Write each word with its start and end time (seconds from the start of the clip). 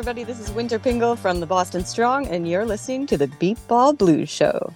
everybody. 0.00 0.24
This 0.24 0.40
is 0.40 0.50
Winter 0.52 0.78
Pingle 0.78 1.14
from 1.14 1.40
the 1.40 1.46
Boston 1.46 1.84
Strong, 1.84 2.26
and 2.28 2.48
you're 2.48 2.64
listening 2.64 3.06
to 3.08 3.18
the 3.18 3.26
Beepball 3.26 3.98
Blues 3.98 4.30
Show. 4.30 4.72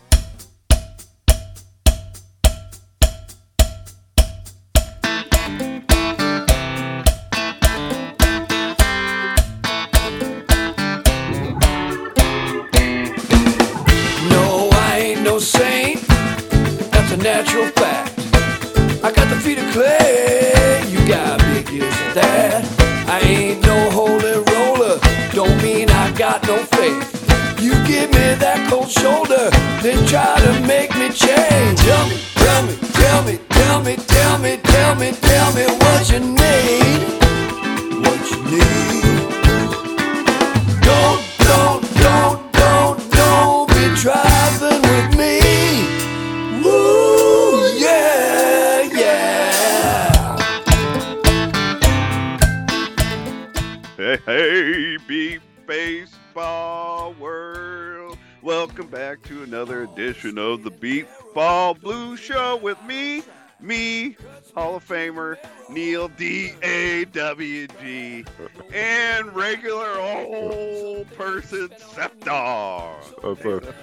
Neil 65.68 66.08
D 66.08 66.54
A 66.62 67.04
W 67.06 67.66
G, 67.80 68.24
and 68.72 69.34
regular 69.34 69.98
old 69.98 71.10
person 71.14 71.68
Septar. 71.68 72.94
That's 73.22 73.44
a 73.44 73.74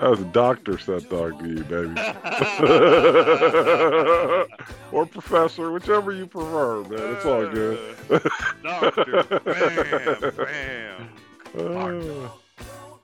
that's 0.00 0.20
a 0.20 0.24
doctor 0.24 0.78
Seth 0.78 1.08
Dog 1.08 1.38
to 1.38 1.48
you, 1.48 1.62
baby. 1.64 2.00
or 4.92 5.06
professor, 5.06 5.70
whichever 5.70 6.10
you 6.12 6.26
prefer, 6.26 6.82
man. 6.82 7.14
It's 7.14 7.24
all 7.24 7.48
good. 7.48 7.96
Doctor, 8.62 9.22
bam, 9.44 10.32
bam. 10.36 11.08
Uh, 11.56 12.28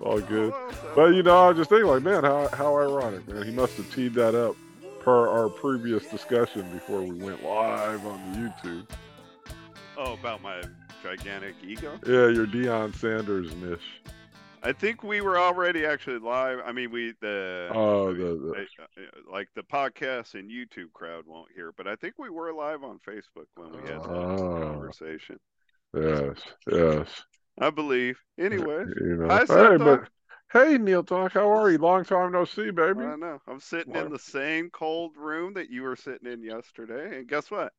all 0.00 0.20
good. 0.20 0.52
But 0.96 1.14
you 1.14 1.22
know, 1.22 1.44
I 1.44 1.48
was 1.48 1.58
just 1.58 1.70
thinking, 1.70 1.86
like, 1.86 2.02
man, 2.02 2.24
how 2.24 2.48
how 2.48 2.76
ironic, 2.76 3.28
man. 3.28 3.44
He 3.44 3.52
must 3.52 3.76
have 3.76 3.88
teed 3.94 4.14
that 4.14 4.34
up 4.34 4.56
per 5.09 5.27
our 5.27 5.48
previous 5.48 6.05
discussion 6.09 6.70
before 6.70 7.01
we 7.01 7.12
went 7.12 7.42
live 7.42 8.05
on 8.05 8.20
the 8.31 8.39
YouTube. 8.39 8.87
Oh, 9.97 10.12
about 10.12 10.42
my 10.42 10.61
gigantic 11.03 11.55
ego? 11.67 11.98
Yeah, 12.06 12.28
your 12.28 12.47
Deion 12.47 12.95
Sanders 12.95 13.55
niche. 13.56 14.03
I 14.62 14.73
think 14.73 15.03
we 15.03 15.23
were 15.23 15.39
already 15.39 15.86
actually 15.86 16.19
live. 16.19 16.59
I 16.62 16.73
mean, 16.73 16.91
we 16.91 17.14
the 17.23 17.70
Oh, 17.73 18.12
the, 18.12 18.23
the 18.36 18.67
uh, 18.83 19.33
like 19.33 19.48
the 19.56 19.62
podcast 19.62 20.34
and 20.34 20.51
YouTube 20.51 20.92
crowd 20.92 21.25
won't 21.27 21.48
hear, 21.55 21.73
but 21.75 21.86
I 21.89 21.97
think 21.97 22.19
we 22.19 22.29
were 22.29 22.53
live 22.53 22.84
on 22.84 22.98
Facebook 22.98 23.47
when 23.55 23.73
we 23.73 23.79
had 23.89 24.03
that 24.03 24.11
Oh. 24.11 24.61
conversation. 24.62 25.39
yes, 25.97 26.36
yes. 26.70 27.08
I 27.58 27.70
believe. 27.70 28.18
Anyway, 28.39 28.85
You 29.01 29.17
know, 29.17 29.29
Hi, 29.29 29.39
hey, 29.48 29.77
but. 29.79 30.02
Hey, 30.53 30.79
Neil 30.79 31.03
Talk, 31.05 31.33
how 31.33 31.51
are 31.51 31.70
you? 31.70 31.79
Long 31.79 32.05
time 32.05 32.33
no 32.33 32.45
see, 32.45 32.70
baby. 32.70 33.05
I 33.05 33.17
know 33.17 33.41
I'm 33.47 33.61
sitting 33.61 33.95
in 33.95 34.11
the 34.11 34.19
same 34.19 34.70
cold 34.70 35.17
room 35.17 35.55
that 35.55 35.70
you 35.70 35.83
were 35.83 35.97
sitting 35.97 36.31
in 36.31 36.42
yesterday, 36.42 37.19
and 37.19 37.29
guess 37.29 37.51
what? 37.51 37.73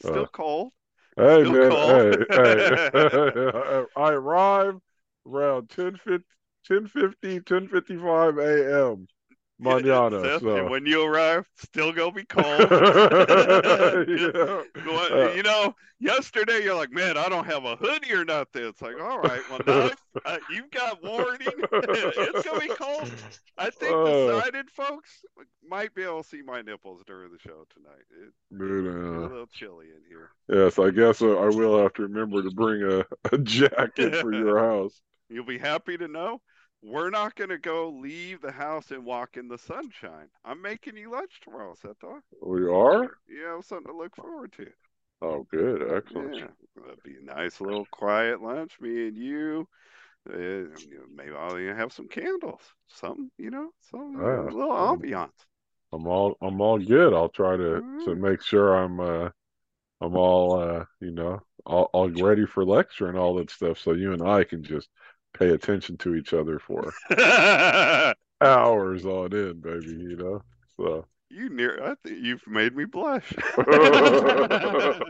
Still 0.00 0.26
Uh, 0.26 0.26
cold. 0.26 0.72
Hey 1.16 1.44
Still 1.44 1.56
man, 1.56 1.70
cold. 1.70 1.82
hey, 1.82 2.24
hey. 2.34 2.76
I 3.96 4.10
arrived 4.12 4.80
around 5.26 5.70
10 5.70 5.98
1050, 6.04 7.40
1055 7.40 8.38
a.m. 8.38 9.06
Manana. 9.64 10.22
Seth, 10.22 10.42
So. 10.42 10.56
and 10.56 10.70
when 10.70 10.86
you 10.86 11.02
arrive, 11.04 11.46
still 11.56 11.92
gonna 11.92 12.12
be 12.12 12.24
cold. 12.28 12.44
Yeah. 14.08 14.62
Uh, 14.86 15.32
you 15.34 15.42
know, 15.42 15.74
yesterday 15.98 16.62
you're 16.62 16.74
like, 16.74 16.92
man, 16.92 17.16
I 17.16 17.28
don't 17.28 17.44
have 17.46 17.64
a 17.64 17.76
hoodie 17.76 18.12
or 18.12 18.24
nothing. 18.24 18.64
It's 18.66 18.82
like, 18.82 19.00
all 19.00 19.18
right, 19.20 19.40
well, 19.50 19.60
now 19.66 19.90
uh, 20.26 20.38
you've 20.50 20.70
got 20.70 21.02
warning. 21.02 21.38
it's 21.72 22.46
gonna 22.46 22.60
be 22.60 22.68
cold. 22.68 23.10
I 23.58 23.70
think 23.70 23.92
Uh. 23.94 24.04
the 24.04 24.40
sighted 24.42 24.70
folks 24.70 25.24
might 25.66 25.94
be 25.94 26.02
able 26.02 26.22
to 26.22 26.28
see 26.28 26.42
my 26.42 26.62
nipples 26.62 27.02
during 27.06 27.30
the 27.32 27.38
show 27.38 27.66
tonight. 27.74 28.04
It, 28.10 28.32
it's 28.52 28.60
a 28.60 29.28
little 29.28 29.46
chilly 29.52 29.86
in 29.86 30.02
here. 30.08 30.30
yes, 30.48 30.78
I 30.78 30.90
guess 30.90 31.22
uh, 31.22 31.38
I 31.38 31.46
will 31.48 31.78
have 31.82 31.94
to 31.94 32.02
remember 32.02 32.42
to 32.42 32.50
bring 32.50 32.82
a, 32.82 33.04
a 33.34 33.38
jacket 33.38 34.16
for 34.16 34.32
your 34.32 34.58
house. 34.58 35.00
You'll 35.30 35.46
be 35.46 35.58
happy 35.58 35.96
to 35.96 36.06
know 36.06 36.40
we're 36.84 37.10
not 37.10 37.34
gonna 37.34 37.58
go 37.58 37.88
leave 37.88 38.40
the 38.40 38.52
house 38.52 38.90
and 38.90 39.04
walk 39.04 39.36
in 39.36 39.48
the 39.48 39.58
sunshine. 39.58 40.28
I'm 40.44 40.60
making 40.60 40.96
you 40.96 41.10
lunch 41.10 41.40
tomorrow, 41.40 41.74
Seto. 41.74 42.20
We 42.42 42.66
are? 42.68 43.10
You 43.28 43.44
have 43.44 43.64
something 43.64 43.92
to 43.92 43.96
look 43.96 44.14
forward 44.16 44.52
to. 44.52 44.66
Oh, 45.22 45.46
good. 45.50 45.82
Excellent. 45.90 46.36
Yeah, 46.36 46.46
that'd 46.76 47.02
be 47.02 47.16
a 47.16 47.24
nice 47.24 47.60
little 47.60 47.86
quiet 47.90 48.42
lunch, 48.42 48.78
me 48.80 49.08
and 49.08 49.16
you. 49.16 49.66
Uh, 50.28 50.68
maybe 51.14 51.32
I'll 51.36 51.58
even 51.58 51.76
have 51.76 51.92
some 51.92 52.08
candles, 52.08 52.60
something, 52.88 53.30
you 53.38 53.50
know, 53.50 53.70
some 53.90 54.16
Ah. 54.20 54.42
little 54.44 54.72
ambiance. 54.72 55.46
I'm 55.92 56.06
all 56.06 56.36
I'm 56.42 56.60
all 56.60 56.78
good. 56.78 57.14
I'll 57.14 57.28
try 57.28 57.56
to 57.56 57.82
to 58.04 58.14
make 58.16 58.42
sure 58.42 58.74
I'm 58.74 59.00
uh 59.00 59.30
I'm 60.00 60.16
all 60.16 60.58
uh 60.60 60.84
you 61.00 61.10
know 61.12 61.40
all, 61.66 61.88
all 61.92 62.10
ready 62.10 62.46
for 62.46 62.64
lecture 62.64 63.08
and 63.08 63.18
all 63.18 63.34
that 63.36 63.50
stuff 63.50 63.78
so 63.78 63.92
you 63.92 64.12
and 64.12 64.22
I 64.22 64.44
can 64.44 64.62
just 64.62 64.88
pay 65.34 65.50
attention 65.50 65.96
to 65.98 66.14
each 66.14 66.32
other 66.32 66.58
for 66.58 66.92
hours 68.40 69.04
on 69.04 69.34
end, 69.34 69.62
baby, 69.62 69.86
you 69.86 70.16
know. 70.16 70.42
So 70.76 71.06
you 71.28 71.50
near, 71.50 71.84
I 71.84 71.94
think 72.02 72.22
you've 72.22 72.46
made 72.46 72.74
me 72.74 72.84
blush. 72.84 73.32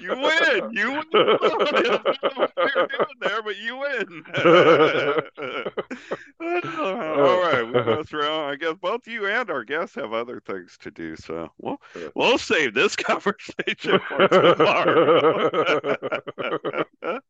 You 0.00 0.10
win. 0.10 0.70
You 0.72 0.92
win. 0.92 1.04
I 1.12 1.28
don't 1.42 2.22
know 2.22 2.48
what 2.56 2.74
you're 2.74 2.86
doing 2.86 3.18
there, 3.20 3.42
but 3.42 3.56
you 3.58 3.76
win. 3.76 4.24
Oh. 6.42 7.26
All 7.26 7.40
right, 7.42 7.62
we 7.66 7.72
go 7.72 8.02
through. 8.02 8.28
I 8.28 8.56
guess 8.56 8.74
both 8.80 9.06
you 9.06 9.26
and 9.26 9.50
our 9.50 9.62
guests 9.62 9.94
have 9.96 10.12
other 10.12 10.40
things 10.40 10.76
to 10.80 10.90
do, 10.90 11.14
so 11.16 11.50
we'll 11.58 11.76
we'll 12.14 12.38
save 12.38 12.74
this 12.74 12.96
conversation 12.96 14.00
for 14.08 14.28
tomorrow. 14.28 15.50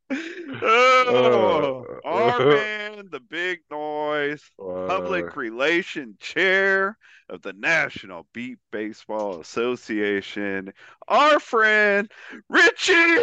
oh, 0.62 1.84
our 2.04 2.38
man, 2.46 3.08
the 3.10 3.20
big 3.20 3.60
noise, 3.70 4.42
public 4.58 5.36
relation 5.36 6.16
chair 6.20 6.96
of 7.30 7.42
the 7.42 7.52
National 7.52 8.26
Beep 8.34 8.58
Baseball 8.70 9.40
Association, 9.40 10.72
our 11.08 11.40
friend 11.40 12.10
Richie. 12.48 13.16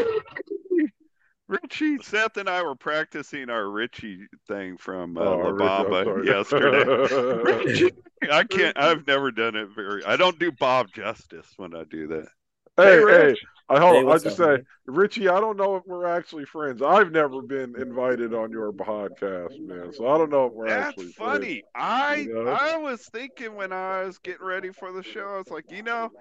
Richie, 1.48 1.98
Seth 2.02 2.36
and 2.38 2.50
I 2.50 2.62
were 2.62 2.76
practicing 2.76 3.50
our 3.50 3.70
Richie 3.70 4.28
thing 4.48 4.78
from 4.78 5.18
uh, 5.18 5.22
Oh, 5.22 5.38
La 5.38 5.84
Bamba 5.84 6.26
yesterday. 6.26 7.42
Richie, 7.44 7.92
I 8.30 8.44
can't. 8.44 8.78
I've 8.78 9.08
never 9.08 9.32
done 9.32 9.56
it 9.56 9.70
very. 9.76 10.04
I 10.04 10.18
don't 10.18 10.40
do 10.40 10.52
Bob 10.52 10.92
justice 10.94 11.48
when 11.56 11.74
I 11.76 11.84
do 11.86 12.08
that. 12.08 12.28
Hey, 12.76 12.84
Hey, 12.84 12.98
hey, 12.98 13.04
Rich. 13.04 13.40
I 13.70 13.80
hold 13.80 13.96
Hey, 13.96 14.04
on. 14.04 14.10
I 14.10 14.18
just 14.18 14.28
up, 14.28 14.34
say, 14.38 14.46
man? 14.46 14.66
Richie, 14.86 15.28
I 15.30 15.40
don't 15.40 15.58
know 15.58 15.76
if 15.76 15.86
we're 15.86 16.06
actually 16.06 16.46
friends. 16.46 16.82
I've 16.82 17.12
never 17.12 17.42
been 17.42 17.76
invited 17.80 18.34
on 18.34 18.52
your 18.52 18.72
podcast, 18.72 19.60
man. 19.60 19.92
So 19.94 20.08
I 20.08 20.18
don't 20.18 20.30
know 20.30 20.46
if 20.48 20.54
we're 20.54 20.70
That's 20.70 20.90
actually 20.90 21.12
That's 21.18 21.18
funny. 21.18 21.64
I 21.76 22.28
You 22.28 22.44
know? 22.44 22.50
I 22.50 22.78
was 22.78 23.02
thinking 23.04 23.56
when 23.56 23.74
I 23.74 24.04
was 24.04 24.18
getting 24.20 24.46
ready 24.46 24.72
for 24.72 24.92
the 24.92 25.04
show, 25.04 25.28
I 25.36 25.38
was 25.38 25.50
like, 25.50 25.72
you 25.72 25.84
know, 25.84 26.12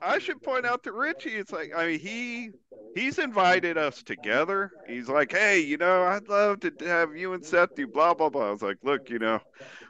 I 0.00 0.18
should 0.18 0.42
point 0.42 0.66
out 0.66 0.82
to 0.84 0.92
Richie. 0.92 1.36
It's 1.36 1.52
like, 1.52 1.72
I 1.76 1.86
mean, 1.86 2.00
he 2.00 2.50
he's 2.94 3.18
invited 3.18 3.78
us 3.78 4.02
together. 4.02 4.72
He's 4.86 5.08
like, 5.08 5.32
hey, 5.32 5.60
you 5.60 5.76
know, 5.76 6.04
I'd 6.04 6.28
love 6.28 6.60
to 6.60 6.72
have 6.86 7.16
you 7.16 7.32
and 7.34 7.44
Seth 7.44 7.74
do 7.74 7.86
blah 7.86 8.14
blah 8.14 8.30
blah. 8.30 8.48
I 8.48 8.52
was 8.52 8.62
like, 8.62 8.78
look, 8.82 9.10
you 9.10 9.18
know, 9.18 9.40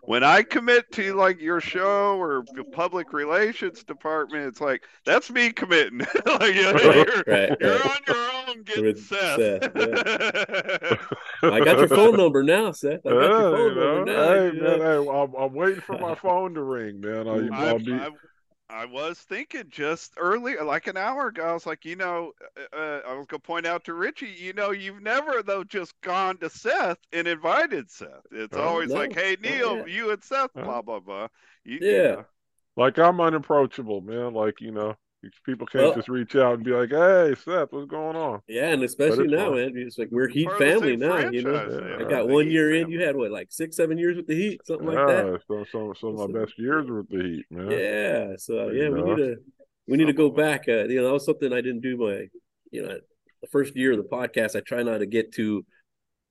when 0.04 0.24
I 0.24 0.42
commit 0.42 0.90
to 0.92 1.14
like 1.14 1.40
your 1.40 1.60
show 1.60 2.18
or 2.20 2.46
the 2.54 2.64
public 2.64 3.12
relations 3.12 3.84
department, 3.84 4.46
it's 4.46 4.60
like 4.60 4.84
that's 5.04 5.30
me 5.30 5.52
committing. 5.52 6.00
like, 6.26 6.54
you 6.54 6.62
know, 6.72 6.80
you're, 6.84 7.24
Right, 7.26 7.56
you're 7.60 7.80
right. 7.80 7.86
on 7.86 7.98
your 8.06 8.30
own 8.48 8.62
getting 8.64 8.84
With 8.84 8.98
Seth. 8.98 9.42
Seth, 9.42 9.70
I 11.48 11.60
got 11.60 11.78
your 11.78 11.88
phone 11.88 12.16
number 12.16 12.42
now, 12.42 12.72
Seth. 12.72 13.06
I 13.06 13.14
got 13.14 13.36
Yeah, 13.36 13.36
your 13.36 13.46
phone 13.46 13.74
you 13.74 13.74
know? 13.74 14.04
number 14.04 14.04
now. 14.04 14.34
Hey, 14.34 14.50
you 14.52 14.52
man, 14.52 14.80
hey, 14.80 14.96
I'm, 14.96 15.34
I'm 15.34 15.54
waiting 15.54 15.80
for 15.80 15.96
my 15.96 16.14
phone 16.14 16.54
to 16.54 16.62
ring, 16.62 17.00
man. 17.00 17.28
I, 17.28 17.48
I, 17.48 17.68
I'll 17.68 17.78
be. 17.78 17.92
I, 17.92 18.10
I 18.70 18.84
was 18.86 19.18
thinking 19.18 19.64
just 19.70 20.14
earlier, 20.16 20.62
like 20.64 20.86
an 20.86 20.96
hour 20.96 21.28
ago, 21.28 21.44
I 21.44 21.52
was 21.52 21.66
like, 21.66 21.84
you 21.84 21.96
know, 21.96 22.32
uh, 22.56 22.76
uh, 22.76 23.00
I 23.06 23.14
was 23.14 23.26
gonna 23.26 23.40
point 23.40 23.66
out 23.66 23.84
to 23.84 23.94
Richie, 23.94 24.28
you 24.30 24.52
know, 24.52 24.70
you've 24.70 25.02
never 25.02 25.42
though 25.42 25.64
just 25.64 26.00
gone 26.02 26.38
to 26.38 26.48
Seth 26.50 26.98
and 27.12 27.26
invited 27.28 27.90
Seth. 27.90 28.26
It's 28.32 28.56
Oh, 28.56 28.58
always 28.58 28.94
no, 28.94 28.94
like, 28.94 29.12
hey 29.14 29.36
not 29.42 29.64
Neil, 29.64 29.66
yet. 29.66 29.88
you 29.88 30.10
and 30.12 30.22
Seth, 30.22 30.50
blah 30.62 30.82
blah 30.82 31.00
blah. 31.00 31.28
You, 31.64 31.80
you 31.88 32.00
Yeah. 32.00 32.16
know. 32.16 32.24
Like 32.76 32.98
I'm 32.98 33.20
unapproachable, 33.20 34.00
man. 34.02 34.34
Like 34.34 34.60
you 34.60 34.72
know, 34.72 34.96
people 35.44 35.66
can't 35.66 35.84
Well- 35.84 35.94
just 35.94 36.08
reach 36.08 36.34
out 36.36 36.54
and 36.54 36.64
be 36.64 36.70
like, 36.72 36.90
"Hey, 36.90 37.34
Seth, 37.36 37.72
what's 37.72 37.86
going 37.90 38.16
on?" 38.16 38.40
Yeah, 38.48 38.72
and 38.72 38.82
especially 38.82 39.28
now, 39.28 39.46
fun. 39.50 39.54
man. 39.56 39.72
It's 39.76 39.98
like 39.98 40.08
we're 40.10 40.28
Heat 40.28 40.46
Part 40.46 40.60
of 40.62 40.66
the 40.66 40.72
family 40.72 40.96
now. 40.96 41.30
You 41.30 41.42
know, 41.42 41.96
Yeah. 41.98 42.06
I 42.06 42.08
got 42.08 42.28
one 42.28 42.50
year 42.50 42.74
in. 42.74 42.90
You 42.90 43.02
had 43.04 43.16
what, 43.16 43.30
like 43.30 43.48
six, 43.50 43.76
seven 43.76 43.98
years 43.98 44.16
with 44.16 44.26
the 44.26 44.34
Heat, 44.34 44.60
something 44.66 44.86
like 44.86 44.96
that. 45.06 45.40
so 45.46 45.64
some 45.70 45.94
some 46.00 46.18
of 46.18 46.30
my 46.30 46.40
best 46.40 46.58
years 46.58 46.88
were 46.88 47.02
with 47.02 47.10
the 47.10 47.22
Heat, 47.22 47.44
man. 47.50 47.70
Yeah. 47.70 48.36
So 48.38 48.70
yeah, 48.70 48.84
you 48.84 48.92
we 48.92 49.00
go. 49.00 49.14
need 49.14 49.22
to 49.24 49.36
we 49.86 49.96
need 49.98 50.06
to 50.06 50.12
go 50.12 50.30
back. 50.30 50.64
Uh, 50.68 50.84
you 50.84 50.96
know, 51.00 51.06
that 51.08 51.12
was 51.12 51.24
something 51.24 51.52
I 51.52 51.60
didn't 51.60 51.80
do 51.80 51.96
my, 51.96 52.28
you 52.70 52.82
know, 52.82 52.98
the 53.42 53.48
first 53.48 53.74
year 53.76 53.92
of 53.92 53.98
the 53.98 54.04
podcast. 54.04 54.54
I 54.56 54.60
try 54.60 54.82
not 54.82 54.98
to 54.98 55.06
get 55.06 55.32
to 55.32 55.64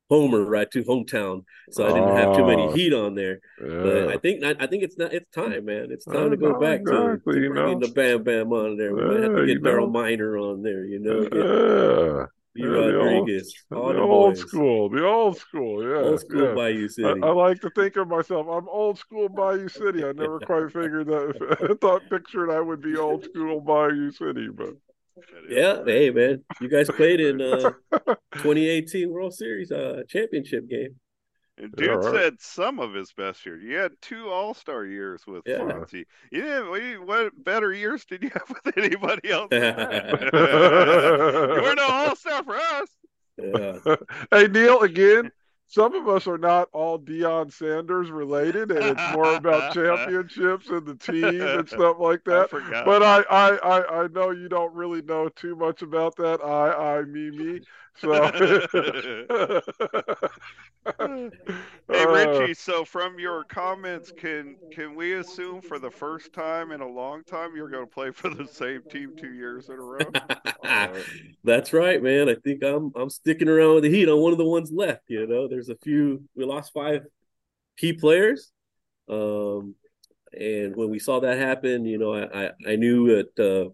Homer, 0.10 0.44
right, 0.44 0.70
to 0.72 0.84
hometown, 0.84 1.44
so 1.70 1.86
I 1.86 1.90
didn't 1.94 2.16
have 2.18 2.36
too 2.36 2.46
many 2.46 2.64
Oh. 2.64 2.72
Heat 2.72 2.94
on 2.94 3.14
there. 3.16 3.40
But 3.60 4.08
I 4.10 4.18
think 4.18 4.44
I 4.44 4.66
think 4.66 4.84
it's 4.84 4.98
not. 4.98 5.14
It's 5.14 5.30
time, 5.32 5.66
man. 5.66 5.90
It's 5.92 6.06
time 6.06 6.28
Uh, 6.28 6.30
to 6.30 6.38
go 6.38 6.52
no, 6.54 6.60
back 6.60 6.84
to, 6.86 7.12
exactly, 7.12 7.36
to 7.36 7.42
you 7.42 7.50
bringing 7.54 7.80
know. 7.80 7.88
the 7.88 7.94
Bam 7.94 8.24
Bam 8.24 8.52
on 8.52 8.76
there. 8.78 8.96
We 8.96 9.04
might 9.06 9.24
have 9.24 9.36
to 9.36 9.46
get 9.46 9.62
Daryl. 9.62 9.92
Miner 9.92 10.38
on 10.38 10.64
there. 10.64 10.84
You 10.86 11.00
know, 11.00 11.22
get 11.24 11.34
yeah. 11.34 12.26
B. 12.56 12.64
yeah, 12.64 12.70
the 12.70 12.98
old- 12.98 13.06
Rodriguez, 13.06 13.54
The 13.70 13.76
all 13.78 13.94
the 13.94 14.00
old 14.00 14.38
school, 14.38 14.90
the 14.90 15.06
old 15.06 15.38
school, 15.38 15.84
yeah. 15.88 15.98
old 16.10 16.20
school 16.22 16.42
yeah. 16.48 16.54
Bayou 16.56 16.88
City. 16.90 17.22
I 17.22 17.30
like 17.32 17.62
to 17.62 17.70
think 17.70 17.96
of 17.96 18.08
myself. 18.08 18.48
I'm 18.50 18.68
old 18.68 18.98
school 18.98 19.30
Bayou 19.30 19.68
City. 19.70 20.04
I 20.04 20.12
never 20.24 20.40
quite 20.40 20.72
figured 20.74 21.06
that. 21.06 21.68
I 21.70 21.74
thought 21.82 22.10
pictured 22.10 22.50
I 22.50 22.60
would 22.60 22.82
be 22.82 22.98
old 22.98 23.24
school 23.26 23.62
Bayou 23.62 24.12
City, 24.12 24.48
but 24.52 24.74
yeah, 25.50 25.84
hey 25.86 26.10
man, 26.12 26.44
you 26.62 26.70
guys 26.70 26.90
played 26.90 27.20
in 27.20 27.42
uh 27.42 27.72
2018 28.34 29.10
World 29.10 29.34
Series 29.34 29.72
uh 29.72 30.04
championship 30.08 30.70
game. 30.70 30.96
And 31.58 31.74
dude 31.76 31.90
right. 31.90 32.14
said 32.14 32.36
some 32.40 32.80
of 32.80 32.94
his 32.94 33.12
best 33.12 33.46
years. 33.46 33.62
You 33.62 33.76
had 33.76 33.92
two 34.02 34.30
All 34.30 34.54
Star 34.54 34.86
years 34.86 35.24
with 35.28 35.44
Yeah. 35.46 35.58
Fonzie. 35.58 36.06
You 36.32 36.44
didn't. 36.44 36.70
What, 36.70 36.82
what 37.06 37.44
better 37.44 37.74
years 37.74 38.06
did 38.06 38.24
you 38.24 38.30
have 38.30 38.50
with 38.66 38.78
anybody 38.78 39.30
else? 39.30 39.50
you 39.52 39.60
were 39.60 40.32
no 41.76 41.88
All 41.90 42.16
Star 42.16 42.44
for 42.46 42.56
us. 42.56 42.88
Yeah. 43.38 43.78
hey 44.32 44.48
Neil, 44.48 44.80
again, 44.82 45.32
some 45.70 45.94
of 45.94 46.08
us 46.08 46.26
are 46.26 46.40
not 46.40 46.68
all 46.74 46.98
Deion 46.98 47.54
Sanders 47.54 48.10
related, 48.10 48.72
and 48.72 48.84
it's 48.84 49.14
more 49.14 49.36
about 49.36 49.72
championships 49.76 50.68
and 50.70 50.84
the 50.84 50.96
team 50.96 51.42
and 51.42 51.70
stuff 51.70 51.98
like 52.00 52.24
that. 52.24 52.50
forgot. 52.50 52.86
But 52.86 53.04
I, 53.04 53.22
I, 53.30 53.50
I, 53.58 54.04
I 54.04 54.08
know 54.08 54.32
you 54.32 54.50
don't 54.50 54.74
really 54.74 55.04
know 55.04 55.30
too 55.30 55.56
much 55.56 55.84
about 55.84 56.16
that. 56.16 56.42
I, 56.44 56.98
I, 56.98 57.04
me, 57.04 57.30
me. 57.30 57.62
So, 58.02 58.32
Hey 61.92 62.06
Uh, 62.06 62.06
Richie, 62.06 62.54
so 62.54 62.86
from 62.86 63.20
your 63.20 63.44
comments, 63.44 64.12
can 64.12 64.58
can 64.72 64.96
we 64.96 65.14
assume 65.14 65.62
for 65.62 65.80
the 65.80 65.90
first 65.90 66.32
time 66.34 66.72
in 66.72 66.82
a 66.82 66.88
long 66.88 67.24
time 67.24 67.56
you're 67.56 67.70
going 67.70 67.86
to 67.86 67.92
play 67.92 68.12
for 68.12 68.30
the 68.30 68.48
same 68.48 68.84
team 68.90 69.14
two 69.18 69.34
years 69.34 69.70
in 69.70 69.76
a 69.76 69.82
row? 69.82 70.12
That's 71.44 71.74
right, 71.74 72.02
man. 72.02 72.30
I 72.30 72.36
think 72.36 72.64
I'm 72.64 72.92
I'm 72.96 73.10
sticking 73.10 73.50
around 73.50 73.76
with 73.76 73.84
the 73.84 73.90
Heat. 73.90 74.08
I'm 74.08 74.20
one 74.20 74.32
of 74.32 74.38
the 74.38 74.46
ones 74.46 74.72
left. 74.72 75.04
You 75.08 75.26
know, 75.26 75.48
there's 75.48 75.70
a 75.70 75.76
few. 75.78 76.24
We 76.36 76.46
lost 76.46 76.74
five 76.74 77.06
key 77.78 77.94
players, 77.94 78.52
um, 79.10 79.76
and 80.40 80.76
when 80.76 80.90
we 80.90 81.00
saw 81.00 81.20
that 81.22 81.38
happen, 81.38 81.86
you 81.86 81.98
know, 81.98 82.14
I 82.14 82.46
I, 82.46 82.52
I 82.68 82.76
knew 82.76 83.16
that 83.16 83.40
uh, 83.40 83.70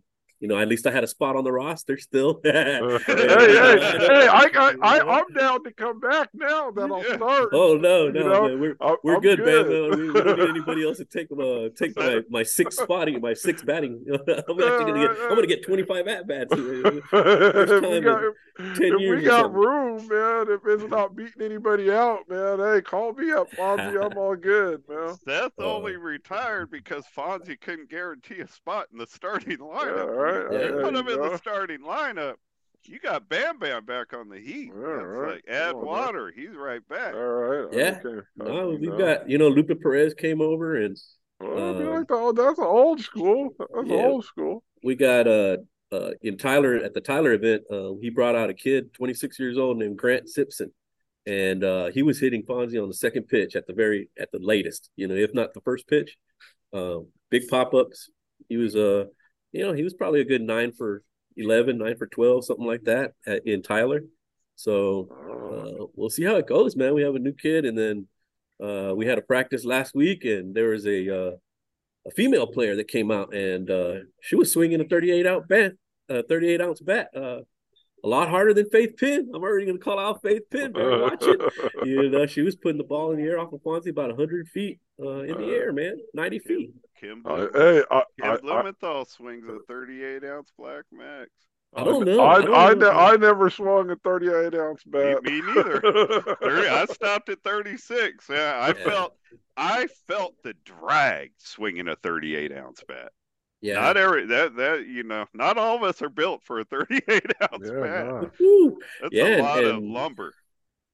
you 0.46 0.50
know 0.50 0.60
at 0.60 0.68
least 0.68 0.86
I 0.86 0.92
had 0.92 1.04
a 1.04 1.08
spot 1.08 1.36
on 1.36 1.44
the 1.44 1.52
roster 1.52 1.98
still. 1.98 2.40
hey, 2.44 2.52
hey, 2.54 3.18
hey! 3.18 4.28
I, 4.28 4.48
I, 4.54 4.76
I, 4.84 5.18
I'm 5.20 5.34
down 5.34 5.64
to 5.64 5.72
come 5.74 6.00
back 6.00 6.30
now 6.36 6.70
that 6.70 6.92
I'll 6.92 7.04
Yeah. 7.04 7.16
start. 7.16 7.50
Oh 7.52 7.76
no, 7.78 8.06
You 8.06 8.12
no, 8.14 8.30
know, 8.30 8.48
man. 8.50 8.60
We're 8.60 8.78
I- 8.80 8.96
we're 9.04 9.16
I'm 9.16 9.22
good, 9.22 9.40
man. 9.40 9.68
We, 9.68 10.12
we 10.12 10.22
don't 10.22 10.38
need 10.38 10.50
anybody 10.50 10.86
else 10.86 10.98
to 10.98 11.06
take 11.06 11.30
uh 11.32 11.70
take 11.76 11.96
my 11.98 12.22
my 12.30 12.44
six 12.44 12.78
spotting, 12.78 13.20
my 13.22 13.34
six 13.34 13.64
batting. 13.64 14.06
I'm 14.08 14.20
actually 14.20 14.46
gonna 14.92 15.08
get 15.08 15.18
I'm 15.24 15.30
gonna 15.36 15.48
get 15.48 15.66
25 15.66 16.08
at 16.08 16.28
bats. 16.28 16.54
if 16.54 16.60
we 16.60 16.84
time 16.84 18.04
got, 18.04 18.24
in 18.24 18.34
if, 18.58 18.78
10 18.78 18.86
if 18.94 19.00
years 19.02 19.22
we 19.22 19.26
got 19.28 19.52
room, 19.54 20.08
man, 20.08 20.46
if 20.50 20.62
it's 20.68 20.84
not 20.92 21.16
beating 21.16 21.42
anybody 21.42 21.92
out, 21.92 22.20
man, 22.30 22.60
hey, 22.60 22.82
call 22.84 23.14
me 23.14 23.32
up, 23.32 23.50
Fonzie. 23.52 24.00
I'm 24.12 24.16
all 24.18 24.36
good, 24.36 24.84
man. 24.88 25.16
Seth 25.26 25.52
Oh. 25.58 25.78
only 25.78 25.96
retired 25.98 26.70
because 26.70 27.04
Fonzie 27.18 27.60
couldn't 27.60 27.90
guarantee 27.90 28.42
a 28.42 28.48
spot 28.48 28.88
in 28.92 28.98
the 29.00 29.08
starting 29.08 29.52
Yeah, 29.52 29.58
lineup. 29.58 30.02
all 30.02 30.10
right. 30.10 30.35
Yeah. 30.52 30.60
You 30.68 30.80
put 30.82 30.96
him 30.96 31.08
in 31.08 31.20
the 31.22 31.38
starting 31.38 31.82
lineup. 31.82 32.36
You 32.88 33.00
got 33.00 33.28
Bam 33.30 33.58
Bam 33.58 33.86
back 33.86 34.14
on 34.14 34.30
the 34.30 34.38
Heat. 34.40 34.72
Yeah, 34.76 34.82
That's 34.82 35.06
right. 35.06 35.32
like 35.34 35.46
add 35.48 35.72
Come 35.72 35.78
on, 35.78 35.86
man. 35.86 35.86
water. 35.86 36.34
He's 36.36 36.56
right 36.56 36.88
back. 36.88 37.14
All 37.16 37.20
right. 37.20 37.74
Yeah. 37.74 38.00
Okay. 38.06 38.26
No, 38.38 38.70
we've 38.70 38.82
know. 38.90 38.98
got 38.98 39.30
you 39.30 39.38
know 39.38 39.48
Lupe 39.48 39.82
Perez 39.82 40.14
came 40.14 40.42
over 40.42 40.76
and 40.76 40.96
Well, 41.40 41.52
I 41.52 41.80
feel 41.80 41.90
um, 41.90 41.96
like 41.96 42.08
the, 42.08 42.14
oh, 42.14 42.32
that's 42.32 42.60
old 42.60 43.02
school. 43.02 43.50
That's 43.58 43.90
yeah. 43.90 43.96
old 43.96 44.26
school. 44.26 44.64
we 44.84 44.96
got 44.96 45.28
uh 45.28 45.58
uh 45.92 46.12
in 46.22 46.38
Tyler 46.38 46.76
at 46.76 46.94
the 46.94 47.02
Tyler 47.02 47.34
event, 47.34 47.64
uh 47.72 47.94
he 48.02 48.10
brought 48.12 48.36
out 48.36 48.50
a 48.52 48.54
kid, 48.54 48.94
26 48.94 49.40
years 49.40 49.58
old, 49.58 49.78
named 49.78 49.98
Grant 49.98 50.30
Simpson. 50.30 50.72
And 51.26 51.64
uh 51.64 51.88
he 51.88 52.04
was 52.04 52.20
hitting 52.20 52.44
Fonzie 52.44 52.80
on 52.82 52.88
the 52.88 52.94
second 52.94 53.24
pitch 53.28 53.56
at 53.56 53.66
the 53.66 53.74
very 53.74 54.10
at 54.20 54.32
the 54.32 54.40
latest, 54.40 54.92
you 54.96 55.08
know, 55.08 55.16
if 55.16 55.34
not 55.34 55.56
the 55.56 55.62
first 55.62 55.88
pitch. 55.88 56.18
Um, 56.72 57.08
big 57.32 57.48
pop-ups. 57.48 58.12
He 58.48 58.58
was 58.58 58.76
uh 58.76 59.06
you 59.56 59.66
know, 59.66 59.74
he 59.74 59.84
was 59.84 59.94
probably 59.94 60.22
a 60.22 60.26
good 60.26 60.42
nine 60.42 60.72
for 60.72 61.04
11, 61.38 61.78
nine 61.78 61.98
for 61.98 62.08
12, 62.08 62.46
something 62.46 62.66
like 62.66 62.84
that 62.84 63.14
at, 63.26 63.46
in 63.48 63.62
Tyler. 63.62 64.02
So 64.56 65.10
Oh, 65.46 65.86
uh, 65.86 65.86
we'll 65.96 66.10
see 66.10 66.24
how 66.24 66.36
it 66.36 66.48
goes, 66.48 66.76
man. 66.76 66.94
We 66.94 67.04
have 67.04 67.16
a 67.16 67.20
new 67.20 67.34
kid, 67.34 67.66
and 67.66 67.78
then 67.78 68.08
uh, 68.62 68.94
we 68.96 69.06
had 69.06 69.18
a 69.18 69.22
practice 69.22 69.66
last 69.66 69.94
week, 69.96 70.26
and 70.26 70.56
there 70.56 70.70
was 70.70 70.86
a 70.86 71.10
uh, 71.10 71.32
a 72.08 72.12
female 72.12 72.48
player 72.48 72.76
that 72.76 72.88
came 72.88 73.12
out, 73.12 73.34
and 73.34 73.70
uh, 73.70 73.96
she 74.22 74.36
was 74.36 74.52
swinging 74.52 74.82
a 74.82 74.86
38 74.86 75.26
out 75.26 75.48
bat, 75.48 75.74
uh, 76.10 76.22
38 76.30 76.62
ounce 76.62 76.82
bat, 76.82 77.10
uh, 77.16 77.40
a 78.06 78.08
lot 78.08 78.30
harder 78.30 78.54
than 78.54 78.70
Faith 78.70 78.98
Penn. 78.98 79.32
I'm 79.34 79.42
already 79.42 79.66
going 79.66 79.78
to 79.80 79.84
call 79.84 79.98
out 79.98 80.22
Faith 80.22 80.44
Penn. 80.52 80.72
Better 80.74 81.02
watch 81.02 81.24
it. 81.24 81.42
You 81.86 82.10
know, 82.10 82.26
she 82.28 82.42
was 82.42 82.56
putting 82.56 82.78
the 82.78 82.84
ball 82.84 83.12
in 83.12 83.18
the 83.18 83.24
air 83.24 83.40
off 83.40 83.52
of 83.52 83.62
Fonzie 83.62 83.90
about 83.90 84.10
100 84.10 84.48
feet 84.48 84.80
uh, 85.02 85.20
in 85.24 85.38
the 85.38 85.48
air, 85.48 85.74
man, 85.74 85.98
90 86.14 86.40
feet. 86.40 86.74
Kim, 87.00 87.24
I, 87.26 87.30
Blumen- 87.30 87.56
hey, 87.56 87.84
I, 87.92 88.04
Kim 88.22 88.48
I, 88.48 89.00
I, 89.00 89.04
swings 89.08 89.46
a 89.50 89.58
38 89.68 90.24
ounce 90.24 90.52
black 90.58 90.84
max. 90.92 91.30
I 91.76 91.84
don't 91.84 92.06
know. 92.06 92.20
I, 92.22 92.36
I 92.36 92.42
don't 92.42 92.56
I, 92.56 92.74
know. 92.74 92.92
ne- 92.92 92.98
I 92.98 93.16
never 93.18 93.50
swung 93.50 93.90
a 93.90 93.96
38 93.98 94.56
ounce 94.56 94.86
Me, 94.86 94.92
bat. 94.92 95.24
me 95.24 95.42
neither. 95.42 95.82
30, 96.42 96.68
I 96.70 96.86
stopped 96.86 97.30
at 97.30 97.44
36. 97.44 98.26
Yeah, 98.30 98.36
I 98.62 98.68
Yeah. 98.68 98.74
felt 98.90 99.16
I 99.58 99.88
felt 100.08 100.36
the 100.44 100.54
drag 100.64 101.32
swinging 101.38 101.88
a 101.88 101.96
38 101.98 102.52
ounce 102.54 102.82
bat. 102.88 103.12
Yeah. 103.66 103.82
Not 103.82 103.98
every 103.98 104.26
that 104.28 104.56
that 104.58 104.86
you 104.88 105.04
know, 105.04 105.26
not 105.34 105.58
all 105.58 105.76
of 105.78 105.84
us 105.84 106.02
are 106.02 106.10
built 106.10 106.44
for 106.44 106.60
a 106.60 106.66
38 106.66 107.02
ounce 107.42 107.68
yeah, 107.68 107.82
bat. 107.82 108.32
That's 109.02 109.14
Yeah, 109.14 109.42
a 109.42 109.42
lot 109.42 109.64
of 109.64 109.76
and- 109.78 109.88
lumber. 109.92 110.34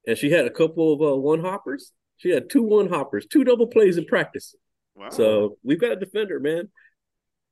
And 0.06 0.16
she 0.18 0.30
had 0.30 0.46
a 0.46 0.50
couple 0.50 0.92
of 0.94 1.00
uh, 1.02 1.16
one 1.16 1.40
hoppers. 1.40 1.92
She 2.16 2.30
had 2.30 2.48
two 2.50 2.62
one 2.62 2.88
hoppers, 2.88 3.26
two 3.26 3.44
double 3.44 3.66
plays 3.66 3.98
in 3.98 4.04
practice. 4.06 4.54
Wow. 4.96 5.10
So 5.10 5.58
we've 5.62 5.80
got 5.80 5.92
a 5.92 5.96
defender, 5.96 6.40
man. 6.40 6.70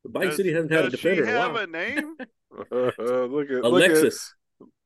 The 0.04 0.10
Bike 0.10 0.28
Does- 0.28 0.36
City 0.36 0.52
hasn't 0.52 0.72
had 0.72 0.80
a 0.86 0.90
does 0.90 0.92
defender 1.00 1.24
She 1.26 1.30
in 1.30 1.36
a 1.36 1.40
have 1.40 1.52
while. 1.52 1.62
a 1.64 1.66
name? 1.66 2.16
look 2.70 2.98
at 2.98 2.98
look 3.30 3.50
at 3.50 3.64
Alexis. 3.64 4.34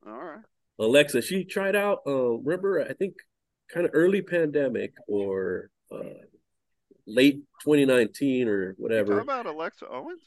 All 0.07 0.13
right. 0.13 0.41
Alexa, 0.79 1.23
she 1.23 1.45
tried 1.45 1.77
out. 1.77 2.01
Uh, 2.07 2.33
remember, 2.39 2.83
I 2.83 2.93
think 2.95 3.15
kind 3.73 3.87
of 3.87 3.93
early 3.95 4.21
pandemic 4.23 4.93
or 5.07 5.71
uh, 5.91 6.01
late 7.07 7.41
2019 7.63 8.49
or 8.49 8.75
whatever. 8.79 9.21
about 9.21 9.47
Alexa 9.47 9.87
Owens? 9.89 10.23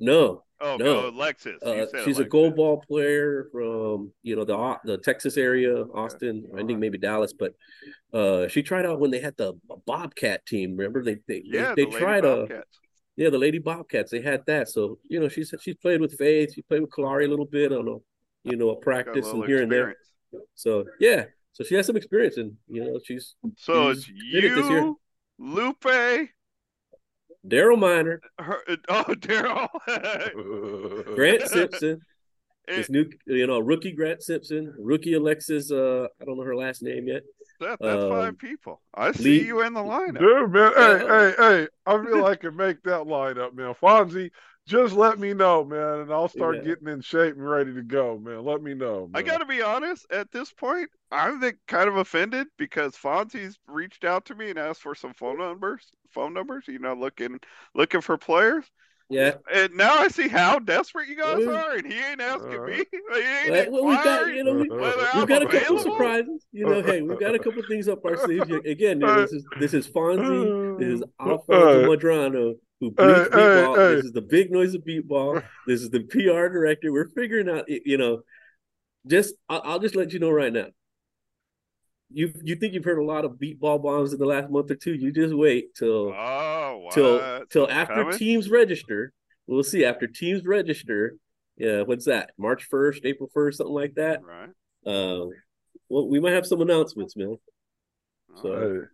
No, 0.00 0.44
Oh 0.60 0.76
No. 0.76 1.02
no, 1.02 1.08
Alexis. 1.08 1.60
Uh, 1.62 1.86
she's 2.04 2.18
a 2.18 2.24
goal 2.24 2.50
ball 2.50 2.82
player 2.88 3.48
from 3.52 4.12
you 4.22 4.36
know 4.36 4.44
the 4.44 4.78
the 4.84 4.98
Texas 4.98 5.36
area, 5.36 5.82
Austin. 5.94 6.46
I 6.56 6.64
think 6.64 6.78
maybe 6.78 6.98
Dallas, 6.98 7.32
but 7.32 7.54
uh, 8.12 8.46
she 8.48 8.62
tried 8.62 8.86
out 8.86 9.00
when 9.00 9.10
they 9.10 9.20
had 9.20 9.36
the 9.36 9.54
Bobcat 9.86 10.46
team. 10.46 10.76
Remember 10.76 11.02
they 11.02 11.18
they 11.26 11.42
Yeah, 11.44 11.74
they, 11.74 11.84
the 11.84 11.90
they 11.90 11.98
tried 11.98 12.24
a 12.24 12.62
yeah 13.16 13.30
the 13.30 13.38
Lady 13.38 13.58
Bobcats. 13.58 14.10
They 14.10 14.22
had 14.22 14.46
that, 14.46 14.68
so 14.68 14.98
you 15.08 15.18
know 15.20 15.28
she's 15.28 15.52
she's 15.60 15.76
played 15.76 16.00
with 16.00 16.16
Faith. 16.16 16.54
She 16.54 16.62
played 16.62 16.80
with 16.82 16.90
Kalari 16.90 17.26
a 17.26 17.28
little 17.28 17.46
bit 17.46 17.72
on 17.72 17.88
a 17.88 17.96
you 18.48 18.56
know 18.56 18.70
a 18.70 18.72
a 18.72 18.76
practice 18.76 19.24
little 19.24 19.42
and 19.42 19.50
here 19.50 19.62
and 19.62 19.72
there. 19.72 19.96
So 20.54 20.84
yeah, 21.00 21.24
so 21.52 21.64
she 21.64 21.74
has 21.74 21.86
some 21.86 21.96
experience, 21.96 22.36
and 22.36 22.52
you 22.68 22.84
know 22.84 23.00
she's 23.04 23.34
So 23.56 23.90
She's 23.92 24.06
it's 24.06 24.06
did 24.32 24.44
this 24.44 24.70
year. 24.70 24.80
you, 24.80 24.98
Lupe, 25.42 26.28
Daryl 27.46 27.78
Miner, 27.78 28.20
her, 28.38 28.58
oh 28.88 29.04
Daryl, 29.08 29.68
Grant 31.16 31.42
Simpson, 31.48 32.00
this 32.68 32.88
new 32.88 33.10
you 33.26 33.46
know 33.48 33.58
rookie 33.58 33.90
Grant 33.92 34.22
Simpson, 34.22 34.72
rookie 34.78 35.14
Alexis. 35.14 35.72
Uh, 35.72 36.06
I 36.20 36.24
don't 36.24 36.36
know 36.36 36.44
her 36.44 36.54
last 36.56 36.82
name 36.82 37.08
yet. 37.08 37.22
That, 37.60 37.78
that's 37.80 38.04
Um, 38.04 38.10
five 38.10 38.38
people. 38.38 38.80
I 38.94 39.10
see 39.12 39.40
Lee- 39.40 39.46
you 39.46 39.62
in 39.62 39.74
the 39.74 39.80
lineup. 39.80 40.18
Dude, 40.20 40.50
man, 40.52 40.72
hey, 40.76 41.04
Yeah. 41.04 41.08
hey, 41.08 41.34
hey, 41.62 41.68
I 41.86 42.04
feel 42.04 42.24
I 42.26 42.36
can 42.36 42.54
make 42.56 42.82
that 42.84 43.02
lineup, 43.02 43.54
man. 43.54 43.74
Fonzie, 43.82 44.30
just 44.66 44.94
let 44.94 45.18
me 45.18 45.34
know, 45.34 45.64
man, 45.64 46.00
and 46.00 46.12
I'll 46.12 46.28
start 46.28 46.56
Yeah. 46.56 46.62
getting 46.62 46.88
in 46.88 47.00
shape 47.00 47.34
and 47.34 47.48
ready 47.48 47.74
to 47.74 47.82
go, 47.82 48.18
man. 48.18 48.44
Let 48.44 48.62
me 48.62 48.74
know. 48.74 49.08
I 49.14 49.22
got 49.22 49.38
to 49.38 49.46
be 49.46 49.62
honest. 49.62 50.06
At 50.10 50.30
this 50.32 50.52
point, 50.52 50.90
I'm 51.10 51.40
the, 51.40 51.54
kind 51.66 51.88
of 51.88 51.96
offended 51.96 52.46
because 52.58 52.96
Fonzie's 52.96 53.58
reached 53.66 54.04
out 54.04 54.24
to 54.26 54.34
me 54.34 54.50
and 54.50 54.58
asked 54.58 54.82
for 54.82 54.94
some 54.94 55.12
phone 55.14 55.38
numbers. 55.38 55.90
Phone 56.10 56.32
numbers, 56.34 56.64
you 56.68 56.78
know, 56.78 56.94
looking 56.94 57.38
looking 57.74 58.00
for 58.00 58.16
players. 58.18 58.64
Yeah. 59.12 59.34
And 59.52 59.74
now 59.76 59.94
I 59.98 60.08
see 60.08 60.26
how 60.28 60.58
desperate 60.58 61.08
you 61.08 61.16
guys 61.16 61.38
Yeah. 61.40 61.50
are, 61.50 61.74
and 61.76 61.86
he 61.86 61.98
ain't 61.98 62.20
asking 62.20 62.58
Uh, 62.58 62.64
me. 62.66 62.84
He 63.14 63.20
ain't 63.20 63.70
Well, 63.70 63.84
well, 63.84 63.84
we 63.84 63.94
got 63.96 64.34
you 64.34 64.42
know 64.44 64.54
we, 64.54 64.68
we've 64.68 65.28
got 65.28 65.42
a 65.42 65.46
couple 65.46 65.58
available. 65.58 65.78
surprises. 65.82 66.46
You 66.52 66.66
know, 66.66 66.82
hey, 66.82 67.02
we've 67.02 67.20
got 67.20 67.34
a 67.34 67.38
couple 67.38 67.62
things 67.68 67.88
up 67.88 68.04
our 68.04 68.16
sleeves. 68.16 68.48
You- 68.48 68.62
Again, 68.64 69.00
you 69.00 69.06
know, 69.06 69.20
this 69.20 69.32
is 69.32 69.44
this 69.60 69.74
is 69.74 69.86
Fonzie, 69.88 70.78
this 70.78 70.88
is 70.96 71.02
uh, 71.20 71.28
Alfonso 71.30 71.84
uh, 71.84 71.86
Madrano, 71.88 72.54
who 72.80 72.88
uh, 72.98 73.04
bleeds 73.04 73.28
hey, 73.34 73.40
beepball. 73.40 73.76
hey. 73.76 73.94
This 73.96 74.04
is 74.06 74.12
the 74.12 74.22
big 74.22 74.50
noise 74.50 74.74
of 74.74 74.82
beepball. 74.82 75.42
This 75.66 75.82
is 75.82 75.90
the 75.90 76.00
PR 76.00 76.48
director. 76.48 76.90
We're 76.92 77.08
figuring 77.08 77.48
out, 77.48 77.64
you 77.68 77.98
know, 77.98 78.22
just 79.06 79.34
I'll, 79.48 79.62
I'll 79.64 79.78
just 79.78 79.94
let 79.94 80.12
you 80.12 80.18
know 80.20 80.30
right 80.30 80.52
now. 80.52 80.68
You 82.14 82.32
you 82.42 82.56
think 82.56 82.74
you've 82.74 82.84
heard 82.84 82.98
a 82.98 83.04
lot 83.04 83.24
of 83.24 83.38
beep 83.38 83.60
ball 83.60 83.78
bombs 83.78 84.12
in 84.12 84.18
the 84.18 84.26
last 84.26 84.50
month 84.50 84.70
or 84.70 84.74
two? 84.74 84.94
You 84.94 85.12
just 85.12 85.34
wait 85.34 85.74
till 85.74 86.12
Oh, 86.12 86.88
till 86.92 87.44
till 87.50 87.70
after 87.70 87.94
coming? 88.04 88.18
teams 88.18 88.50
register. 88.50 89.12
We'll 89.46 89.62
see 89.64 89.84
after 89.84 90.06
teams 90.06 90.44
register. 90.44 91.16
Yeah, 91.56 91.82
what's 91.82 92.06
that? 92.06 92.30
March 92.38 92.64
first, 92.64 93.04
April 93.04 93.28
first, 93.32 93.58
something 93.58 93.74
like 93.74 93.94
that. 93.94 94.20
Right. 94.22 94.48
Um, 94.86 95.30
well, 95.88 96.08
we 96.08 96.20
might 96.20 96.32
have 96.32 96.46
some 96.46 96.60
announcements, 96.60 97.16
man. 97.16 97.36
So- 98.40 98.52
Alright. 98.52 98.88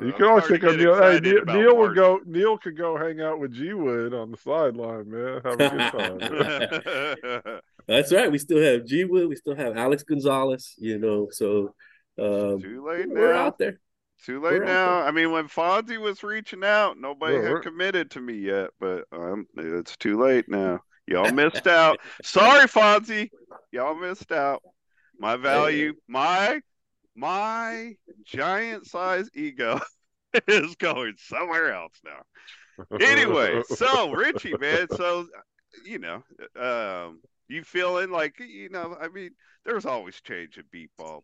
Hey, 0.00 0.06
you 0.06 0.12
I'm 0.12 0.12
can 0.14 0.24
always 0.24 0.44
starting 0.44 0.60
think 0.68 0.72
of 0.72 0.78
get 0.78 0.86
Neil. 0.86 0.94
Hey, 1.02 1.20
Neil, 1.20 1.44
Neil 1.64 1.76
would 1.76 1.94
go. 1.94 2.20
Neil 2.24 2.56
could 2.56 2.78
go 2.78 2.96
hang 2.96 3.20
out 3.20 3.38
with 3.38 3.52
G 3.52 3.74
Wood 3.74 4.14
on 4.14 4.30
the 4.30 4.38
sideline, 4.38 5.10
man. 5.10 5.40
Have 5.44 5.60
a 5.60 5.68
good 5.68 7.40
time. 7.42 7.60
That's 7.86 8.10
right. 8.12 8.32
We 8.32 8.38
still 8.38 8.62
have 8.62 8.86
G 8.86 9.04
Wood. 9.04 9.28
We 9.28 9.36
still 9.36 9.54
have 9.54 9.76
Alex 9.76 10.02
Gonzalez. 10.02 10.74
You 10.78 10.98
know, 10.98 11.28
so 11.30 11.74
um, 12.18 12.60
Too 12.60 12.84
late 12.86 13.08
we're 13.08 13.32
now. 13.32 13.46
out 13.46 13.58
there. 13.58 13.80
Too 14.24 14.40
late 14.40 14.60
We're 14.60 14.64
now. 14.66 15.00
I 15.02 15.10
mean, 15.10 15.32
when 15.32 15.48
Fonzie 15.48 16.00
was 16.00 16.22
reaching 16.22 16.62
out, 16.62 16.96
nobody 16.98 17.34
Well, 17.34 17.42
had 17.42 17.52
we're- 17.52 17.62
committed 17.62 18.10
to 18.12 18.20
me 18.20 18.34
yet, 18.34 18.70
but 18.78 19.04
um, 19.12 19.46
it's 19.56 19.96
too 19.96 20.20
late 20.20 20.48
now. 20.48 20.80
Y'all 21.08 21.32
missed 21.32 21.66
out. 21.66 21.98
Sorry, 22.22 22.66
Fonzie. 22.68 23.30
Y'all 23.72 23.96
missed 23.96 24.30
out. 24.30 24.62
My 25.18 25.36
value, 25.36 25.94
my 26.08 26.60
my 27.16 27.94
giant 28.24 28.86
size 28.86 29.28
ego 29.34 29.80
is 30.48 30.74
going 30.76 31.14
somewhere 31.18 31.74
else 31.74 32.00
now. 32.04 32.96
Anyway, 33.00 33.62
so 33.68 34.10
Richie, 34.14 34.54
man, 34.58 34.86
so 34.96 35.26
you 35.84 35.98
know, 35.98 36.22
um, 36.58 37.20
you 37.48 37.62
feeling 37.64 38.10
like 38.10 38.38
you 38.40 38.68
know, 38.68 38.96
I 39.00 39.08
mean, 39.08 39.30
there's 39.64 39.84
always 39.86 40.20
change 40.22 40.56
in 40.58 40.64
beep 40.70 40.90
ball, 40.96 41.22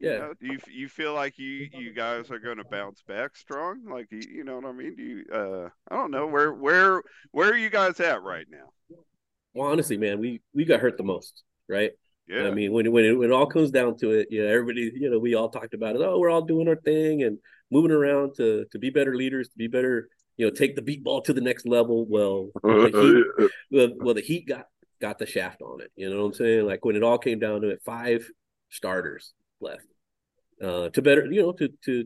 but 0.00 0.06
you 0.06 0.12
Yeah. 0.12 0.18
know, 0.18 0.34
do 0.40 0.46
you 0.46 0.58
you 0.70 0.88
feel 0.88 1.14
like 1.14 1.38
you 1.38 1.68
you 1.72 1.92
guys 1.92 2.30
are 2.30 2.38
going 2.38 2.58
to 2.58 2.64
bounce 2.64 3.02
back 3.02 3.36
strong? 3.36 3.82
Like 3.88 4.06
you, 4.10 4.20
you 4.30 4.44
know 4.44 4.56
what 4.56 4.66
I 4.66 4.72
mean? 4.72 4.96
Do 4.96 5.02
you 5.02 5.24
uh 5.32 5.68
I 5.90 5.96
don't 5.96 6.10
know 6.10 6.26
where 6.26 6.52
where 6.52 7.02
where 7.32 7.50
are 7.52 7.56
you 7.56 7.70
guys 7.70 8.00
at 8.00 8.22
right 8.22 8.46
now? 8.50 8.70
Well, 9.54 9.70
honestly, 9.70 9.96
man, 9.96 10.18
we 10.20 10.40
we 10.54 10.64
got 10.64 10.80
hurt 10.80 10.96
the 10.96 11.04
most, 11.04 11.42
right? 11.68 11.92
Yeah. 12.28 12.46
I 12.46 12.50
mean, 12.50 12.72
when 12.72 12.84
it- 12.86 12.90
when 12.92 13.04
it, 13.06 13.12
when 13.12 13.30
it 13.30 13.32
all 13.32 13.46
comes 13.46 13.70
down 13.70 13.96
to 13.98 14.10
it, 14.10 14.28
you 14.30 14.42
know, 14.42 14.48
everybody, 14.52 14.92
you 14.94 15.08
know, 15.10 15.18
we 15.18 15.34
all 15.34 15.48
talked 15.48 15.72
about 15.72 15.96
it. 15.96 16.02
Oh, 16.02 16.18
we're 16.18 16.28
all 16.30 16.42
doing 16.42 16.68
our 16.68 16.76
thing 16.76 17.22
and 17.22 17.38
moving 17.70 17.90
around 17.90 18.34
to 18.36 18.66
to 18.70 18.78
be 18.78 18.90
better 18.90 19.16
leaders, 19.16 19.48
to 19.48 19.56
be 19.56 19.66
better, 19.66 20.08
you 20.36 20.46
know, 20.46 20.50
take 20.52 20.76
the 20.76 20.82
beep 20.82 21.02
ball 21.02 21.22
to 21.22 21.32
the 21.32 21.40
next 21.40 21.66
level. 21.66 22.06
Well, 22.06 22.50
the 22.62 22.90
Heat, 23.38 23.48
well, 23.70 23.88
well, 23.96 24.14
the 24.14 24.20
Heat 24.20 24.46
got 24.46 24.66
got 25.00 25.18
the 25.18 25.26
shaft 25.26 25.62
on 25.62 25.80
it. 25.80 25.90
You 25.96 26.10
know 26.10 26.18
what 26.18 26.26
I'm 26.26 26.34
saying? 26.34 26.66
Like 26.66 26.84
when 26.84 26.96
it 26.96 27.02
all 27.02 27.18
came 27.18 27.38
down 27.38 27.62
to 27.62 27.68
it, 27.70 27.80
five 27.84 28.28
starters 28.68 29.32
left 29.60 29.86
uh, 30.62 30.88
to 30.90 31.02
better, 31.02 31.26
you 31.26 31.42
know, 31.42 31.52
to 31.52 31.68
to 31.84 32.04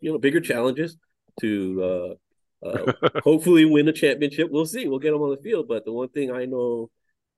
you 0.00 0.12
know 0.12 0.18
bigger 0.18 0.40
challenges 0.40 0.96
to 1.40 2.16
uh, 2.62 2.66
uh, 2.66 2.92
hopefully 3.24 3.64
win 3.64 3.88
a 3.88 3.92
championship. 3.92 4.48
We'll 4.50 4.66
see. 4.66 4.86
We'll 4.86 4.98
get 4.98 5.12
them 5.12 5.22
on 5.22 5.30
the 5.30 5.42
field. 5.42 5.66
But 5.68 5.84
the 5.84 5.92
one 5.92 6.08
thing 6.08 6.30
I 6.30 6.44
know 6.44 6.90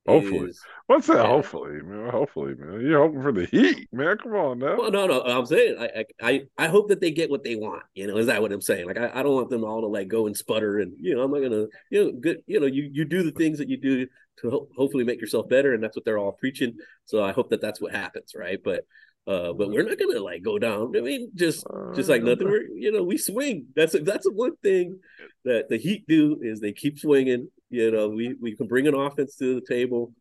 Hopefully. 0.07 0.50
is 0.50 0.61
What's 0.87 1.07
that? 1.07 1.16
Yeah. 1.16 1.26
Hopefully, 1.26 1.81
man. 1.83 2.11
Hopefully, 2.11 2.54
man. 2.54 2.81
You're 2.81 3.00
hoping 3.00 3.23
for 3.23 3.33
the 3.33 3.47
Heat, 3.47 3.88
man. 3.92 4.16
Come 4.19 4.33
on 4.33 4.59
now. 4.59 4.76
Well, 4.76 4.90
no, 4.90 5.07
no. 5.07 5.23
I'm 5.23 5.47
saying 5.47 5.76
I, 5.78 6.04
I, 6.21 6.42
I, 6.59 6.66
hope 6.66 6.88
that 6.88 7.00
they 7.00 7.12
get 7.12 7.31
what 7.31 7.45
they 7.45 7.54
want. 7.54 7.85
You 7.95 8.09
know, 8.09 8.16
is 8.16 8.26
that 8.26 8.42
what 8.42 8.52
I'm 8.52 8.61
saying? 8.61 8.87
Like, 8.87 8.99
I, 8.99 9.11
I 9.14 9.23
don't 9.23 9.35
want 9.35 9.50
them 9.50 9.64
all 9.64 9.81
to 9.83 9.87
like 9.87 10.09
go 10.09 10.26
and 10.26 10.37
sputter, 10.37 10.81
and 10.81 10.92
you 10.99 11.14
know, 11.14 11.23
I'm 11.23 11.31
not 11.31 11.40
gonna, 11.40 11.66
you 11.90 12.04
know, 12.04 12.12
good. 12.12 12.42
You 12.47 12.59
know, 12.59 12.66
you 12.66 12.90
you 12.92 13.04
do 13.04 13.23
the 13.23 13.31
things 13.31 13.59
that 13.59 13.69
you 13.69 13.76
do 13.76 14.07
to 14.38 14.50
ho- 14.50 14.69
hopefully 14.76 15.04
make 15.04 15.21
yourself 15.21 15.49
better, 15.49 15.73
and 15.73 15.83
that's 15.83 15.97
what 15.97 16.04
they're 16.04 16.19
all 16.19 16.33
preaching. 16.33 16.76
So 17.04 17.23
I 17.23 17.31
hope 17.31 17.50
that 17.50 17.61
that's 17.61 17.81
what 17.81 17.95
happens, 17.95 18.33
right? 18.37 18.59
But, 18.62 18.85
uh, 19.26 19.52
but 19.52 19.70
we're 19.70 19.82
not 19.84 19.98
gonna 19.98 20.20
like 20.20 20.42
go 20.42 20.58
down. 20.58 20.96
I 20.96 21.00
mean, 21.00 21.30
just 21.34 21.64
just 21.94 22.08
like 22.08 22.22
nothing. 22.22 22.48
We're, 22.48 22.68
you 22.74 22.90
know, 22.92 23.02
we 23.04 23.16
swing. 23.18 23.66
That's 23.76 23.94
a, 23.94 24.00
that's 24.00 24.26
one 24.30 24.56
thing 24.56 24.98
that 25.44 25.68
the 25.68 25.76
Heat 25.78 26.04
do 26.08 26.38
is 26.42 26.60
they 26.60 26.72
keep 26.72 26.98
swinging. 26.98 27.48
You 27.70 27.90
know, 27.90 28.08
we 28.08 28.34
we 28.40 28.56
can 28.56 28.66
bring 28.66 28.86
an 28.88 28.94
offense 28.94 29.36
to 29.36 29.54
the 29.60 29.66
table 29.66 30.12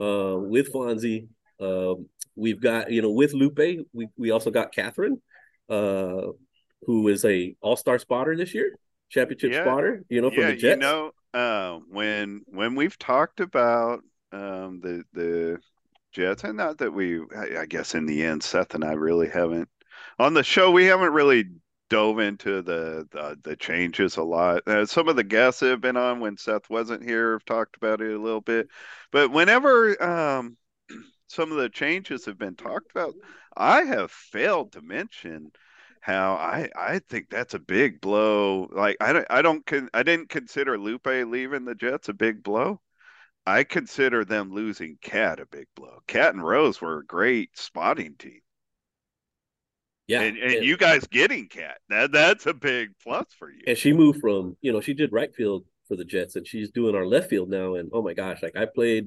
uh, 0.00 0.36
with 0.38 0.72
Fonzie. 0.72 1.28
Um, 1.60 2.06
we've 2.36 2.60
got 2.60 2.90
you 2.90 3.02
know 3.02 3.10
with 3.12 3.32
Lupe, 3.32 3.86
we 3.92 4.08
we 4.16 4.30
also 4.30 4.50
got 4.50 4.72
Catherine, 4.74 5.20
uh, 5.68 6.22
who 6.82 7.08
is 7.08 7.24
a 7.24 7.54
All 7.60 7.76
Star 7.76 7.98
spotter 7.98 8.36
this 8.36 8.54
year, 8.54 8.76
championship 9.08 9.52
Yeah. 9.52 9.62
spotter. 9.64 10.04
You 10.08 10.20
know 10.20 10.30
from 10.30 10.42
yeah, 10.42 10.50
the 10.50 10.56
Jets. 10.56 10.76
you 10.76 10.80
know, 10.80 11.10
uh, 11.32 11.78
when 11.88 12.42
when 12.46 12.74
we've 12.74 12.98
talked 12.98 13.40
about 13.40 14.00
um, 14.32 14.80
the 14.82 15.04
the 15.12 15.58
Jets, 16.18 16.42
and 16.42 16.56
not 16.56 16.78
that 16.78 16.92
we, 16.92 17.20
I, 17.36 17.64
guess 17.66 17.94
in 17.94 18.04
the 18.04 18.24
end, 18.24 18.42
Seth 18.42 18.74
and 18.74 18.84
I 18.84 18.94
really 18.94 19.28
haven't 19.28 19.68
on 20.18 20.34
the 20.34 20.42
show. 20.42 20.72
We 20.72 20.86
haven't 20.86 21.12
really 21.12 21.44
dove 21.90 22.18
into 22.18 22.60
the 22.60 23.06
the, 23.12 23.38
the 23.44 23.54
changes 23.54 24.16
a 24.16 24.22
lot. 24.24 24.66
Uh, 24.66 24.84
some 24.84 25.08
of 25.08 25.14
the 25.14 25.22
guests 25.22 25.60
have 25.60 25.80
been 25.80 25.96
on 25.96 26.18
when 26.18 26.36
Seth 26.36 26.68
wasn't 26.68 27.04
here 27.04 27.34
have 27.34 27.44
talked 27.44 27.76
about 27.76 28.00
it 28.00 28.12
a 28.12 28.20
little 28.20 28.40
bit, 28.40 28.68
but 29.12 29.30
whenever 29.30 30.02
um, 30.02 30.56
some 31.28 31.52
of 31.52 31.58
the 31.58 31.68
changes 31.68 32.24
have 32.24 32.36
been 32.36 32.56
talked 32.56 32.90
about, 32.90 33.14
I 33.56 33.82
have 33.82 34.10
failed 34.10 34.72
to 34.72 34.82
mention 34.82 35.52
how 36.00 36.34
I 36.34 36.68
I 36.74 36.98
think 36.98 37.30
that's 37.30 37.54
a 37.54 37.60
big 37.60 38.00
blow. 38.00 38.68
Like 38.72 38.96
I 39.00 39.12
don't 39.12 39.26
I 39.30 39.40
don't 39.40 39.64
con, 39.64 39.88
I 39.94 40.02
didn't 40.02 40.30
consider 40.30 40.76
Lupe 40.78 41.06
leaving 41.06 41.64
the 41.64 41.76
Jets 41.76 42.08
a 42.08 42.12
big 42.12 42.42
blow. 42.42 42.80
I 43.48 43.64
consider 43.64 44.24
them 44.26 44.52
losing 44.52 44.98
Cat 45.00 45.40
a 45.40 45.46
big 45.46 45.66
blow. 45.74 46.00
Cat 46.06 46.34
and 46.34 46.46
Rose 46.46 46.80
were 46.82 46.98
a 46.98 47.06
great 47.06 47.56
spotting 47.56 48.14
team, 48.18 48.40
yeah, 50.06 50.22
and, 50.22 50.36
and 50.38 50.64
you 50.64 50.76
guys 50.76 51.06
getting 51.06 51.48
Cat 51.48 51.78
that 51.88 52.12
that's 52.12 52.46
a 52.46 52.54
big 52.54 52.90
plus 53.02 53.26
for 53.38 53.50
you. 53.50 53.60
and 53.66 53.76
she 53.78 53.92
moved 53.92 54.20
from 54.20 54.56
you 54.60 54.72
know 54.72 54.80
she 54.80 54.94
did 54.94 55.12
right 55.12 55.34
field 55.34 55.64
for 55.86 55.96
the 55.96 56.04
Jets, 56.04 56.36
and 56.36 56.46
she's 56.46 56.70
doing 56.70 56.94
our 56.94 57.06
left 57.06 57.30
field 57.30 57.48
now. 57.50 57.74
And 57.76 57.90
oh 57.92 58.02
my 58.02 58.14
gosh, 58.14 58.42
like 58.42 58.56
I 58.56 58.66
played. 58.66 59.06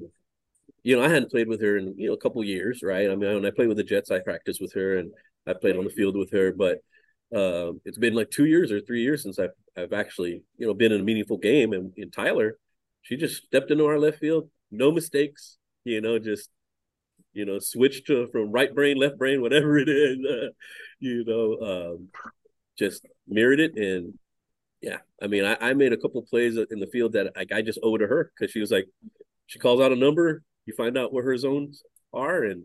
You 0.84 0.96
know, 0.96 1.04
I 1.04 1.08
hadn't 1.08 1.30
played 1.30 1.48
with 1.48 1.60
her 1.62 1.76
in 1.76 1.94
you 1.96 2.08
know 2.08 2.14
a 2.14 2.18
couple 2.18 2.42
years, 2.44 2.82
right? 2.82 3.10
I 3.10 3.14
mean, 3.16 3.34
when 3.34 3.46
I 3.46 3.50
played 3.50 3.68
with 3.68 3.76
the 3.76 3.84
Jets, 3.84 4.10
I 4.10 4.18
practiced 4.20 4.60
with 4.60 4.72
her 4.74 4.98
and 4.98 5.12
I 5.46 5.54
played 5.54 5.76
on 5.76 5.84
the 5.84 5.90
field 5.90 6.16
with 6.16 6.32
her. 6.32 6.52
But 6.52 6.78
uh, 7.34 7.72
it's 7.84 7.98
been 7.98 8.14
like 8.14 8.30
two 8.30 8.46
years 8.46 8.72
or 8.72 8.80
three 8.80 9.02
years 9.02 9.22
since 9.22 9.38
I've 9.38 9.52
I've 9.76 9.92
actually 9.92 10.42
you 10.58 10.66
know 10.66 10.74
been 10.74 10.92
in 10.92 11.00
a 11.00 11.04
meaningful 11.04 11.38
game. 11.38 11.72
And 11.72 11.92
in 11.96 12.10
Tyler, 12.10 12.58
she 13.02 13.16
just 13.16 13.44
stepped 13.44 13.70
into 13.70 13.86
our 13.86 13.98
left 13.98 14.18
field, 14.18 14.48
no 14.70 14.90
mistakes. 14.90 15.58
You 15.84 16.00
know, 16.00 16.18
just 16.18 16.48
you 17.32 17.44
know 17.44 17.58
switched 17.58 18.06
to 18.06 18.28
from 18.28 18.52
right 18.52 18.74
brain, 18.74 18.96
left 18.96 19.18
brain, 19.18 19.40
whatever 19.40 19.78
it 19.78 19.88
is. 19.88 20.18
Uh, 20.28 20.48
you 21.00 21.24
know, 21.24 21.94
um, 21.94 22.08
just 22.78 23.04
mirrored 23.26 23.58
it 23.58 23.76
and 23.76 24.16
yeah, 24.82 24.98
I 25.22 25.28
mean, 25.28 25.44
I, 25.44 25.56
I 25.60 25.74
made 25.74 25.92
a 25.92 25.96
couple 25.96 26.20
plays 26.22 26.56
in 26.56 26.80
the 26.80 26.88
field 26.88 27.12
that 27.12 27.32
I, 27.36 27.46
I 27.54 27.62
just 27.62 27.78
owe 27.82 27.96
to 27.96 28.06
her 28.06 28.32
because 28.34 28.52
she 28.52 28.58
was 28.58 28.72
like, 28.72 28.88
she 29.46 29.60
calls 29.60 29.80
out 29.80 29.92
a 29.92 29.96
number, 29.96 30.42
you 30.66 30.74
find 30.74 30.98
out 30.98 31.12
where 31.12 31.22
her 31.22 31.36
zones 31.36 31.84
are, 32.12 32.42
and 32.42 32.64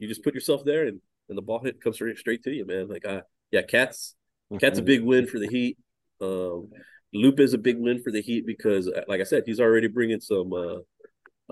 you 0.00 0.08
just 0.08 0.24
put 0.24 0.34
yourself 0.34 0.64
there, 0.64 0.86
and, 0.86 1.00
and 1.28 1.38
the 1.38 1.42
ball 1.42 1.60
hit 1.60 1.80
comes 1.80 1.94
straight, 1.96 2.18
straight 2.18 2.42
to 2.42 2.50
you, 2.50 2.66
man. 2.66 2.88
Like, 2.88 3.06
uh, 3.06 3.20
yeah, 3.52 3.62
Cat's 3.62 4.16
Cat's 4.60 4.80
a 4.80 4.82
big 4.82 5.02
win 5.02 5.26
for 5.26 5.38
the 5.38 5.46
Heat. 5.46 5.78
Um, 6.20 6.70
Lupe 7.14 7.40
is 7.40 7.54
a 7.54 7.58
big 7.58 7.78
win 7.78 8.02
for 8.02 8.10
the 8.10 8.20
Heat 8.20 8.44
because, 8.44 8.88
uh, 8.88 9.02
like 9.08 9.20
I 9.20 9.24
said, 9.24 9.44
he's 9.46 9.60
already 9.60 9.86
bringing 9.86 10.20
some 10.20 10.52
uh, 10.52 10.78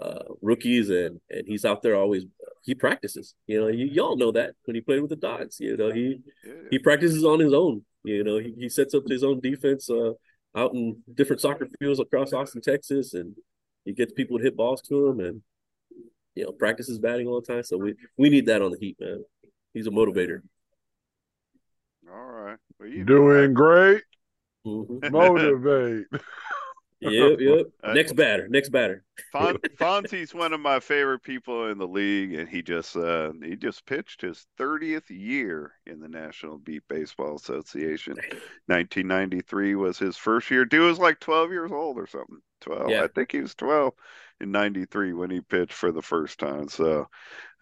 uh, 0.00 0.24
rookies, 0.42 0.90
and 0.90 1.20
and 1.30 1.44
he's 1.46 1.64
out 1.64 1.82
there 1.82 1.94
always. 1.94 2.24
He 2.64 2.74
practices, 2.74 3.34
you 3.46 3.60
know. 3.60 3.68
You 3.68 3.86
y'all 3.86 4.16
know 4.16 4.32
that 4.32 4.54
when 4.64 4.74
he 4.74 4.80
played 4.80 5.00
with 5.00 5.10
the 5.10 5.16
Dogs, 5.16 5.58
you 5.60 5.76
know, 5.76 5.92
he 5.92 6.20
he 6.70 6.78
practices 6.78 7.24
on 7.24 7.40
his 7.40 7.52
own. 7.52 7.84
You 8.04 8.24
know, 8.24 8.38
he, 8.38 8.52
he 8.58 8.68
sets 8.68 8.94
up 8.94 9.04
his 9.08 9.22
own 9.22 9.40
defense 9.40 9.88
uh, 9.88 10.12
out 10.56 10.74
in 10.74 10.96
different 11.14 11.40
soccer 11.40 11.68
fields 11.78 12.00
across 12.00 12.32
Austin, 12.32 12.60
Texas, 12.60 13.14
and 13.14 13.36
he 13.84 13.92
gets 13.92 14.12
people 14.12 14.38
to 14.38 14.44
hit 14.44 14.56
balls 14.56 14.82
to 14.82 15.08
him, 15.08 15.20
and 15.20 15.42
you 16.34 16.44
know, 16.44 16.52
practices 16.52 16.98
batting 16.98 17.28
all 17.28 17.40
the 17.40 17.46
time. 17.46 17.62
So 17.62 17.76
we 17.76 17.94
we 18.16 18.30
need 18.30 18.46
that 18.46 18.62
on 18.62 18.72
the 18.72 18.78
Heat, 18.78 18.96
man. 19.00 19.24
He's 19.74 19.86
a 19.86 19.90
motivator. 19.90 20.40
All 22.12 22.20
right. 22.20 22.58
Well, 22.78 22.88
you 22.88 23.04
Doing 23.04 23.54
great. 23.54 24.02
Mhm. 24.66 25.10
Motivate. 25.10 26.06
Yep, 27.04 27.40
yep. 27.40 27.66
Next 27.94 28.12
batter, 28.12 28.46
next 28.46 28.68
batter. 28.68 29.02
Fon- 29.32 29.58
Fonzie's 29.76 30.32
one 30.32 30.52
of 30.52 30.60
my 30.60 30.78
favorite 30.78 31.24
people 31.24 31.68
in 31.68 31.76
the 31.76 31.88
league, 31.88 32.32
and 32.32 32.48
he 32.48 32.62
just 32.62 32.96
uh, 32.96 33.32
he 33.42 33.56
just 33.56 33.84
pitched 33.86 34.20
his 34.20 34.46
30th 34.56 35.10
year 35.10 35.72
in 35.84 35.98
the 35.98 36.06
National 36.06 36.58
Beep 36.58 36.84
Baseball 36.88 37.34
Association. 37.34 38.14
1993 38.66 39.74
was 39.74 39.98
his 39.98 40.16
first 40.16 40.48
year. 40.48 40.64
Dude 40.64 40.82
was 40.86 41.00
like 41.00 41.18
12 41.18 41.50
years 41.50 41.72
old 41.72 41.98
or 41.98 42.06
something. 42.06 42.38
12. 42.62 42.90
Yeah. 42.90 43.04
I 43.04 43.08
think 43.08 43.32
he 43.32 43.40
was 43.40 43.54
12 43.54 43.92
in 44.40 44.50
93 44.50 45.12
when 45.12 45.30
he 45.30 45.40
pitched 45.40 45.72
for 45.72 45.92
the 45.92 46.02
first 46.02 46.38
time. 46.38 46.68
So, 46.68 47.06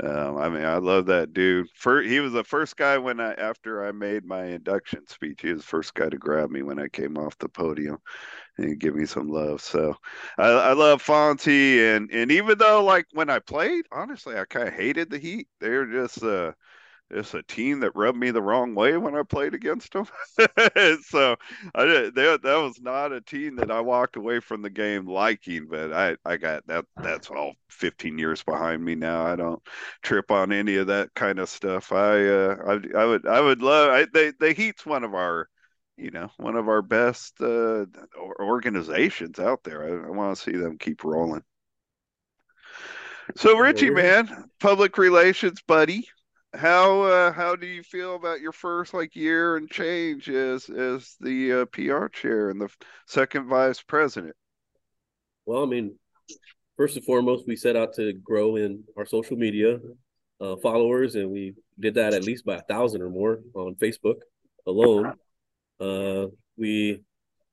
um, 0.02 0.38
I 0.38 0.48
mean, 0.48 0.64
I 0.64 0.76
love 0.78 1.06
that 1.06 1.34
dude. 1.34 1.68
For 1.74 2.00
he 2.02 2.20
was 2.20 2.32
the 2.32 2.44
first 2.44 2.76
guy 2.76 2.96
when 2.98 3.20
I 3.20 3.34
after 3.34 3.84
I 3.84 3.92
made 3.92 4.24
my 4.24 4.44
induction 4.44 5.06
speech. 5.06 5.40
He 5.42 5.52
was 5.52 5.62
the 5.62 5.68
first 5.68 5.94
guy 5.94 6.08
to 6.08 6.16
grab 6.16 6.50
me 6.50 6.62
when 6.62 6.78
I 6.78 6.88
came 6.88 7.18
off 7.18 7.36
the 7.38 7.48
podium 7.48 7.98
and 8.58 8.78
give 8.78 8.94
me 8.94 9.06
some 9.06 9.28
love. 9.28 9.60
So 9.60 9.94
I, 10.38 10.48
I 10.48 10.72
love 10.72 11.04
Fonzie 11.04 11.96
and 11.96 12.10
and 12.12 12.32
even 12.32 12.58
though 12.58 12.84
like 12.84 13.06
when 13.12 13.30
I 13.30 13.38
played, 13.40 13.84
honestly, 13.92 14.36
I 14.36 14.44
kind 14.46 14.68
of 14.68 14.74
hated 14.74 15.10
the 15.10 15.18
Heat. 15.18 15.48
They're 15.60 15.86
just 15.86 16.22
uh 16.22 16.52
just 17.12 17.34
a 17.34 17.42
team 17.42 17.80
that 17.80 17.94
rubbed 17.94 18.18
me 18.18 18.30
the 18.30 18.42
wrong 18.42 18.74
way 18.74 18.96
when 18.96 19.16
I 19.16 19.22
played 19.22 19.54
against 19.54 19.92
them. 19.92 20.06
so 21.02 21.36
I 21.74 21.84
did, 21.84 22.14
they, 22.14 22.24
that 22.24 22.42
was 22.44 22.80
not 22.80 23.12
a 23.12 23.20
team 23.20 23.56
that 23.56 23.70
I 23.70 23.80
walked 23.80 24.16
away 24.16 24.40
from 24.40 24.62
the 24.62 24.70
game 24.70 25.06
liking. 25.06 25.66
But 25.68 25.92
I 25.92 26.16
I 26.24 26.36
got 26.36 26.66
that 26.66 26.84
that's 27.02 27.30
all 27.30 27.54
15 27.70 28.18
years 28.18 28.42
behind 28.42 28.84
me 28.84 28.94
now. 28.94 29.26
I 29.26 29.36
don't 29.36 29.62
trip 30.02 30.30
on 30.30 30.52
any 30.52 30.76
of 30.76 30.86
that 30.88 31.14
kind 31.14 31.38
of 31.38 31.48
stuff. 31.48 31.92
I 31.92 32.26
uh 32.26 32.56
I 32.66 32.98
I 32.98 33.04
would 33.04 33.26
I 33.26 33.40
would 33.40 33.62
love 33.62 33.90
I, 33.90 34.06
they 34.12 34.32
the 34.38 34.52
Heat's 34.52 34.86
one 34.86 35.04
of 35.04 35.14
our 35.14 35.48
you 35.96 36.10
know 36.10 36.30
one 36.38 36.56
of 36.56 36.68
our 36.68 36.82
best 36.82 37.40
uh, 37.40 37.84
organizations 38.38 39.38
out 39.38 39.62
there. 39.64 39.84
I, 39.84 40.08
I 40.08 40.10
want 40.10 40.36
to 40.36 40.42
see 40.42 40.56
them 40.56 40.78
keep 40.78 41.04
rolling. 41.04 41.42
So 43.36 43.56
Richie, 43.58 43.90
man, 43.90 44.50
public 44.58 44.98
relations 44.98 45.62
buddy, 45.62 46.08
how 46.54 47.02
uh, 47.02 47.32
how 47.32 47.54
do 47.54 47.66
you 47.66 47.82
feel 47.82 48.16
about 48.16 48.40
your 48.40 48.52
first 48.52 48.92
like 48.92 49.14
year 49.14 49.56
and 49.56 49.70
change 49.70 50.28
as 50.28 50.68
as 50.68 51.16
the 51.20 51.52
uh, 51.52 51.64
PR 51.66 52.06
chair 52.06 52.50
and 52.50 52.60
the 52.60 52.68
second 53.06 53.48
vice 53.48 53.82
president? 53.82 54.34
Well, 55.46 55.62
I 55.62 55.66
mean, 55.66 55.96
first 56.76 56.96
and 56.96 57.04
foremost, 57.04 57.46
we 57.46 57.56
set 57.56 57.76
out 57.76 57.94
to 57.94 58.12
grow 58.12 58.56
in 58.56 58.82
our 58.96 59.06
social 59.06 59.36
media 59.36 59.78
uh, 60.40 60.56
followers, 60.56 61.14
and 61.14 61.30
we 61.30 61.54
did 61.78 61.94
that 61.94 62.14
at 62.14 62.24
least 62.24 62.44
by 62.44 62.56
a 62.56 62.62
thousand 62.62 63.02
or 63.02 63.10
more 63.10 63.40
on 63.54 63.74
Facebook 63.76 64.16
alone. 64.66 65.14
Uh, 65.78 66.26
we 66.56 67.00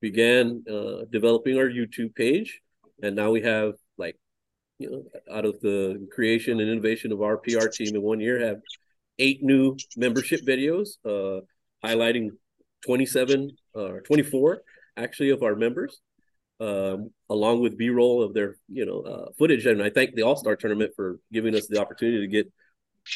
began 0.01 0.63
uh, 0.69 1.05
developing 1.11 1.57
our 1.57 1.69
YouTube 1.69 2.15
page, 2.15 2.61
and 3.01 3.15
now 3.15 3.31
we 3.31 3.41
have 3.41 3.73
like, 3.97 4.17
you 4.79 4.89
know, 4.89 5.03
out 5.33 5.45
of 5.45 5.59
the 5.61 6.07
creation 6.13 6.59
and 6.59 6.69
innovation 6.69 7.11
of 7.11 7.21
our 7.21 7.37
PR 7.37 7.67
team 7.67 7.95
in 7.95 8.01
one 8.01 8.19
year, 8.19 8.45
have 8.45 8.57
eight 9.19 9.43
new 9.43 9.75
membership 9.95 10.41
videos 10.45 10.97
uh, 11.05 11.41
highlighting 11.85 12.29
27 12.85 13.51
or 13.73 14.01
24 14.01 14.61
actually 14.95 15.29
of 15.29 15.43
our 15.43 15.55
members 15.55 15.99
um, 16.59 17.11
along 17.29 17.61
with 17.61 17.77
b-roll 17.77 18.23
of 18.23 18.33
their 18.33 18.55
you 18.67 18.85
know 18.85 19.01
uh, 19.01 19.25
footage 19.37 19.65
and 19.65 19.81
i 19.81 19.89
thank 19.89 20.15
the 20.15 20.21
all-star 20.21 20.55
tournament 20.55 20.91
for 20.95 21.19
giving 21.31 21.55
us 21.55 21.67
the 21.67 21.79
opportunity 21.79 22.19
to 22.19 22.27
get 22.27 22.51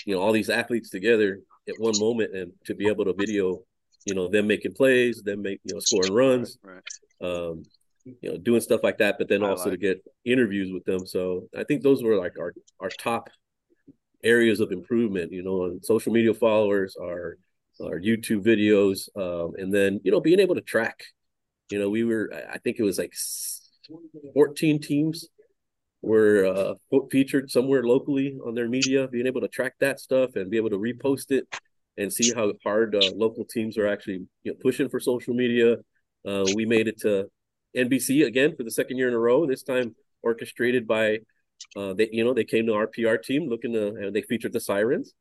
you 0.06 0.16
know 0.16 0.22
all 0.22 0.32
these 0.32 0.50
athletes 0.50 0.90
together 0.90 1.40
at 1.68 1.76
one 1.78 1.98
moment 2.00 2.36
and 2.36 2.52
to 2.66 2.74
be 2.76 2.88
able 2.88 3.06
to 3.06 3.14
video 3.14 3.60
you 4.06 4.16
know 4.16 4.28
them 4.28 4.48
making 4.48 4.74
plays 4.74 5.22
them 5.24 5.42
make 5.42 5.60
you 5.64 5.74
know 5.74 5.80
scoring 5.80 6.14
runs 6.14 6.58
Right, 6.64 6.82
right. 7.22 7.30
um, 7.30 7.64
you 8.04 8.32
know, 8.32 8.38
doing 8.38 8.62
stuff 8.62 8.82
like 8.84 8.98
that, 8.98 9.18
but 9.20 9.30
then 9.30 9.44
I 9.44 9.50
also 9.50 9.70
like 9.70 9.74
to 9.74 9.78
get 9.78 10.04
interviews 10.26 10.72
with 10.74 10.84
them. 10.86 11.06
So 11.06 11.48
I 11.56 11.64
think 11.64 11.84
those 11.84 12.04
were 12.04 12.16
like 12.16 12.34
our 12.40 12.52
our 12.80 12.90
top 12.90 13.30
areas 14.24 14.60
of 14.60 14.72
improvement. 14.72 15.32
You 15.32 15.44
know, 15.44 15.64
on 15.64 15.82
social 15.84 16.12
media 16.14 16.34
followers, 16.34 16.96
our 17.02 17.38
our 17.82 18.00
YouTube 18.00 18.44
videos, 18.44 19.10
um, 19.16 19.54
and 19.58 19.74
then 19.74 20.00
you 20.04 20.12
know 20.12 20.22
being 20.22 20.40
able 20.40 20.56
to 20.56 20.62
track. 20.62 21.04
You 21.70 21.80
know, 21.80 21.90
we 21.90 22.04
were 22.04 22.32
I 22.52 22.58
think 22.58 22.78
it 22.80 22.84
was 22.84 22.98
like 22.98 23.14
fourteen 24.34 24.82
teams 24.82 25.28
were 26.02 26.46
uh, 26.46 27.00
featured 27.12 27.52
somewhere 27.52 27.84
locally 27.84 28.38
on 28.46 28.56
their 28.56 28.68
media. 28.68 29.08
Being 29.08 29.28
able 29.28 29.42
to 29.42 29.48
track 29.48 29.76
that 29.80 30.00
stuff 30.00 30.36
and 30.36 30.50
be 30.50 30.58
able 30.58 30.72
to 30.72 30.78
repost 30.78 31.32
it 31.32 31.48
and 31.98 32.12
see 32.12 32.34
how 32.34 32.52
hard 32.64 32.96
uh, 32.96 33.12
local 33.16 33.46
teams 33.46 33.78
are 33.78 33.88
actually 33.88 34.26
you 34.44 34.52
know, 34.52 34.58
pushing 34.62 34.90
for 34.90 35.00
social 35.00 35.34
media. 35.34 35.76
Uh, 36.26 36.46
we 36.56 36.66
made 36.66 36.88
it 36.88 37.00
to 37.02 37.26
NBC 37.76 38.26
again 38.26 38.56
for 38.56 38.64
the 38.64 38.72
second 38.72 38.98
year 38.98 39.08
in 39.08 39.14
a 39.14 39.20
row. 39.20 39.46
This 39.46 39.64
time 39.64 39.96
orchestrated 40.24 40.88
by, 40.88 41.20
uh, 41.76 41.94
they 41.94 42.10
you 42.12 42.24
know 42.24 42.34
they 42.34 42.44
came 42.44 42.66
to 42.68 42.74
our 42.74 42.88
PR 42.88 43.16
team 43.16 43.50
looking 43.50 43.74
to 43.74 43.88
and 43.88 44.16
they 44.16 44.22
featured 44.22 44.54
the 44.54 44.60
Sirens 44.60 45.14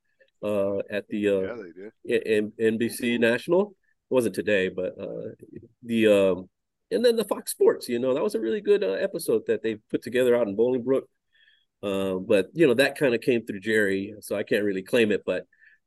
uh, 0.42 0.78
at 0.90 1.06
the 1.08 1.28
uh, 1.28 1.40
Yeah, 1.40 1.56
they 2.04 2.18
did. 2.18 2.26
N- 2.26 2.52
NBC 2.60 3.18
National. 3.18 3.74
It 4.10 4.14
wasn't 4.14 4.34
today, 4.34 4.68
but 4.68 4.94
uh, 5.00 5.34
the 5.82 6.06
um, 6.08 6.48
and 6.90 7.04
then 7.04 7.16
the 7.16 7.24
Fox 7.24 7.52
Sports. 7.52 7.88
You 7.88 7.98
know 7.98 8.14
that 8.14 8.22
was 8.22 8.34
a 8.34 8.40
really 8.40 8.60
good 8.60 8.82
uh, 8.82 8.92
episode 8.92 9.42
that 9.46 9.62
they 9.62 9.76
put 9.90 10.02
together 10.02 10.36
out 10.36 10.48
in 10.48 10.56
Bolingbrook. 10.56 11.02
Uh, 11.82 12.16
but 12.16 12.48
you 12.52 12.66
know 12.66 12.74
that 12.74 12.98
kind 12.98 13.14
of 13.14 13.20
came 13.20 13.46
through 13.46 13.60
Jerry, 13.60 14.14
so 14.20 14.36
I 14.36 14.42
can't 14.42 14.64
really 14.64 14.82
claim 14.82 15.12
it. 15.12 15.22
But 15.24 15.46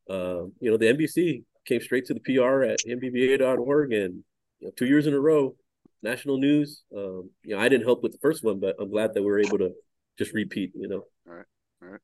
uh, 0.10 0.46
you 0.60 0.72
know 0.72 0.78
the 0.78 0.94
NBC 0.94 1.44
came 1.66 1.82
straight 1.82 2.06
to 2.06 2.14
the 2.14 2.20
PR 2.20 2.64
at 2.64 2.80
nbba.org, 2.88 3.94
and 3.94 4.24
you 4.60 4.68
know, 4.68 4.72
two 4.76 4.86
years 4.86 5.08
in 5.08 5.14
a 5.14 5.20
row, 5.20 5.56
national 6.02 6.38
news. 6.38 6.84
Um, 6.96 7.30
you 7.44 7.56
know 7.56 7.62
I 7.62 7.70
didn't 7.70 7.86
help 7.86 8.04
with 8.04 8.14
the 8.14 8.18
first 8.20 8.44
one, 8.44 8.60
but 8.60 8.76
I'm 8.80 8.90
glad 8.90 9.14
that 9.14 9.22
we 9.22 9.28
were 9.28 9.40
able 9.40 9.58
to 9.60 9.74
just 10.18 10.34
repeat. 10.34 10.72
You 10.76 10.88
know, 10.88 11.06
Right, 11.26 11.46
right. 11.82 12.00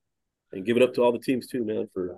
and 0.51 0.65
give 0.65 0.77
it 0.77 0.83
up 0.83 0.93
to 0.95 1.01
all 1.03 1.11
the 1.11 1.19
teams 1.19 1.47
too, 1.47 1.63
man, 1.65 1.87
for 1.93 2.17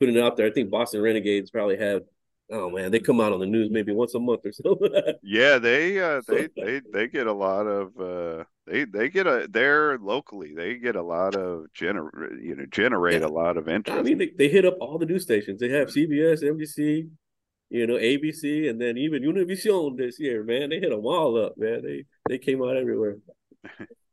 putting 0.00 0.16
it 0.16 0.22
out 0.22 0.36
there. 0.36 0.46
I 0.46 0.50
think 0.50 0.70
Boston 0.70 1.00
Renegades 1.02 1.50
probably 1.50 1.76
have. 1.78 2.02
Oh 2.50 2.68
man, 2.68 2.90
they 2.92 3.00
come 3.00 3.22
out 3.22 3.32
on 3.32 3.40
the 3.40 3.46
news 3.46 3.70
maybe 3.70 3.90
once 3.92 4.14
a 4.14 4.20
month 4.20 4.42
or 4.44 4.52
so. 4.52 4.78
Yeah, 5.22 5.58
they 5.58 5.98
uh 5.98 6.20
they 6.28 6.48
they 6.54 6.82
they 6.92 7.08
get 7.08 7.26
a 7.26 7.32
lot 7.32 7.66
of 7.66 7.98
uh 7.98 8.44
they 8.66 8.84
they 8.84 9.08
get 9.08 9.26
a 9.26 9.48
they're 9.50 9.96
locally 9.98 10.52
they 10.54 10.76
get 10.76 10.94
a 10.94 11.02
lot 11.02 11.36
of 11.36 11.64
gener 11.74 12.10
you 12.42 12.54
know 12.54 12.66
generate 12.70 13.22
Yeah. 13.22 13.28
a 13.28 13.32
lot 13.32 13.56
of 13.56 13.66
interest. 13.66 13.98
I 13.98 14.02
mean, 14.02 14.18
they, 14.18 14.30
they 14.36 14.48
hit 14.48 14.66
up 14.66 14.76
all 14.78 14.98
the 14.98 15.06
news 15.06 15.22
stations. 15.22 15.58
They 15.58 15.70
have 15.70 15.88
CBS, 15.88 16.42
NBC, 16.42 17.08
you 17.70 17.86
know, 17.86 17.94
ABC, 17.94 18.68
and 18.68 18.78
then 18.78 18.98
even 18.98 19.22
Univision 19.22 19.96
this 19.96 20.20
year, 20.20 20.44
man. 20.44 20.68
They 20.68 20.80
hit 20.80 20.90
them 20.90 21.06
all 21.06 21.42
up, 21.42 21.56
man. 21.56 21.80
They 21.82 22.04
they 22.28 22.36
came 22.38 22.62
out 22.62 22.76
everywhere. 22.76 23.16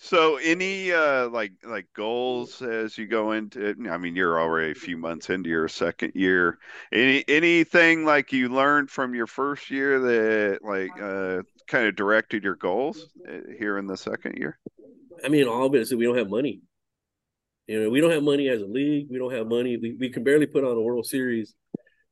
So 0.00 0.36
any 0.36 0.92
uh 0.92 1.28
like 1.28 1.52
like 1.64 1.88
goals 1.92 2.62
as 2.62 2.96
you 2.96 3.06
go 3.06 3.32
into 3.32 3.74
I 3.90 3.98
mean 3.98 4.14
you're 4.14 4.40
already 4.40 4.70
a 4.70 4.74
few 4.74 4.96
months 4.96 5.28
into 5.28 5.50
your 5.50 5.66
second 5.66 6.12
year. 6.14 6.58
Any 6.92 7.24
anything 7.26 8.04
like 8.04 8.32
you 8.32 8.48
learned 8.48 8.90
from 8.90 9.14
your 9.14 9.26
first 9.26 9.70
year 9.70 9.98
that 9.98 10.60
like 10.62 10.90
uh 11.02 11.42
kind 11.66 11.86
of 11.86 11.96
directed 11.96 12.44
your 12.44 12.54
goals 12.54 13.08
uh, 13.28 13.38
here 13.58 13.76
in 13.76 13.86
the 13.86 13.96
second 13.96 14.36
year? 14.36 14.58
I 15.24 15.28
mean, 15.28 15.48
all 15.48 15.66
of 15.66 15.74
it 15.74 15.80
is 15.80 15.90
that 15.90 15.96
we 15.96 16.04
don't 16.04 16.16
have 16.16 16.30
money. 16.30 16.60
You 17.66 17.82
know, 17.82 17.90
we 17.90 18.00
don't 18.00 18.12
have 18.12 18.22
money 18.22 18.48
as 18.48 18.62
a 18.62 18.66
league. 18.66 19.08
We 19.10 19.18
don't 19.18 19.34
have 19.34 19.48
money. 19.48 19.76
We, 19.76 19.96
we 19.98 20.10
can 20.10 20.22
barely 20.22 20.46
put 20.46 20.64
on 20.64 20.76
a 20.76 20.80
World 20.80 21.06
Series. 21.06 21.54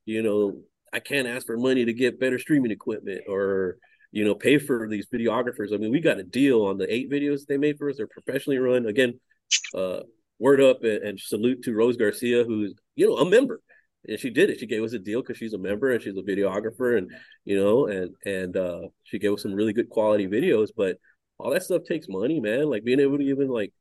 You 0.05 0.21
know, 0.21 0.61
I 0.93 0.99
can't 0.99 1.27
ask 1.27 1.47
for 1.47 1.57
money 1.57 1.85
to 1.85 1.93
get 1.93 2.19
better 2.19 2.37
streaming 2.37 2.71
equipment 2.71 3.21
or, 3.27 3.77
you 4.17 4.25
know, 4.25 4.33
pay 4.33 4.57
for 4.57 4.87
these 4.89 5.05
videographers. 5.13 5.71
I 5.71 5.77
mean, 5.77 5.91
we 5.91 5.99
got 5.99 6.17
a 6.17 6.23
deal 6.23 6.63
on 6.63 6.79
the 6.79 6.91
eight 6.91 7.07
videos 7.11 7.45
they 7.45 7.57
made 7.57 7.77
for 7.77 7.87
us. 7.87 7.97
They're 7.97 8.07
professionally 8.07 8.57
run. 8.57 8.87
Again, 8.87 9.19
uh, 9.75 9.99
word 10.39 10.59
up 10.59 10.83
and, 10.83 11.03
and 11.03 11.19
salute 11.19 11.61
to 11.65 11.75
Rose 11.75 11.97
Garcia, 11.97 12.43
who's, 12.43 12.73
you 12.95 13.07
know, 13.07 13.17
a 13.17 13.29
member. 13.29 13.61
And 14.07 14.19
she 14.19 14.31
did 14.31 14.49
it. 14.49 14.59
She 14.59 14.65
gave 14.65 14.81
us 14.81 14.93
a 14.93 14.97
deal 14.97 15.21
because 15.21 15.37
she's 15.37 15.53
a 15.53 15.59
member 15.59 15.91
and 15.91 16.01
she's 16.01 16.17
a 16.17 16.23
videographer 16.23 16.97
and, 16.97 17.11
you 17.45 17.57
know, 17.61 17.85
and, 17.85 18.15
and, 18.25 18.57
uh, 18.57 18.87
she 19.03 19.19
gave 19.19 19.33
us 19.33 19.43
some 19.43 19.53
really 19.53 19.71
good 19.71 19.89
quality 19.89 20.25
videos, 20.25 20.69
but 20.75 20.97
all 21.37 21.51
that 21.51 21.61
stuff 21.61 21.83
takes 21.83 22.07
money, 22.09 22.39
man. 22.39 22.71
Like 22.71 22.83
being 22.83 22.99
able 22.99 23.19
to 23.19 23.23
even 23.23 23.49
like 23.49 23.71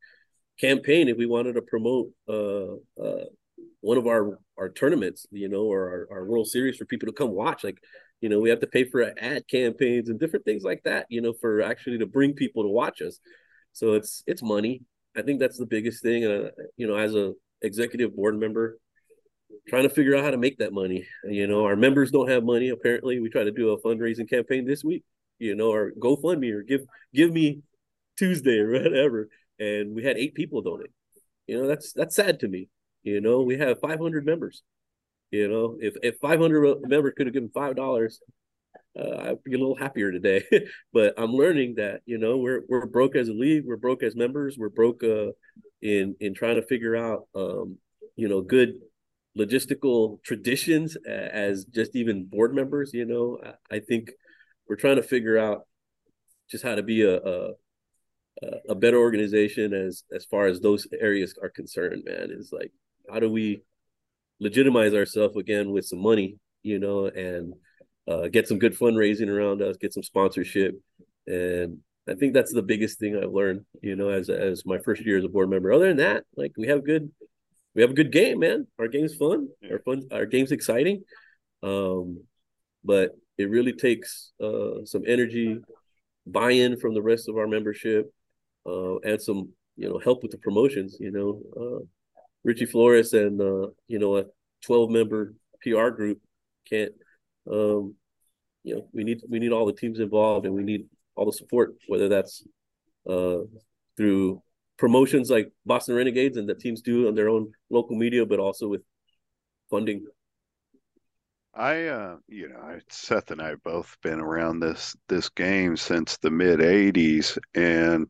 campaign 0.61 1.09
if 1.09 1.17
we 1.17 1.25
wanted 1.25 1.55
to 1.55 1.63
promote 1.63 2.11
uh 2.29 2.75
uh 3.03 3.25
one 3.81 3.97
of 3.97 4.07
our 4.07 4.39
our 4.59 4.69
tournaments, 4.69 5.27
you 5.31 5.49
know, 5.49 5.65
or 5.65 6.09
our, 6.11 6.19
our 6.19 6.25
World 6.27 6.49
Series 6.49 6.77
for 6.77 6.85
people 6.85 7.07
to 7.07 7.13
come 7.13 7.31
watch. 7.31 7.65
Like, 7.65 7.79
you 8.21 8.29
know, 8.29 8.41
we 8.41 8.51
have 8.51 8.61
to 8.61 8.67
pay 8.67 8.85
for 8.85 9.13
ad 9.19 9.47
campaigns 9.49 10.09
and 10.09 10.19
different 10.19 10.45
things 10.45 10.63
like 10.63 10.83
that, 10.85 11.07
you 11.11 11.21
know, 11.21 11.35
for 11.41 11.63
actually 11.63 11.99
to 11.99 12.07
bring 12.07 12.33
people 12.33 12.63
to 12.63 12.69
watch 12.69 13.03
us. 13.03 13.19
So 13.73 13.95
it's 13.95 14.23
it's 14.27 14.43
money. 14.43 14.83
I 15.17 15.23
think 15.23 15.41
that's 15.41 15.59
the 15.59 15.67
biggest 15.67 16.03
thing. 16.03 16.25
And 16.25 16.47
uh, 16.47 16.51
you 16.77 16.87
know, 16.87 16.97
as 16.97 17.15
a 17.15 17.33
executive 17.63 18.17
board 18.17 18.39
member, 18.39 18.79
trying 19.69 19.83
to 19.83 19.91
figure 19.91 20.17
out 20.17 20.25
how 20.25 20.31
to 20.31 20.39
make 20.39 20.59
that 20.59 20.73
money. 20.73 21.07
You 21.25 21.47
know, 21.47 21.65
our 21.65 21.77
members 21.77 22.11
don't 22.11 22.31
have 22.31 22.45
money. 22.45 22.71
Apparently, 22.71 23.21
we 23.21 23.29
try 23.29 23.45
to 23.45 23.53
do 23.53 23.71
a 23.71 23.81
fundraising 23.83 24.29
campaign 24.29 24.67
this 24.67 24.83
week. 24.83 25.05
You 25.39 25.55
know, 25.55 25.71
or 25.71 25.93
GoFundMe 25.93 26.53
or 26.53 26.63
give 26.63 26.83
give 27.15 27.31
me 27.31 27.63
Tuesday 28.17 28.59
or 28.59 28.73
whatever, 28.83 29.29
and 29.59 29.95
we 29.95 30.03
had 30.05 30.17
eight 30.17 30.35
people 30.35 30.63
donate. 30.63 30.91
You 31.47 31.61
know, 31.61 31.67
that's 31.69 31.93
that's 31.93 32.17
sad 32.17 32.41
to 32.41 32.49
me. 32.49 32.69
You 33.03 33.21
know, 33.21 33.43
we 33.43 33.59
have 33.59 33.79
500 33.81 34.27
members. 34.27 34.63
You 35.31 35.49
know, 35.49 35.77
if 35.81 35.95
if 36.03 36.19
500 36.21 36.89
members 36.89 37.15
could 37.17 37.27
have 37.27 37.35
given 37.35 37.51
five 37.53 37.77
dollars, 37.77 38.21
uh, 38.99 39.17
I'd 39.19 39.43
be 39.45 39.55
a 39.55 39.59
little 39.59 39.77
happier 39.77 40.13
today. 40.13 40.45
but 40.93 41.15
I'm 41.19 41.33
learning 41.33 41.75
that 41.77 42.01
you 42.07 42.19
know 42.19 42.39
we're 42.39 42.63
we're 42.69 42.87
broke 42.87 43.17
as 43.17 43.29
a 43.29 43.33
league, 43.33 43.65
we're 43.67 43.77
broke 43.77 44.03
as 44.03 44.15
members, 44.15 44.57
we're 44.59 44.69
broke 44.69 45.03
uh, 45.03 45.33
in 45.83 46.15
in 46.21 46.35
trying 46.35 46.57
to 46.57 46.67
figure 46.67 46.97
out 46.97 47.29
um, 47.35 47.79
you 48.15 48.29
know 48.29 48.41
good 48.41 48.75
logistical 49.37 50.23
traditions 50.23 50.97
as 51.07 51.65
just 51.67 51.95
even 51.95 52.25
board 52.25 52.55
members. 52.55 52.93
You 52.95 53.05
know, 53.05 53.39
I, 53.71 53.77
I 53.77 53.79
think 53.81 54.13
we're 54.69 54.77
trying 54.77 54.97
to 54.97 55.03
figure 55.03 55.39
out 55.39 55.67
just 56.51 56.65
how 56.65 56.77
to 56.77 56.83
be 56.83 57.03
a, 57.03 57.17
a 57.17 57.51
a 58.69 58.75
better 58.75 58.99
organization 58.99 59.73
as 59.73 60.05
as 60.15 60.25
far 60.25 60.47
as 60.47 60.61
those 60.61 60.87
areas 60.99 61.35
are 61.43 61.49
concerned. 61.49 62.05
Man, 62.07 62.31
is 62.31 62.51
like 62.53 62.73
how 63.11 63.21
do 63.21 63.31
we 63.31 63.63
legitimize 64.41 64.95
ourselves 64.95 65.37
again 65.37 65.71
with 65.71 65.85
some 65.85 66.01
money, 66.01 66.39
you 66.63 66.79
know, 66.79 67.07
and 67.07 67.55
uh, 68.09 68.29
get 68.29 68.49
some 68.49 68.59
good 68.59 68.77
fundraising 68.77 69.29
around 69.29 69.63
us, 69.63 69.77
get 69.77 69.93
some 69.93 70.03
sponsorship, 70.03 70.75
and 71.27 71.79
I 72.09 72.15
think 72.15 72.35
that's 72.35 72.53
the 72.53 72.63
biggest 72.63 72.99
thing 72.99 73.17
I've 73.17 73.33
learned, 73.33 73.65
you 73.83 73.97
know, 73.97 74.11
as 74.11 74.31
as 74.31 74.65
my 74.65 74.79
first 74.79 75.05
year 75.05 75.19
as 75.19 75.25
a 75.25 75.29
board 75.29 75.51
member. 75.51 75.73
Other 75.73 75.89
than 75.89 75.97
that, 75.97 76.25
like 76.37 76.53
we 76.57 76.69
have 76.69 76.85
good, 76.85 77.11
we 77.75 77.83
have 77.83 77.91
a 77.91 77.95
good 77.95 78.13
game, 78.13 78.41
man. 78.41 78.67
Our 78.79 78.89
game's 78.89 79.17
fun. 79.17 79.49
Our 79.71 79.81
fun. 79.81 80.09
Our 80.13 80.27
game's 80.27 80.53
exciting. 80.53 81.03
Um, 81.63 82.23
but 82.85 83.17
it 83.39 83.51
really 83.51 83.73
takes 83.73 84.33
uh, 84.41 84.85
some 84.85 85.03
energy, 85.07 85.59
buy-in 86.27 86.79
from 86.79 86.95
the 86.95 87.03
rest 87.03 87.29
of 87.29 87.37
our 87.37 87.49
membership, 87.49 88.13
uh, 88.65 88.99
and 88.99 89.21
some 89.21 89.51
you 89.77 89.89
know 89.89 89.99
help 89.99 90.23
with 90.23 90.31
the 90.31 90.39
promotions. 90.39 90.97
You 91.01 91.11
know, 91.11 91.43
uh, 91.61 91.85
Richie 92.47 92.65
Flores 92.65 93.13
and 93.13 93.41
uh, 93.41 93.67
you 93.89 93.99
know 93.99 94.19
a 94.19 94.25
12 94.65 94.91
member 94.91 95.35
PR 95.63 95.89
group 95.89 96.21
can't. 96.71 96.93
Um, 97.51 97.97
you 98.63 98.77
know, 98.77 98.89
we 98.93 99.05
need 99.05 99.21
we 99.29 99.41
need 99.41 99.53
all 99.53 99.67
the 99.67 99.73
teams 99.73 99.99
involved, 99.99 100.47
and 100.47 100.55
we 100.55 100.63
need 100.63 100.87
all 101.17 101.27
the 101.27 101.33
support, 101.33 101.75
whether 101.89 102.09
that's 102.09 102.45
uh, 103.09 103.39
through 103.97 104.43
promotions 104.79 105.29
like 105.29 105.51
Boston 105.65 105.97
Renegades 105.97 106.37
and 106.37 106.49
that 106.49 106.61
teams 106.61 106.83
do 106.83 107.09
on 107.09 107.15
their 107.15 107.29
own 107.29 107.53
local 107.69 107.97
media, 107.97 108.25
but 108.25 108.39
also 108.39 108.69
with 108.69 108.83
funding. 109.69 110.07
I, 111.55 111.87
uh, 111.87 112.17
you 112.29 112.51
know, 112.51 112.79
Seth 112.91 113.31
and 113.31 113.41
I 113.41 113.49
have 113.49 113.63
both 113.63 113.97
been 114.03 114.21
around 114.21 114.61
this 114.61 114.95
this 115.09 115.29
game 115.31 115.77
since 115.77 116.17
the 116.19 116.31
mid 116.31 116.61
'80s, 116.61 117.39
and 117.55 118.07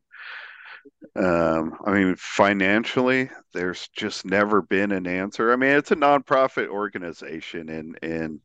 um, 1.16 1.76
I 1.84 1.92
mean, 1.92 2.14
financially, 2.16 3.30
there's 3.54 3.88
just 3.88 4.24
never 4.24 4.60
been 4.60 4.92
an 4.92 5.06
answer. 5.06 5.52
I 5.52 5.56
mean, 5.56 5.70
it's 5.70 5.90
a 5.90 5.96
nonprofit 5.96 6.68
organization, 6.68 7.68
and 7.68 7.98
and 8.02 8.40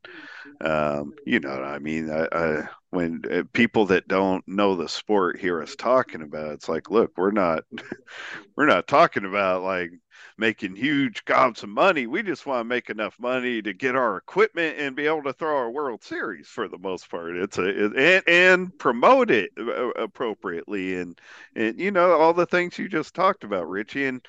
um, 0.62 1.14
you 1.26 1.40
know, 1.40 1.62
I 1.64 1.80
mean, 1.80 2.10
I, 2.10 2.28
I, 2.32 2.68
when 2.92 3.22
uh, 3.32 3.44
people 3.54 3.86
that 3.88 4.08
don't 4.08 4.48
know 4.48 4.76
the 4.76 4.88
sport 4.88 5.40
hear 5.40 5.62
us 5.62 5.76
talking 5.76 6.22
about, 6.22 6.52
it, 6.52 6.54
it's 6.54 6.70
like, 6.70 6.90
look, 6.90 7.12
we're 7.18 7.32
not, 7.32 7.64
we're 8.56 8.68
not 8.68 8.88
talking 8.88 9.26
about 9.26 9.64
like 9.64 9.92
making 10.38 10.76
huge 10.76 11.24
gobs 11.26 11.64
of 11.64 11.70
money. 11.70 12.08
We 12.08 12.24
just 12.24 12.46
want 12.46 12.62
to 12.62 12.64
make 12.64 12.90
enough 12.90 13.20
money 13.20 13.62
to 13.62 13.74
get 13.74 13.96
our 13.96 14.18
equipment 14.18 14.78
and 14.80 14.96
be 14.96 15.06
able 15.06 15.24
to 15.24 15.34
throw 15.34 15.56
our 15.56 15.72
World 15.72 16.04
Series 16.04 16.48
for 16.48 16.68
the 16.68 16.78
most 16.78 17.10
part. 17.10 17.36
It's 17.36 17.58
a 17.58 17.86
it, 17.86 17.96
and, 17.96 18.24
and 18.28 18.80
promote 18.80 19.32
it 19.32 19.52
uh, 19.58 19.90
appropriately 19.92 20.98
and 20.98 21.20
and 21.56 21.80
you 21.80 21.92
know 21.92 22.14
all 22.14 22.34
the 22.34 22.46
things 22.46 22.78
you 22.78 22.90
just 22.90 23.14
talked 23.14 23.44
about, 23.44 23.70
Richie, 23.70 24.06
and, 24.06 24.26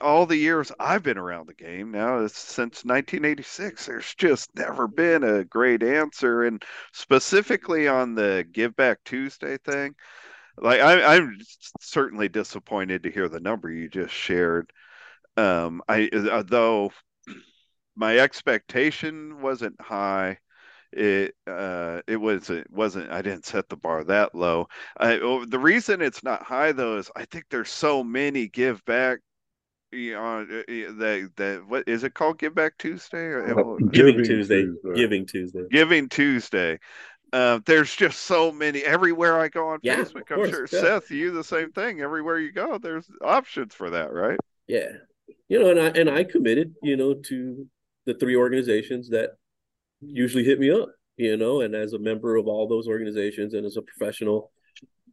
all 0.00 0.24
the 0.24 0.36
years 0.36 0.72
I've 0.80 1.02
been 1.02 1.18
around 1.18 1.46
the 1.46 1.54
game 1.54 1.90
now 1.90 2.26
since 2.26 2.84
1986. 2.84 3.86
There's 3.86 4.14
just 4.14 4.54
never 4.56 4.88
been 4.88 5.22
a 5.24 5.44
great 5.44 5.82
answer, 5.82 6.44
and 6.44 6.62
specifically 6.92 7.86
on 7.86 8.14
the 8.14 8.46
Give 8.52 8.74
Back 8.76 9.00
Tuesday 9.04 9.58
thing. 9.58 9.94
Like 10.56 10.80
I, 10.80 11.16
I'm 11.16 11.36
certainly 11.80 12.28
disappointed 12.28 13.02
to 13.02 13.10
hear 13.10 13.28
the 13.28 13.40
number 13.40 13.70
you 13.70 13.88
just 13.88 14.14
shared 14.14 14.72
um, 15.36 15.82
I 15.88 16.08
uh, 16.12 16.42
though 16.46 16.92
my 17.96 18.18
expectation 18.18 19.40
wasn't 19.40 19.80
high. 19.80 20.38
It 20.92 21.34
uh, 21.46 22.02
it 22.06 22.16
was 22.16 22.50
it 22.50 22.70
wasn't 22.70 23.10
I 23.10 23.22
didn't 23.22 23.46
set 23.46 23.68
the 23.68 23.76
bar 23.76 24.04
that 24.04 24.34
low. 24.34 24.68
I, 24.96 25.18
oh, 25.18 25.44
the 25.44 25.58
reason 25.58 26.00
it's 26.00 26.22
not 26.22 26.42
high 26.42 26.72
though 26.72 26.98
is 26.98 27.10
I 27.16 27.24
think 27.24 27.46
there's 27.50 27.70
so 27.70 28.04
many 28.04 28.46
give 28.46 28.84
back 28.84 29.18
you 29.94 30.12
know, 30.14 30.40
uh, 30.40 30.44
that 30.46 31.30
that 31.36 31.64
what 31.66 31.88
is 31.88 32.04
it 32.04 32.14
called? 32.14 32.38
Give 32.38 32.54
Back 32.54 32.78
Tuesday 32.78 33.26
or 33.26 33.46
Giving, 33.46 33.88
Giving 33.90 34.24
Tuesday. 34.24 34.62
Tuesday. 34.62 34.94
Giving 34.94 35.26
Tuesday. 35.26 35.64
Giving 35.70 36.08
Tuesday. 36.08 36.78
Uh, 37.32 37.58
there's 37.66 37.94
just 37.94 38.20
so 38.20 38.52
many 38.52 38.82
everywhere 38.82 39.40
I 39.40 39.48
go 39.48 39.68
on 39.68 39.80
yeah, 39.82 39.96
Facebook. 39.96 40.30
I'm 40.30 40.36
course, 40.36 40.50
sure 40.50 40.68
yeah. 40.70 40.80
Seth, 40.80 41.10
you 41.10 41.32
the 41.32 41.42
same 41.42 41.72
thing. 41.72 42.00
Everywhere 42.00 42.38
you 42.38 42.52
go, 42.52 42.78
there's 42.78 43.06
options 43.20 43.74
for 43.74 43.90
that, 43.90 44.12
right? 44.12 44.38
Yeah, 44.68 44.92
you 45.48 45.58
know, 45.58 45.70
and 45.70 45.80
I 45.80 45.88
and 45.88 46.10
I 46.10 46.24
committed, 46.24 46.74
you 46.82 46.96
know, 46.96 47.14
to 47.14 47.66
the 48.06 48.14
three 48.14 48.36
organizations 48.36 49.08
that 49.10 49.30
usually 50.00 50.44
hit 50.44 50.58
me 50.58 50.70
up, 50.70 50.88
you 51.16 51.36
know, 51.36 51.60
and 51.60 51.74
as 51.74 51.92
a 51.92 51.98
member 51.98 52.36
of 52.36 52.46
all 52.46 52.68
those 52.68 52.88
organizations 52.88 53.54
and 53.54 53.64
as 53.64 53.76
a 53.76 53.82
professional 53.82 54.50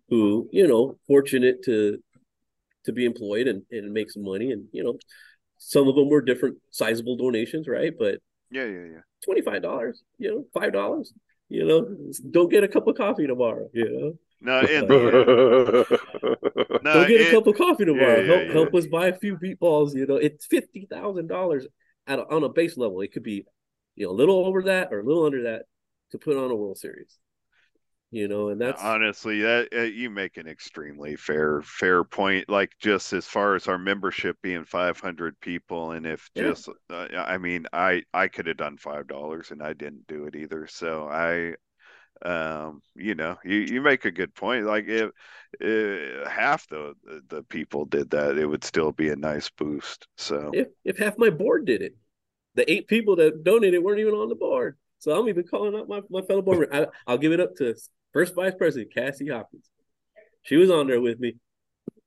who, 0.10 0.50
you 0.52 0.68
know, 0.68 0.98
fortunate 1.08 1.64
to 1.66 2.00
to 2.86 2.92
be 2.92 3.06
employed 3.06 3.48
and, 3.48 3.62
and 3.72 3.94
make 3.94 4.10
some 4.10 4.24
money 4.24 4.52
and 4.52 4.66
you 4.72 4.84
know, 4.84 4.98
some 5.58 5.88
of 5.88 5.96
them 5.96 6.10
were 6.10 6.22
different 6.22 6.58
sizable 6.72 7.16
donations, 7.16 7.68
right? 7.68 7.94
But 7.98 8.20
yeah, 8.50 8.66
yeah, 8.66 8.86
yeah. 8.94 9.02
Twenty 9.24 9.42
five 9.42 9.62
dollars, 9.62 10.02
you 10.18 10.32
know, 10.32 10.46
five 10.54 10.74
dollars. 10.74 11.14
You 11.50 11.66
know, 11.66 11.98
don't 12.32 12.50
get 12.50 12.64
a 12.64 12.68
cup 12.68 12.88
of 12.88 12.96
coffee 12.96 13.28
tomorrow, 13.28 13.70
you 13.74 13.90
know. 13.90 14.14
No, 14.44 14.60
and, 14.60 14.90
no, 14.90 15.84
go 16.84 17.08
get 17.08 17.28
a 17.28 17.32
cup 17.32 17.46
of 17.46 17.56
coffee 17.56 17.86
tomorrow. 17.86 18.22
Yeah, 18.22 18.42
yeah, 18.42 18.54
help, 18.54 18.70
yeah. 18.74 18.80
us 18.80 18.88
buy 18.88 19.08
a 19.08 19.16
few 19.16 19.38
beep 19.38 19.60
balls. 19.60 19.94
You 19.94 20.08
know, 20.08 20.16
it's 20.16 20.48
fifty 20.48 20.88
thousand 20.90 21.28
dollars 21.28 21.68
at 22.08 22.20
on 22.20 22.44
a 22.44 22.50
base 22.50 22.76
level. 22.76 23.02
It 23.02 23.14
could 23.14 23.24
be, 23.24 23.46
you 23.96 24.08
know, 24.08 24.12
a 24.12 24.14
little 24.14 24.46
over 24.48 24.64
that 24.64 24.92
or 24.92 25.00
a 25.00 25.06
little 25.06 25.26
under 25.26 25.44
that 25.44 25.66
to 26.12 26.18
put 26.18 26.38
on 26.38 26.50
a 26.50 26.56
World 26.56 26.80
Series. 26.80 27.18
You 28.10 28.28
know, 28.28 28.50
and 28.50 28.60
that's 28.60 28.82
honestly 28.82 29.42
that 29.42 29.70
uh, 29.74 29.82
you 29.84 30.10
make 30.10 30.36
an 30.36 30.48
extremely 30.48 31.16
fair 31.16 31.62
fair 31.62 32.04
point. 32.04 32.50
Like 32.50 32.72
just 32.80 33.14
as 33.14 33.26
far 33.26 33.56
as 33.56 33.68
our 33.68 33.78
membership 33.78 34.38
being 34.42 34.66
five 34.66 35.00
hundred 35.00 35.40
people, 35.40 35.92
and 35.92 36.06
if 36.06 36.30
just, 36.36 36.68
uh, 36.90 37.08
I 37.16 37.38
mean, 37.38 37.68
I 37.72 38.04
I 38.14 38.28
could 38.28 38.48
have 38.48 38.58
done 38.58 38.78
five 38.78 39.08
dollars 39.08 39.52
and 39.52 39.62
I 39.62 39.74
didn't 39.74 40.08
do 40.08 40.26
it 40.26 40.36
either. 40.36 40.68
So 40.68 41.08
I 41.08 41.54
um, 42.24 42.82
you 42.96 43.16
know, 43.16 43.38
you, 43.44 43.58
you 43.58 43.82
make 43.82 44.06
a 44.06 44.12
good 44.12 44.34
point. 44.34 44.66
Like 44.66 44.88
if, 44.88 45.12
if 45.60 46.28
half 46.28 46.68
the 46.68 46.94
the 47.28 47.44
people 47.44 47.86
did 47.86 48.10
that, 48.12 48.38
it 48.38 48.46
would 48.46 48.64
still 48.64 48.92
be 48.92 49.10
a 49.10 49.16
nice 49.16 49.50
boost. 49.50 50.08
So 50.18 50.52
if 50.54 50.68
if 50.84 50.98
half 50.98 51.18
my 51.18 51.30
board 51.30 51.66
did 51.66 51.82
it, 51.82 51.96
the 52.56 52.70
eight 52.72 52.88
people 52.88 53.16
that 53.18 53.44
donated 53.44 53.84
weren't 53.84 54.00
even 54.00 54.14
on 54.14 54.30
the 54.30 54.36
board. 54.36 54.78
So 55.00 55.20
I'm 55.20 55.28
even 55.30 55.44
calling 55.44 55.76
out 55.76 55.90
my, 55.90 56.02
my 56.10 56.22
fellow 56.22 56.44
board. 56.44 56.70
I, 56.72 56.86
I'll 57.08 57.18
give 57.18 57.32
it 57.32 57.40
up 57.40 57.56
to 57.56 57.76
first 58.14 58.36
vice 58.36 58.54
president 58.56 58.94
Cassie 58.94 59.30
Hopkins. 59.30 59.68
She 60.44 60.58
was 60.58 60.70
on 60.70 60.88
there 60.88 61.02
with 61.02 61.20
me, 61.20 61.36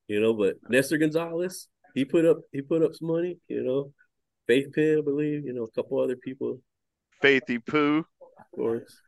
you 0.07 0.21
know. 0.21 0.33
But 0.33 0.55
Nestor 0.69 0.97
Gonzalez, 0.97 1.67
he 1.93 2.05
put 2.05 2.25
up 2.25 2.39
he 2.51 2.61
put 2.61 2.83
up 2.83 2.95
some 2.95 3.09
money, 3.09 3.37
you 3.47 3.63
know. 3.63 3.91
Faith 4.47 4.67
Penn, 4.73 4.99
I 4.99 5.01
believe, 5.01 5.43
you 5.45 5.53
know, 5.53 5.63
a 5.63 5.71
couple 5.71 5.99
other 5.99 6.15
people. 6.15 6.61
Faithy 7.21 7.65
Pooh, 7.65 8.05
of 8.21 8.51
course. 8.53 9.01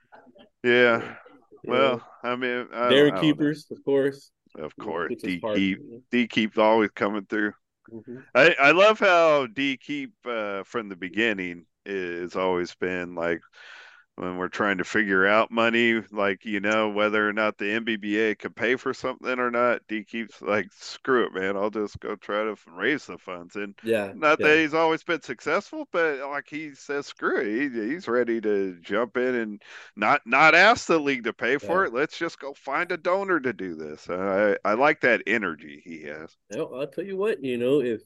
Yeah. 0.63 1.15
Well, 1.63 2.01
I 2.23 2.35
mean, 2.35 2.67
I 2.73 2.89
Darren 2.89 3.19
Keepers, 3.19 3.67
of 3.71 3.83
course. 3.83 4.31
Of 4.57 4.75
course, 4.77 5.13
D 5.21 5.39
Keep 5.39 5.79
D 6.11 6.27
Keep's 6.27 6.57
always 6.57 6.89
coming 6.91 7.25
through. 7.29 7.53
Mm-hmm. 7.91 8.17
I 8.33 8.55
I 8.59 8.71
love 8.71 8.99
how 8.99 9.47
D 9.47 9.77
Keep 9.77 10.13
uh, 10.25 10.63
from 10.63 10.89
the 10.89 10.95
beginning 10.95 11.65
is 11.85 12.35
always 12.35 12.73
been 12.75 13.15
like 13.15 13.41
when 14.17 14.37
we're 14.37 14.47
trying 14.47 14.79
to 14.79 14.83
figure 14.83 15.27
out 15.27 15.51
money, 15.51 16.01
like 16.11 16.43
you 16.43 16.59
know 16.59 16.89
whether 16.89 17.29
or 17.29 17.33
not 17.33 17.59
the 17.59 17.79
NBBA 17.79 18.39
can 18.39 18.51
pay 18.51 18.75
for 18.75 18.91
something 18.91 19.37
or 19.39 19.51
not. 19.51 19.81
D 19.87 20.03
keeps 20.03 20.41
like, 20.41 20.73
screw 20.73 21.25
it, 21.25 21.33
man. 21.35 21.55
I'll 21.55 21.69
just 21.69 21.99
go 21.99 22.15
try 22.15 22.43
to 22.43 22.55
raise 22.75 23.05
the 23.05 23.19
funds. 23.19 23.55
And 23.55 23.75
yeah, 23.83 24.13
not 24.15 24.39
yeah. 24.39 24.47
that 24.47 24.57
he's 24.57 24.73
always 24.73 25.03
been 25.03 25.21
successful, 25.21 25.87
but 25.91 26.19
like 26.31 26.47
he 26.49 26.73
says, 26.73 27.05
screw 27.05 27.37
it. 27.41 27.71
He, 27.71 27.89
he's 27.91 28.07
ready 28.07 28.41
to 28.41 28.77
jump 28.81 29.17
in 29.17 29.35
and 29.35 29.61
not 29.95 30.21
not 30.25 30.55
ask 30.55 30.87
the 30.87 30.99
league 30.99 31.25
to 31.25 31.33
pay 31.33 31.59
for 31.59 31.83
yeah. 31.83 31.89
it. 31.89 31.93
Let's 31.93 32.17
just 32.17 32.39
go 32.39 32.53
find 32.55 32.91
a 32.91 32.97
donor 32.97 33.39
to 33.39 33.53
do 33.53 33.75
this. 33.75 34.09
I 34.09 34.57
I 34.65 34.73
like 34.73 35.01
that 35.01 35.21
energy 35.27 35.79
he 35.85 36.01
has. 36.03 36.35
Well, 36.49 36.73
I'll 36.73 36.87
tell 36.87 37.05
you 37.05 37.17
what, 37.17 37.43
you 37.43 37.59
know, 37.59 37.81
if 37.81 38.01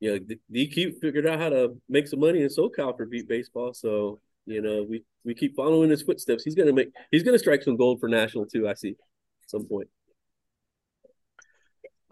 you 0.00 0.12
know, 0.12 0.36
D 0.52 0.66
keep 0.66 1.00
figured 1.00 1.26
out 1.26 1.40
how 1.40 1.48
to 1.48 1.80
make 1.88 2.06
some 2.06 2.20
money 2.20 2.42
in 2.42 2.48
SoCal 2.48 2.94
for 2.94 3.06
beep 3.06 3.26
baseball, 3.26 3.72
so 3.72 4.20
you 4.46 4.60
know, 4.60 4.84
we 4.88 5.04
we 5.24 5.34
keep 5.34 5.56
following 5.56 5.90
his 5.90 6.02
footsteps. 6.02 6.44
He's 6.44 6.54
gonna 6.54 6.72
make 6.72 6.90
he's 7.10 7.22
gonna 7.22 7.38
strike 7.38 7.62
some 7.62 7.76
gold 7.76 8.00
for 8.00 8.08
national 8.08 8.46
too. 8.46 8.68
I 8.68 8.74
see, 8.74 8.90
at 8.90 9.50
some 9.50 9.64
point. 9.66 9.88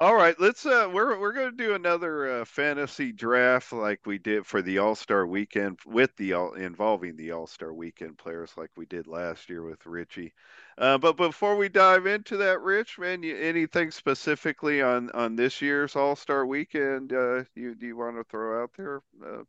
All 0.03 0.17
right, 0.17 0.35
let's 0.41 0.67
uh 0.67 0.91
we're 0.93 1.17
we're 1.21 1.33
going 1.33 1.53
to 1.53 1.57
do 1.57 1.75
another 1.75 2.41
uh, 2.41 2.45
fantasy 2.45 3.13
draft 3.13 3.73
like 3.73 4.01
we 4.05 4.19
did 4.19 4.45
for 4.45 4.61
the 4.61 4.79
All-Star 4.79 5.25
weekend 5.29 5.79
with 5.87 6.11
the 6.17 6.33
all 6.33 6.55
involving 6.55 7.15
the 7.15 7.31
All-Star 7.31 7.73
weekend 7.73 8.19
players 8.19 8.51
like 8.57 8.71
we 8.77 8.85
did 8.85 9.07
last 9.07 9.49
year 9.49 9.63
with 9.63 9.87
Richie. 9.87 10.33
Uh, 10.77 10.99
but 10.99 11.17
before 11.17 11.55
we 11.55 11.69
dive 11.69 12.07
into 12.07 12.39
that, 12.39 12.61
Rich, 12.63 12.99
man, 12.99 13.23
you, 13.23 13.37
anything 13.37 13.93
specifically 13.93 14.83
on 14.83 15.09
on 15.13 15.37
this 15.37 15.63
year's 15.63 15.95
All-Star 15.95 16.47
weekend 16.47 17.13
uh 17.13 17.45
you 17.55 17.77
do 17.77 17.87
you 17.87 17.97
want 17.97 18.17
to 18.17 18.25
throw 18.25 18.61
out 18.61 18.71
there 18.77 19.03
uh 19.25 19.43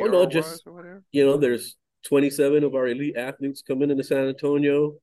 Oh 0.00 0.06
no, 0.06 0.24
just 0.24 0.64
you 1.12 1.26
know, 1.26 1.36
there's 1.36 1.76
27 2.06 2.64
of 2.64 2.74
our 2.74 2.88
elite 2.88 3.16
athletes 3.16 3.62
coming 3.62 3.90
into 3.90 4.04
San 4.04 4.28
Antonio. 4.28 4.94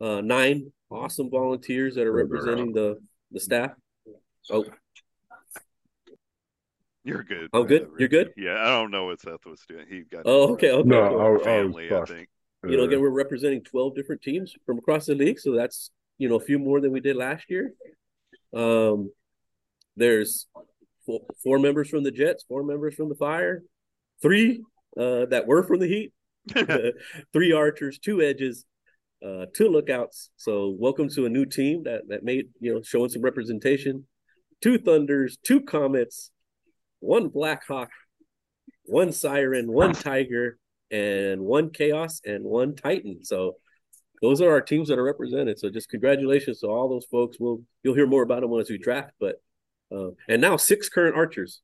Uh, 0.00 0.20
nine 0.20 0.72
awesome 0.90 1.30
volunteers 1.30 1.94
that 1.96 2.06
are 2.06 2.12
representing 2.12 2.72
the 2.72 2.98
the 3.32 3.40
staff. 3.40 3.72
Oh, 4.50 4.64
you're 7.04 7.24
good. 7.24 7.48
Oh, 7.52 7.64
good. 7.64 7.88
You're 7.98 8.08
good. 8.08 8.32
Yeah, 8.36 8.60
I 8.60 8.68
don't 8.68 8.90
know 8.90 9.06
what 9.06 9.20
Seth 9.20 9.46
was 9.46 9.62
doing. 9.68 9.86
He 9.88 10.02
got. 10.02 10.22
Oh, 10.24 10.52
okay. 10.52 10.70
Okay. 10.70 10.88
No, 10.88 11.38
family. 11.42 11.90
I, 11.90 12.00
I, 12.00 12.04
think. 12.04 12.28
You 12.64 12.76
know, 12.76 12.82
again, 12.82 13.00
we're 13.00 13.10
representing 13.10 13.62
12 13.62 13.94
different 13.94 14.20
teams 14.20 14.52
from 14.66 14.78
across 14.78 15.06
the 15.06 15.14
league, 15.14 15.38
so 15.38 15.52
that's 15.52 15.90
you 16.18 16.28
know 16.28 16.36
a 16.36 16.40
few 16.40 16.58
more 16.58 16.80
than 16.80 16.92
we 16.92 17.00
did 17.00 17.16
last 17.16 17.46
year. 17.48 17.72
Um, 18.54 19.10
there's 19.96 20.48
four, 21.06 21.20
four 21.42 21.58
members 21.58 21.88
from 21.88 22.02
the 22.02 22.10
Jets, 22.10 22.44
four 22.48 22.62
members 22.62 22.94
from 22.94 23.08
the 23.08 23.14
Fire, 23.14 23.62
three 24.20 24.62
uh, 24.98 25.26
that 25.26 25.46
were 25.46 25.62
from 25.62 25.78
the 25.78 25.88
Heat, 25.88 26.12
three 27.32 27.52
archers, 27.52 27.98
two 27.98 28.22
edges, 28.22 28.64
uh, 29.24 29.46
two 29.54 29.68
lookouts. 29.68 30.30
So 30.36 30.74
welcome 30.78 31.08
to 31.10 31.26
a 31.26 31.28
new 31.28 31.44
team 31.44 31.84
that 31.84 32.02
that 32.08 32.24
made 32.24 32.48
you 32.60 32.74
know 32.74 32.82
showing 32.82 33.10
some 33.10 33.22
representation. 33.22 34.06
Two 34.60 34.78
thunders, 34.78 35.38
two 35.42 35.60
comets, 35.60 36.30
one 37.00 37.28
Blackhawk, 37.28 37.90
one 38.84 39.12
siren, 39.12 39.70
one 39.70 39.92
tiger, 39.92 40.58
and 40.90 41.42
one 41.42 41.70
chaos 41.70 42.20
and 42.24 42.44
one 42.44 42.74
titan. 42.74 43.24
So 43.24 43.56
those 44.20 44.40
are 44.40 44.50
our 44.50 44.60
teams 44.60 44.88
that 44.88 44.98
are 44.98 45.04
represented. 45.04 45.58
So 45.58 45.70
just 45.70 45.88
congratulations 45.88 46.60
to 46.60 46.66
all 46.66 46.88
those 46.88 47.06
folks. 47.06 47.38
We'll 47.38 47.62
you'll 47.82 47.94
hear 47.94 48.06
more 48.06 48.22
about 48.22 48.40
them 48.40 48.50
once 48.50 48.70
we 48.70 48.78
draft. 48.78 49.12
But 49.20 49.36
uh, 49.94 50.10
and 50.28 50.40
now 50.40 50.56
six 50.56 50.88
current 50.88 51.16
archers. 51.16 51.60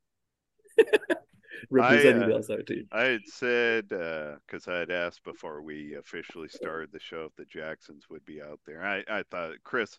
representing 1.71 2.23
I, 2.23 2.37
uh, 2.37 2.41
the 2.41 2.63
team. 2.63 2.89
I 2.93 3.03
had 3.05 3.27
said 3.27 3.89
because 3.89 4.69
uh, 4.69 4.73
I 4.73 4.79
had 4.79 4.91
asked 4.91 5.25
before 5.25 5.63
we 5.63 5.95
officially 5.95 6.49
started 6.49 6.91
the 6.93 7.01
show 7.01 7.25
if 7.25 7.37
the 7.37 7.45
Jacksons 7.45 8.05
would 8.11 8.25
be 8.25 8.43
out 8.43 8.61
there. 8.67 8.85
I, 8.85 9.05
I 9.09 9.23
thought 9.31 9.53
Chris 9.65 9.99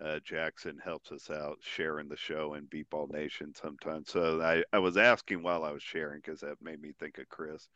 uh, 0.00 0.18
Jackson 0.24 0.78
helps 0.82 1.12
us 1.12 1.30
out 1.30 1.58
sharing 1.60 2.08
the 2.08 2.16
show 2.16 2.54
in 2.54 2.66
Beepball 2.66 3.10
Nation 3.12 3.52
sometimes. 3.54 4.10
So 4.10 4.40
I, 4.40 4.62
I 4.72 4.78
was 4.78 4.96
asking 4.96 5.42
while 5.42 5.64
I 5.64 5.72
was 5.72 5.82
sharing 5.82 6.20
because 6.24 6.40
that 6.40 6.62
made 6.62 6.80
me 6.80 6.92
think 6.98 7.18
of 7.18 7.28
Chris. 7.28 7.68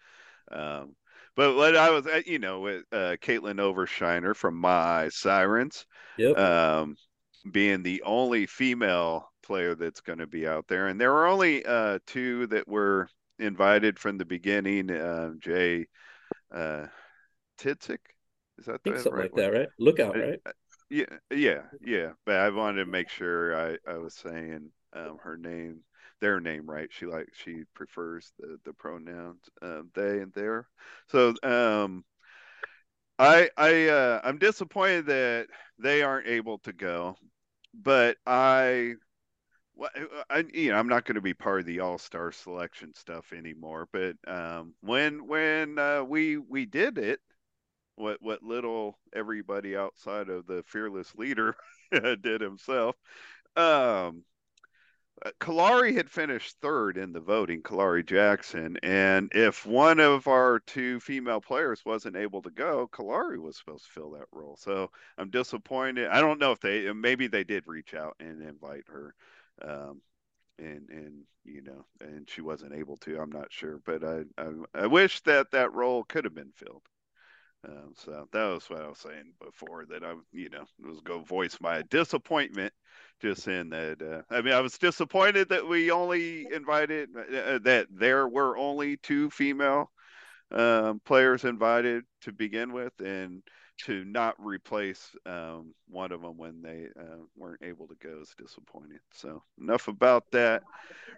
Um, 0.50 0.94
but 1.34 1.56
what 1.56 1.76
I 1.76 1.90
was, 1.90 2.06
uh, 2.06 2.22
you 2.24 2.38
know, 2.38 2.60
with 2.60 2.84
uh, 2.92 3.16
Caitlin 3.20 3.56
Overshiner 3.56 4.34
from 4.34 4.56
My 4.56 5.08
Sirens, 5.10 5.86
yep. 6.16 6.38
um, 6.38 6.96
being 7.50 7.82
the 7.82 8.02
only 8.02 8.46
female 8.46 9.30
player 9.42 9.74
that's 9.74 10.00
going 10.00 10.18
to 10.18 10.26
be 10.26 10.46
out 10.48 10.66
there, 10.68 10.88
and 10.88 11.00
there 11.00 11.12
were 11.12 11.26
only 11.26 11.64
uh, 11.64 11.98
two 12.06 12.46
that 12.48 12.66
were 12.66 13.08
invited 13.38 13.98
from 13.98 14.18
the 14.18 14.24
beginning. 14.24 14.90
Uh, 14.90 15.32
Jay 15.38 15.86
uh, 16.54 16.86
Tidzik, 17.58 17.98
is 18.58 18.66
that 18.66 18.82
the 18.84 18.90
something 18.90 19.12
right 19.12 19.32
like 19.34 19.44
that, 19.44 19.52
right? 19.52 19.68
Lookout, 19.78 20.16
right? 20.16 20.40
yeah, 20.90 21.04
yeah, 21.30 21.62
yeah. 21.84 22.10
But 22.24 22.36
I 22.36 22.50
wanted 22.50 22.84
to 22.84 22.90
make 22.90 23.08
sure 23.08 23.56
I, 23.56 23.78
I 23.90 23.98
was 23.98 24.14
saying 24.14 24.70
um, 24.92 25.18
her 25.22 25.36
name, 25.36 25.80
their 26.20 26.40
name 26.40 26.68
right. 26.68 26.88
She 26.90 27.06
like 27.06 27.28
she 27.34 27.62
prefers 27.74 28.32
the 28.38 28.58
the 28.64 28.72
pronouns 28.72 29.42
uh, 29.62 29.82
they 29.94 30.20
and 30.20 30.32
their. 30.32 30.68
So 31.08 31.34
um, 31.42 32.04
I 33.18 33.50
I 33.56 33.88
uh, 33.88 34.20
I'm 34.24 34.38
disappointed 34.38 35.06
that 35.06 35.46
they 35.78 36.02
aren't 36.02 36.28
able 36.28 36.58
to 36.60 36.72
go, 36.72 37.16
but 37.74 38.16
I 38.26 38.94
well, 39.76 39.90
I, 40.30 40.44
you 40.52 40.70
know, 40.70 40.78
I'm 40.78 40.88
not 40.88 41.04
going 41.04 41.16
to 41.16 41.20
be 41.20 41.34
part 41.34 41.60
of 41.60 41.66
the 41.66 41.80
All 41.80 41.98
Star 41.98 42.32
selection 42.32 42.94
stuff 42.94 43.32
anymore. 43.32 43.88
But 43.92 44.16
um, 44.26 44.74
when 44.80 45.26
when 45.26 45.78
uh, 45.78 46.02
we 46.02 46.38
we 46.38 46.64
did 46.66 46.98
it, 46.98 47.20
what 47.96 48.22
what 48.22 48.42
little 48.42 48.98
everybody 49.14 49.76
outside 49.76 50.28
of 50.30 50.46
the 50.46 50.62
fearless 50.66 51.14
leader 51.14 51.56
did 51.92 52.40
himself, 52.40 52.96
um, 53.56 54.24
uh, 55.24 55.30
Kalari 55.40 55.94
had 55.94 56.10
finished 56.10 56.56
third 56.60 56.96
in 56.98 57.12
the 57.12 57.20
voting, 57.20 57.62
Kalari 57.62 58.04
Jackson, 58.04 58.78
and 58.82 59.30
if 59.34 59.64
one 59.66 59.98
of 60.00 60.26
our 60.26 60.60
two 60.60 61.00
female 61.00 61.40
players 61.40 61.84
wasn't 61.84 62.16
able 62.16 62.42
to 62.42 62.50
go, 62.50 62.88
Kalari 62.88 63.38
was 63.38 63.56
supposed 63.56 63.84
to 63.86 63.90
fill 63.90 64.10
that 64.12 64.26
role. 64.32 64.56
So 64.58 64.90
I'm 65.18 65.30
disappointed. 65.30 66.08
I 66.08 66.20
don't 66.20 66.38
know 66.38 66.52
if 66.52 66.60
they 66.60 66.92
maybe 66.92 67.26
they 67.28 67.44
did 67.44 67.66
reach 67.66 67.94
out 67.94 68.16
and 68.20 68.42
invite 68.42 68.84
her 68.88 69.14
um, 69.62 70.00
and 70.58 70.88
and 70.90 71.22
you 71.44 71.62
know, 71.62 71.84
and 72.00 72.28
she 72.28 72.40
wasn't 72.40 72.74
able 72.74 72.96
to. 72.98 73.18
I'm 73.18 73.30
not 73.30 73.52
sure, 73.52 73.80
but 73.84 74.04
I 74.04 74.22
I, 74.38 74.50
I 74.74 74.86
wish 74.86 75.20
that 75.22 75.50
that 75.52 75.72
role 75.72 76.04
could 76.04 76.24
have 76.24 76.34
been 76.34 76.52
filled. 76.56 76.82
Um, 77.68 77.94
so 77.96 78.28
that 78.32 78.44
was 78.44 78.70
what 78.70 78.82
I 78.82 78.88
was 78.88 78.98
saying 78.98 79.32
before 79.44 79.86
that 79.86 80.04
I, 80.04 80.14
you 80.32 80.48
know, 80.50 80.64
was 80.78 81.00
go 81.00 81.20
voice 81.20 81.58
my 81.60 81.82
disappointment 81.90 82.72
just 83.20 83.48
in 83.48 83.70
that. 83.70 84.00
Uh, 84.02 84.22
I 84.34 84.42
mean, 84.42 84.54
I 84.54 84.60
was 84.60 84.78
disappointed 84.78 85.48
that 85.48 85.66
we 85.66 85.90
only 85.90 86.46
invited 86.52 87.08
uh, 87.16 87.58
that 87.64 87.88
there 87.90 88.28
were 88.28 88.56
only 88.56 88.98
two 88.98 89.30
female 89.30 89.90
um, 90.52 91.00
players 91.04 91.44
invited 91.44 92.04
to 92.22 92.32
begin 92.32 92.72
with, 92.72 92.92
and 93.00 93.42
to 93.78 94.04
not 94.04 94.34
replace 94.38 95.10
um, 95.26 95.74
one 95.88 96.12
of 96.12 96.22
them 96.22 96.36
when 96.36 96.62
they 96.62 96.86
uh, 96.98 97.18
weren't 97.36 97.62
able 97.62 97.86
to 97.86 97.94
go 98.02 98.20
is 98.22 98.34
disappointing. 98.38 98.98
So 99.12 99.42
enough 99.60 99.88
about 99.88 100.24
that. 100.32 100.62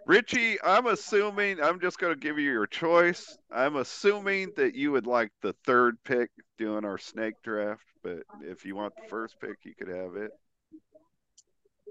Richie, 0.06 0.58
I'm 0.62 0.86
assuming 0.86 1.62
I'm 1.62 1.80
just 1.80 1.98
going 1.98 2.12
to 2.12 2.18
give 2.18 2.38
you 2.38 2.50
your 2.50 2.66
choice. 2.66 3.36
I'm 3.50 3.76
assuming 3.76 4.52
that 4.56 4.74
you 4.74 4.92
would 4.92 5.06
like 5.06 5.30
the 5.42 5.54
third 5.64 5.96
pick 6.04 6.30
doing 6.56 6.84
our 6.84 6.98
snake 6.98 7.34
draft, 7.42 7.84
but 8.02 8.22
if 8.42 8.64
you 8.64 8.74
want 8.74 8.94
the 8.96 9.08
first 9.08 9.36
pick, 9.40 9.58
you 9.64 9.74
could 9.74 9.88
have 9.88 10.16
it. 10.16 10.32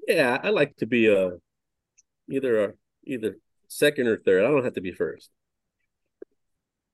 Yeah, 0.07 0.39
I 0.41 0.49
like 0.49 0.75
to 0.77 0.85
be 0.85 1.07
a 1.07 1.33
either 2.29 2.63
a 2.63 2.73
either 3.05 3.37
second 3.67 4.07
or 4.07 4.17
third. 4.17 4.43
I 4.43 4.49
don't 4.49 4.63
have 4.63 4.73
to 4.73 4.81
be 4.81 4.91
first. 4.91 5.29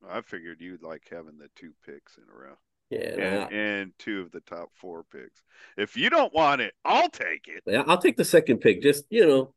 I 0.09 0.21
figured 0.21 0.61
you'd 0.61 0.83
like 0.83 1.07
having 1.09 1.37
the 1.37 1.47
two 1.55 1.71
picks 1.85 2.17
in 2.17 2.23
a 2.23 2.37
row. 2.37 2.55
Yeah, 2.93 3.47
and, 3.47 3.53
and, 3.53 3.91
two 3.97 4.21
of 4.21 4.31
the 4.31 4.41
top 4.41 4.69
four 4.75 5.03
picks. 5.11 5.41
If 5.77 5.97
you 5.97 6.09
don't 6.09 6.33
want 6.33 6.61
it, 6.61 6.73
I'll 6.83 7.09
take 7.09 7.47
it. 7.47 7.63
Yeah, 7.65 7.83
I'll 7.87 7.97
take 7.97 8.17
the 8.17 8.25
second 8.25 8.59
pick. 8.59 8.81
Just 8.81 9.05
you 9.09 9.25
know, 9.25 9.53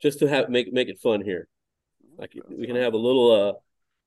just 0.00 0.18
to 0.20 0.26
have 0.26 0.48
make 0.48 0.72
make 0.72 0.88
it 0.88 0.98
fun 1.00 1.22
here. 1.22 1.48
Like 2.18 2.32
That's 2.34 2.48
we 2.48 2.66
can 2.66 2.76
have 2.76 2.94
a 2.94 2.98
little 2.98 3.30
uh 3.30 3.52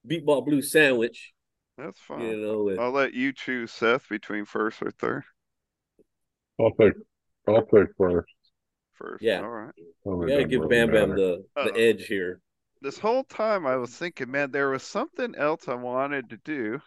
beepball 0.07 0.45
blue 0.45 0.61
sandwich. 0.61 1.33
That's 1.77 1.99
fine. 1.99 2.21
You 2.21 2.37
know, 2.37 2.63
with... 2.63 2.79
I'll 2.79 2.91
let 2.91 3.13
you 3.13 3.31
choose 3.31 3.71
Seth 3.71 4.09
between 4.09 4.45
first 4.45 4.81
or 4.81 4.91
third. 4.91 5.23
I'll 6.59 6.71
take 6.71 6.93
I'll 7.47 7.65
take 7.65 7.87
first. 7.97 8.33
First. 8.93 9.23
Yeah. 9.23 9.41
All 9.41 9.49
right. 9.49 9.73
You 9.77 10.27
gotta 10.27 10.45
give 10.45 10.67
Bam 10.67 10.91
Bam 10.91 11.15
the, 11.15 11.45
the 11.55 11.73
edge 11.77 12.05
here. 12.05 12.41
This 12.81 12.99
whole 12.99 13.23
time 13.23 13.65
I 13.65 13.75
was 13.77 13.91
thinking, 13.91 14.31
man, 14.31 14.51
there 14.51 14.69
was 14.69 14.83
something 14.83 15.35
else 15.35 15.67
I 15.67 15.75
wanted 15.75 16.29
to 16.29 16.37
do 16.43 16.79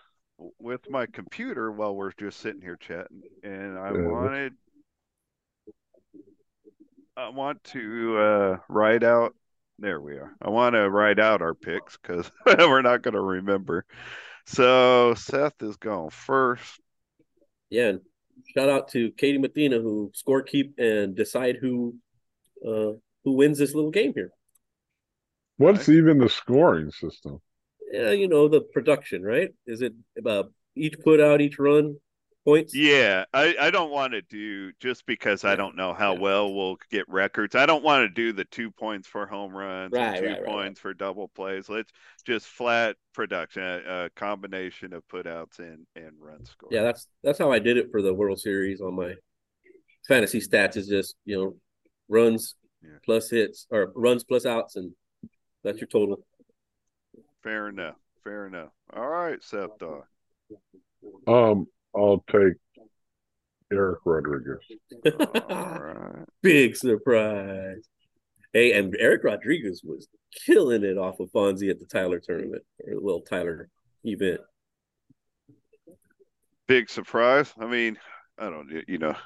with 0.59 0.89
my 0.91 1.07
computer 1.07 1.71
while 1.71 1.95
we're 1.95 2.13
just 2.13 2.41
sitting 2.41 2.61
here 2.61 2.77
chatting, 2.77 3.23
and 3.43 3.79
I 3.79 3.93
yeah. 3.93 4.09
wanted 4.09 4.53
I 7.17 7.29
want 7.29 7.63
to 7.65 8.19
uh, 8.19 8.57
write 8.69 9.05
out. 9.05 9.35
There 9.79 10.01
we 10.01 10.15
are. 10.15 10.35
I 10.41 10.51
want 10.51 10.75
to 10.75 10.89
write 10.89 11.19
out 11.19 11.43
our 11.43 11.55
picks 11.55 11.97
because 11.97 12.31
we're 12.47 12.83
not 12.83 13.03
going 13.03 13.15
to 13.15 13.21
remember. 13.21 13.85
So 14.47 15.15
Seth 15.15 15.63
is 15.63 15.77
going 15.77 16.11
first. 16.11 16.81
Yeah, 17.71 17.93
shout 18.55 18.69
out 18.69 18.89
to 18.89 19.11
Katie 19.13 19.39
Mathena 19.39 19.81
who 19.81 20.11
score 20.15 20.43
keep 20.43 20.79
and 20.79 21.15
decide 21.15 21.57
who 21.61 21.97
uh, 22.67 22.93
who 23.25 23.33
wins 23.33 23.59
this 23.59 23.75
little 23.75 23.91
game 23.91 24.13
here. 24.15 24.31
What's 25.57 25.89
right. 25.89 25.97
even 25.97 26.19
the 26.19 26.29
scoring 26.29 26.91
system? 26.91 27.41
Yeah, 27.93 28.11
you 28.11 28.29
know, 28.29 28.49
the 28.49 28.61
production, 28.61 29.23
right? 29.23 29.51
Is 29.67 29.83
it 29.83 29.93
about 30.17 30.53
each 30.75 30.99
put 31.01 31.21
out, 31.21 31.41
each 31.41 31.59
run 31.59 31.97
points? 32.45 32.75
Yeah, 32.75 33.25
I, 33.33 33.55
I 33.61 33.71
don't 33.71 33.91
want 33.91 34.15
to 34.15 34.23
do 34.23 34.73
just 34.81 35.07
because 35.07 35.45
I 35.45 35.55
don't 35.55 35.77
know 35.77 35.93
how 35.93 36.15
well 36.15 36.53
we'll 36.53 36.79
get 36.91 37.09
records. 37.09 37.55
I 37.55 37.67
don't 37.67 37.85
want 37.85 38.03
to 38.05 38.09
do 38.09 38.33
the 38.33 38.45
two 38.47 38.71
points 38.71 39.07
for 39.07 39.27
home 39.27 39.55
runs, 39.55 39.93
right, 39.93 40.21
two 40.21 40.27
right, 40.27 40.45
points 40.45 40.79
right. 40.79 40.91
for 40.91 40.95
double 40.95 41.29
plays. 41.29 41.69
Let's 41.69 41.93
just 42.27 42.47
flat 42.47 42.97
production, 43.15 43.63
a, 43.63 44.05
a 44.07 44.11
combination 44.17 44.93
of 44.93 45.07
putouts 45.09 45.59
and 45.59 45.87
and 45.95 46.13
run 46.19 46.45
score. 46.45 46.71
Yeah, 46.73 46.83
that's 46.83 47.07
that's 47.23 47.39
how 47.39 47.53
I 47.53 47.59
did 47.59 47.77
it 47.77 47.91
for 47.91 48.03
the 48.03 48.15
World 48.15 48.41
Series 48.41 48.81
on 48.81 48.95
my 48.95 49.15
fantasy 50.09 50.41
stats. 50.41 50.77
Is 50.77 50.89
just 50.89 51.15
you 51.25 51.37
know 51.37 51.57
runs 52.09 52.55
Yeah. 52.83 52.99
plus 53.05 53.31
hits 53.31 53.67
or 53.71 53.93
runs 53.95 54.25
plus 54.25 54.47
outs, 54.47 54.77
and 54.77 54.93
that's 55.63 55.79
your 55.79 55.89
total. 55.89 56.25
Fair 57.43 57.69
enough. 57.69 57.97
Fair 58.25 58.47
enough. 58.47 58.71
All 58.95 59.09
right, 59.09 59.43
Seth 59.43 59.79
Dog. 59.79 60.05
Um, 61.27 61.67
I'll 61.97 62.25
take 62.31 62.55
Eric 63.73 64.01
Rodriguez. 64.05 64.59
All 65.51 65.51
right. 65.81 66.25
Big 66.43 66.77
surprise. 66.77 67.83
Hey, 68.53 68.73
and 68.73 68.95
Eric 68.99 69.25
Rodriguez 69.25 69.83
was 69.83 70.09
killing 70.47 70.85
it 70.85 70.99
off 70.99 71.21
of 71.21 71.31
Fonzie 71.33 71.71
at 71.71 71.81
the 71.81 71.87
Tyler 71.87 72.21
tournament 72.21 72.63
or 72.87 72.95
the 72.95 73.01
little 73.01 73.23
Tyler 73.23 73.69
event. 74.05 74.41
Big 76.69 76.89
surprise. 76.91 77.53
I 77.59 77.67
mean, 77.67 77.99
I 78.39 78.51
don't, 78.51 78.69
you 78.87 78.99
know, 78.99 79.17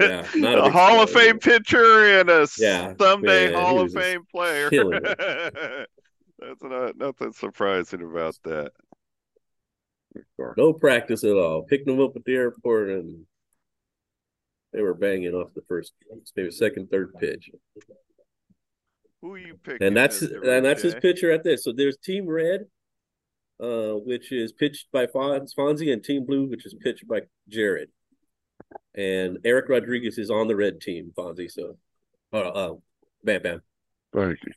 Yeah, 0.00 0.26
not 0.34 0.58
a 0.58 0.64
a 0.64 0.70
Hall 0.70 1.00
of. 1.00 1.10
Fame 1.10 1.38
pitcher 1.38 2.18
and 2.20 2.28
a 2.28 2.46
Yeah, 2.58 2.94
someday 3.00 3.50
man, 3.52 3.54
Hall 3.54 3.80
of 3.80 3.92
Fame 3.92 4.24
player. 4.30 4.70
That's 6.38 6.62
not 6.62 6.96
nothing 6.96 7.32
surprising 7.32 8.02
about 8.02 8.36
that. 8.44 8.72
No 10.56 10.72
practice 10.72 11.24
at 11.24 11.36
all. 11.36 11.62
Picked 11.62 11.86
them 11.86 12.00
up 12.00 12.16
at 12.16 12.24
the 12.24 12.34
airport 12.34 12.90
and 12.90 13.24
they 14.72 14.82
were 14.82 14.94
banging 14.94 15.34
off 15.34 15.54
the 15.54 15.62
first, 15.68 15.92
maybe 16.36 16.50
second, 16.50 16.90
third 16.90 17.14
pitch. 17.18 17.50
Who 19.22 19.34
are 19.34 19.38
you 19.38 19.54
picking? 19.62 19.86
And 19.86 19.96
that's 19.96 20.20
and 20.20 20.64
that's 20.64 20.82
his 20.82 20.94
pitcher 20.96 21.30
at 21.30 21.44
this. 21.44 21.64
So 21.64 21.72
there's 21.72 21.96
Team 21.96 22.26
Red, 22.26 22.66
uh, 23.62 23.92
which 23.92 24.32
is 24.32 24.52
pitched 24.52 24.88
by 24.92 25.06
Fonz, 25.06 25.54
Fonzie, 25.56 25.92
and 25.92 26.02
Team 26.02 26.26
Blue, 26.26 26.46
which 26.46 26.66
is 26.66 26.74
pitched 26.74 27.06
by 27.08 27.22
Jared. 27.48 27.88
And 28.94 29.38
Eric 29.44 29.68
Rodriguez 29.68 30.18
is 30.18 30.30
on 30.30 30.48
the 30.48 30.56
red 30.56 30.80
team, 30.80 31.12
Fonzie. 31.16 31.50
So, 31.50 31.78
uh, 32.32 32.36
uh 32.36 32.74
Bam 33.22 33.42
Bam. 33.42 33.62
Thank 34.12 34.38
you. 34.44 34.52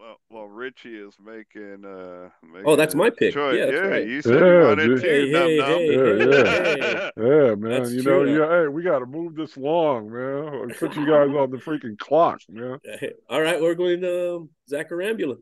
Well, 0.00 0.16
well, 0.30 0.46
Richie 0.46 0.96
is 0.96 1.14
making. 1.22 1.84
uh 1.84 2.30
making 2.42 2.62
Oh, 2.64 2.74
that's 2.74 2.94
my 2.94 3.06
his 3.06 3.14
pick. 3.18 3.34
choice. 3.34 3.58
Yeah, 3.58 3.66
that's 3.66 3.76
yeah, 3.76 3.80
right. 3.88 4.06
you 4.08 4.22
said 4.22 4.40
Yeah, 4.40 4.46
you 4.60 4.66
wanted 4.66 4.86
dude. 4.86 5.00
to. 5.02 5.08
Hey, 5.08 5.30
num 5.30 5.42
hey, 5.42 5.56
hey, 5.58 6.18
Yeah, 6.18 6.64
hey, 6.64 7.10
Yeah, 7.16 7.54
man. 7.54 7.70
That's 7.82 7.92
you 7.92 8.02
true, 8.02 8.24
know, 8.24 8.24
though. 8.48 8.56
yeah, 8.56 8.62
hey, 8.62 8.68
we 8.68 8.82
got 8.82 9.00
to 9.00 9.06
move 9.06 9.34
this 9.34 9.56
long, 9.58 10.10
man. 10.10 10.70
Put 10.78 10.96
you 10.96 11.06
guys 11.06 11.28
on 11.36 11.50
the 11.50 11.58
freaking 11.58 11.98
clock, 11.98 12.40
man. 12.48 12.78
All 13.28 13.42
right, 13.42 13.60
we're 13.60 13.74
going 13.74 14.00
to 14.00 14.36
um, 14.36 14.48
Zach 14.68 14.90
Arambula. 14.90 15.36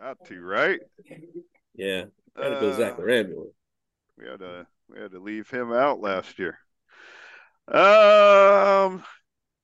Got 0.00 0.24
to 0.26 0.40
right. 0.40 0.80
Yeah, 1.74 2.04
gotta 2.36 2.60
go 2.60 2.72
Zach 2.76 2.98
Uh, 2.98 3.02
We 4.18 4.26
had 4.26 4.38
to 4.40 4.66
we 4.88 5.00
had 5.00 5.10
to 5.10 5.18
leave 5.18 5.50
him 5.50 5.70
out 5.72 6.00
last 6.00 6.38
year. 6.38 6.58
Um, 7.68 9.02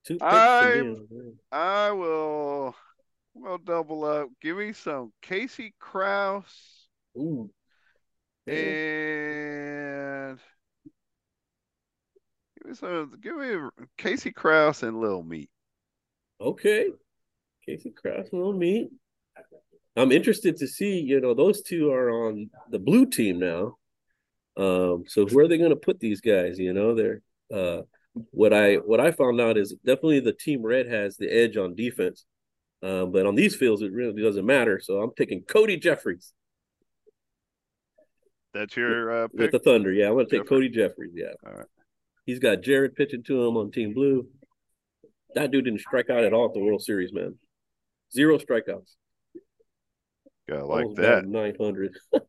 Two 0.05 0.19
I- 0.21 0.97
I 1.51 1.91
will. 1.93 2.75
We'll 3.35 3.59
double 3.59 4.05
up. 4.05 4.29
Give 4.41 4.57
me 4.57 4.73
some 4.73 5.13
Casey 5.23 5.75
Kraus 5.79 6.83
Ooh. 7.17 7.51
And 8.47 10.39
give 12.57 12.67
me 12.67 12.75
some. 12.75 13.15
Give 13.23 13.37
me 13.37 13.55
Casey 13.97 14.33
Kraus 14.33 14.83
and 14.83 15.01
Lil 15.01 15.23
Meat. 15.23 15.51
Okay. 16.41 16.89
Casey 17.65 17.91
Kraus 17.91 18.27
will 18.33 18.53
meet. 18.53 18.89
I'm 19.95 20.11
interested 20.11 20.57
to 20.57 20.67
see, 20.67 20.99
you 20.99 21.21
know, 21.21 21.35
those 21.35 21.63
two 21.63 21.93
are 21.93 22.27
on 22.27 22.51
the 22.71 22.79
blue 22.79 23.07
team 23.07 23.39
now. 23.39 23.77
Um, 24.57 25.05
so 25.07 25.27
where 25.27 25.45
are 25.45 25.49
they 25.49 25.59
gonna 25.59 25.77
put 25.77 26.01
these 26.01 26.21
guys? 26.21 26.59
You 26.59 26.73
know, 26.73 26.95
they're 26.95 27.21
uh 27.55 27.83
what 28.31 28.53
I 28.53 28.77
what 28.77 29.01
I 29.01 29.13
found 29.13 29.41
out 29.41 29.57
is 29.57 29.75
definitely 29.85 30.21
the 30.21 30.33
team 30.33 30.63
red 30.63 30.89
has 30.89 31.17
the 31.17 31.31
edge 31.31 31.57
on 31.57 31.77
defense. 31.77 32.25
Um, 32.83 33.13
but 33.13 33.27
on 33.27 33.35
these 33.35 33.55
fields 33.55 33.83
it 33.83 33.93
really 33.93 34.21
doesn't 34.21 34.45
matter. 34.47 34.81
So 34.83 35.01
I'm 35.01 35.13
taking 35.17 35.43
Cody 35.43 35.77
Jeffries 35.77 36.33
That's 38.53 38.77
your 38.77 39.25
uh, 39.25 39.29
with 39.33 39.53
the 39.53 39.59
Thunder. 39.59 39.93
Yeah, 39.93 40.09
I'm 40.09 40.15
gonna 40.15 40.25
take 40.25 40.41
Jeffries. 40.41 40.49
Cody 40.49 40.69
Jeffries. 40.69 41.13
Yeah. 41.15 41.33
All 41.47 41.53
right. 41.53 41.67
He's 42.27 42.39
got 42.39 42.63
Jared 42.63 42.95
pitching 42.95 43.23
to 43.25 43.47
him 43.47 43.57
on 43.57 43.71
Team 43.71 43.95
Blue. 43.95 44.27
That 45.35 45.51
dude 45.51 45.65
didn't 45.65 45.81
strike 45.81 46.11
out 46.11 46.25
at 46.25 46.33
all 46.33 46.47
at 46.47 46.55
the 46.55 46.61
World 46.61 46.83
Series, 46.83 47.13
man. 47.13 47.39
Zero 48.13 48.39
strikeouts. 48.39 48.95
Gotta 50.49 50.67
like 50.67 50.85
Almost 50.85 51.01
that. 51.01 51.25
900. 51.27 51.97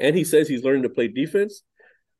and 0.00 0.16
he 0.16 0.24
says 0.24 0.48
he's 0.48 0.64
learning 0.64 0.84
to 0.84 0.88
play 0.88 1.08
defense, 1.08 1.62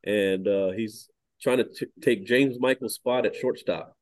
and 0.04 0.46
uh, 0.46 0.70
he's 0.72 1.08
trying 1.40 1.58
to 1.58 1.64
t- 1.64 1.86
take 2.00 2.26
James 2.26 2.58
Michael's 2.60 2.94
spot 2.94 3.26
at 3.26 3.34
shortstop 3.34 3.96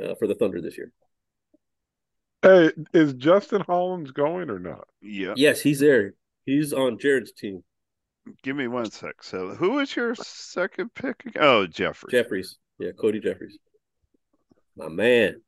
uh, 0.00 0.14
for 0.16 0.26
the 0.26 0.34
Thunder 0.34 0.60
this 0.60 0.76
year. 0.76 0.92
Hey, 2.42 2.72
is 2.94 3.12
Justin 3.14 3.60
Hollins 3.62 4.12
going 4.12 4.48
or 4.50 4.58
not? 4.58 4.88
Yeah. 5.02 5.34
Yes, 5.36 5.60
he's 5.60 5.80
there. 5.80 6.14
He's 6.46 6.72
on 6.72 6.98
Jared's 6.98 7.32
team, 7.32 7.62
Give 8.42 8.56
me 8.56 8.66
one 8.66 8.90
sec. 8.90 9.22
So, 9.22 9.50
who 9.50 9.72
was 9.72 9.94
your 9.94 10.14
second 10.14 10.94
pick? 10.94 11.24
again? 11.26 11.42
Oh, 11.44 11.66
Jeffrey. 11.66 12.10
Jeffries. 12.10 12.56
Yeah, 12.78 12.92
Cody 12.92 13.20
Jeffries. 13.20 13.58
My 14.76 14.88
man. 14.88 15.42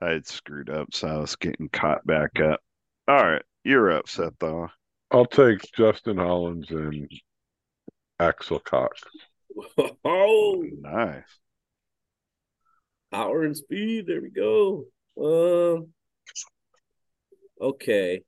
I 0.00 0.10
had 0.10 0.26
screwed 0.26 0.68
up, 0.70 0.88
so 0.92 1.08
I 1.08 1.16
was 1.18 1.34
getting 1.36 1.68
caught 1.70 2.06
back 2.06 2.38
up. 2.40 2.60
All 3.08 3.16
right, 3.16 3.42
you're 3.64 3.90
upset 3.90 4.34
Though. 4.38 4.68
I'll 5.10 5.24
take 5.26 5.60
Justin 5.74 6.18
Hollins 6.18 6.70
and 6.70 7.10
Axel 8.20 8.60
Cox. 8.60 9.02
Oh, 10.04 10.62
Nice. 10.82 11.24
power 13.10 13.42
and 13.42 13.56
speed. 13.56 14.06
There 14.06 14.20
we 14.20 14.30
go. 14.30 14.84
Um. 15.18 15.88
Okay. 17.60 18.22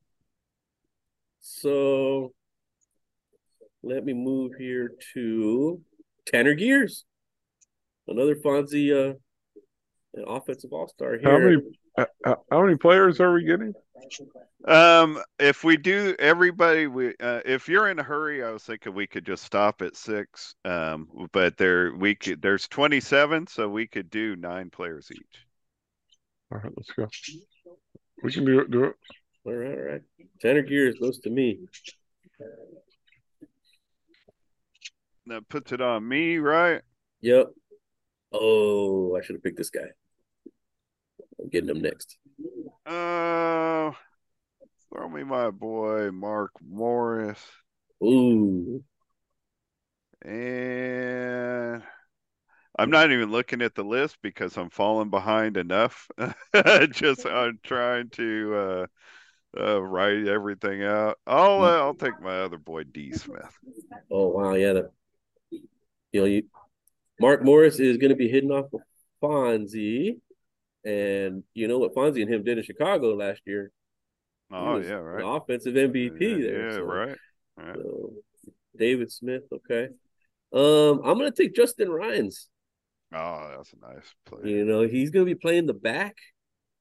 So 1.40 2.32
let 3.82 4.04
me 4.04 4.12
move 4.12 4.52
here 4.58 4.92
to 5.14 5.80
Tanner 6.26 6.54
Gears, 6.54 7.04
another 8.06 8.36
Fonzie, 8.36 8.92
uh, 8.92 9.14
an 10.14 10.24
offensive 10.26 10.72
all 10.72 10.88
star 10.88 11.18
here. 11.18 11.30
How 11.30 11.38
many 11.38 11.56
uh, 11.96 12.04
uh, 12.24 12.34
how 12.50 12.62
many 12.62 12.76
players 12.76 13.20
are 13.20 13.32
we 13.32 13.44
getting? 13.44 13.72
Um, 14.66 15.20
if 15.38 15.64
we 15.64 15.76
do 15.76 16.14
everybody, 16.18 16.86
we 16.86 17.14
uh, 17.20 17.40
if 17.44 17.68
you're 17.68 17.88
in 17.88 17.98
a 17.98 18.02
hurry, 18.02 18.44
I 18.44 18.50
was 18.50 18.64
thinking 18.64 18.94
we 18.94 19.06
could 19.06 19.24
just 19.24 19.44
stop 19.44 19.82
at 19.82 19.96
six. 19.96 20.54
Um, 20.64 21.08
but 21.32 21.56
there 21.56 21.94
we 21.94 22.14
could 22.14 22.42
there's 22.42 22.68
27, 22.68 23.46
so 23.46 23.68
we 23.68 23.86
could 23.86 24.10
do 24.10 24.36
nine 24.36 24.70
players 24.70 25.10
each. 25.10 25.46
All 26.52 26.58
right, 26.58 26.72
let's 26.76 26.90
go. 26.92 27.08
We 28.22 28.32
can 28.32 28.44
do 28.44 28.60
it. 28.60 28.70
Do 28.70 28.84
it. 28.84 28.96
All 29.44 29.54
right, 29.54 29.78
all 29.78 29.84
right. 29.84 30.02
Tanner 30.40 30.62
Gears 30.62 30.98
goes 30.98 31.18
to 31.20 31.30
me. 31.30 31.60
That 35.26 35.48
puts 35.48 35.72
it 35.72 35.80
on 35.80 36.06
me, 36.06 36.38
right? 36.38 36.82
Yep. 37.20 37.52
Oh, 38.32 39.16
I 39.16 39.22
should 39.22 39.36
have 39.36 39.42
picked 39.42 39.58
this 39.58 39.70
guy. 39.70 39.88
I'm 41.40 41.48
getting 41.48 41.70
him 41.70 41.80
next. 41.80 42.16
Uh, 42.84 43.92
throw 44.92 45.08
me 45.08 45.24
my 45.24 45.50
boy 45.50 46.10
Mark 46.10 46.52
Morris. 46.62 47.40
Ooh. 48.02 48.82
And 50.22 51.82
I'm 52.78 52.90
not 52.90 53.10
even 53.10 53.30
looking 53.30 53.62
at 53.62 53.74
the 53.74 53.84
list 53.84 54.18
because 54.22 54.56
I'm 54.56 54.70
falling 54.70 55.10
behind 55.10 55.56
enough. 55.56 56.08
Just 56.90 57.26
I'm 57.26 57.58
trying 57.62 58.10
to 58.10 58.54
uh, 58.54 58.86
uh, 59.58 59.82
write 59.82 60.26
everything 60.28 60.84
out. 60.84 61.18
I'll 61.26 61.62
uh, 61.62 61.78
I'll 61.78 61.94
take 61.94 62.20
my 62.20 62.40
other 62.40 62.58
boy 62.58 62.84
D 62.84 63.12
Smith. 63.12 63.58
Oh 64.10 64.28
wow, 64.28 64.54
yeah. 64.54 64.74
The, 64.74 64.90
you 66.12 66.20
know, 66.20 66.24
you 66.26 66.42
Mark 67.20 67.44
Morris 67.44 67.78
is 67.78 67.98
going 67.98 68.10
to 68.10 68.16
be 68.16 68.28
hitting 68.28 68.50
off 68.50 68.72
of 68.72 68.80
Fonzie, 69.22 70.18
and 70.84 71.44
you 71.54 71.68
know 71.68 71.78
what 71.78 71.94
Fonzie 71.94 72.22
and 72.22 72.32
him 72.32 72.42
did 72.42 72.58
in 72.58 72.64
Chicago 72.64 73.14
last 73.14 73.42
year. 73.46 73.72
Oh 74.50 74.78
yeah, 74.78 74.94
right. 74.94 75.22
offensive 75.24 75.74
MVP 75.74 76.20
yeah, 76.20 76.36
there. 76.36 76.70
Yeah, 76.70 76.76
so- 76.76 76.82
right. 76.82 77.16
right. 77.56 77.76
so, 77.76 78.12
David 78.76 79.12
Smith, 79.12 79.42
okay. 79.52 79.88
Um, 80.52 81.02
I'm 81.04 81.18
gonna 81.18 81.30
take 81.30 81.54
Justin 81.54 81.90
Rhines. 81.90 82.48
Oh, 83.12 83.54
that's 83.56 83.72
a 83.72 83.94
nice 83.94 84.14
play. 84.24 84.50
You 84.50 84.64
know, 84.64 84.82
he's 84.82 85.10
gonna 85.10 85.24
be 85.26 85.34
playing 85.34 85.66
the 85.66 85.74
back. 85.74 86.16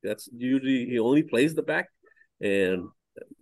That's 0.03 0.29
usually 0.35 0.85
he 0.85 0.99
only 0.99 1.23
plays 1.23 1.53
the 1.53 1.61
back, 1.61 1.89
and 2.41 2.87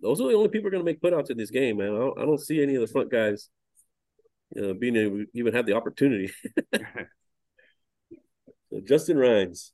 those 0.02 0.20
are 0.20 0.28
the 0.28 0.34
only 0.34 0.48
people 0.48 0.62
who 0.62 0.68
are 0.68 0.78
gonna 0.78 0.84
make 0.84 1.00
putouts 1.00 1.30
in 1.30 1.36
this 1.36 1.50
game, 1.50 1.78
man. 1.78 1.94
I 1.94 1.98
don't, 1.98 2.18
I 2.18 2.24
don't 2.24 2.40
see 2.40 2.62
any 2.62 2.74
of 2.74 2.80
the 2.80 2.92
front 2.92 3.10
guys, 3.10 3.48
being 4.54 4.96
able 4.96 5.18
to 5.18 5.26
even 5.34 5.54
have 5.54 5.66
the 5.66 5.74
opportunity. 5.74 6.30
So 8.70 8.80
Justin 8.80 9.16
Rhines, 9.16 9.72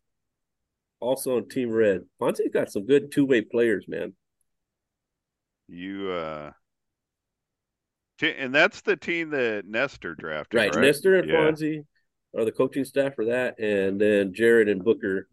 also 1.01 1.37
on 1.37 1.49
Team 1.49 1.71
Red. 1.71 2.03
Fonzie's 2.21 2.53
got 2.53 2.71
some 2.71 2.87
good 2.87 3.11
two 3.11 3.27
way 3.27 3.41
players, 3.41 3.87
man. 3.89 4.15
You 5.69 6.11
uh, 6.11 6.51
and 8.23 8.55
that's 8.55 8.83
the 8.83 8.97
team 8.97 9.31
that 9.31 9.65
Nestor 9.67 10.15
drafted, 10.15 10.59
Right, 10.59 10.75
right? 10.75 10.85
Nestor 10.85 11.19
and 11.19 11.29
Yeah. 11.29 11.37
Fonzie 11.37 11.85
are 12.37 12.45
the 12.45 12.53
coaching 12.53 12.85
staff 12.85 13.15
for 13.15 13.27
that, 13.27 13.59
and 13.59 14.01
then 14.01 14.33
Jared 14.33 14.69
and 14.69 14.85
Booker 14.85 15.29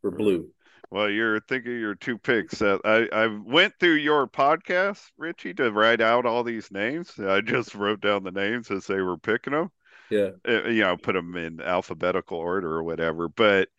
for 0.00 0.10
blue. 0.10 0.50
Well, 0.94 1.10
you're 1.10 1.40
thinking 1.40 1.80
your 1.80 1.96
two 1.96 2.18
picks. 2.18 2.62
Uh, 2.62 2.78
I 2.84 3.08
I 3.12 3.26
went 3.26 3.74
through 3.80 3.94
your 3.94 4.28
podcast, 4.28 5.00
Richie, 5.18 5.52
to 5.54 5.72
write 5.72 6.00
out 6.00 6.24
all 6.24 6.44
these 6.44 6.70
names. 6.70 7.10
I 7.18 7.40
just 7.40 7.74
wrote 7.74 8.00
down 8.00 8.22
the 8.22 8.30
names 8.30 8.70
as 8.70 8.86
they 8.86 9.00
were 9.00 9.18
picking 9.18 9.54
them. 9.54 9.72
Yeah. 10.08 10.30
Uh, 10.46 10.68
you 10.68 10.82
know, 10.82 10.96
put 10.96 11.14
them 11.14 11.34
in 11.36 11.60
alphabetical 11.60 12.38
order 12.38 12.72
or 12.72 12.84
whatever. 12.84 13.28
But 13.28 13.70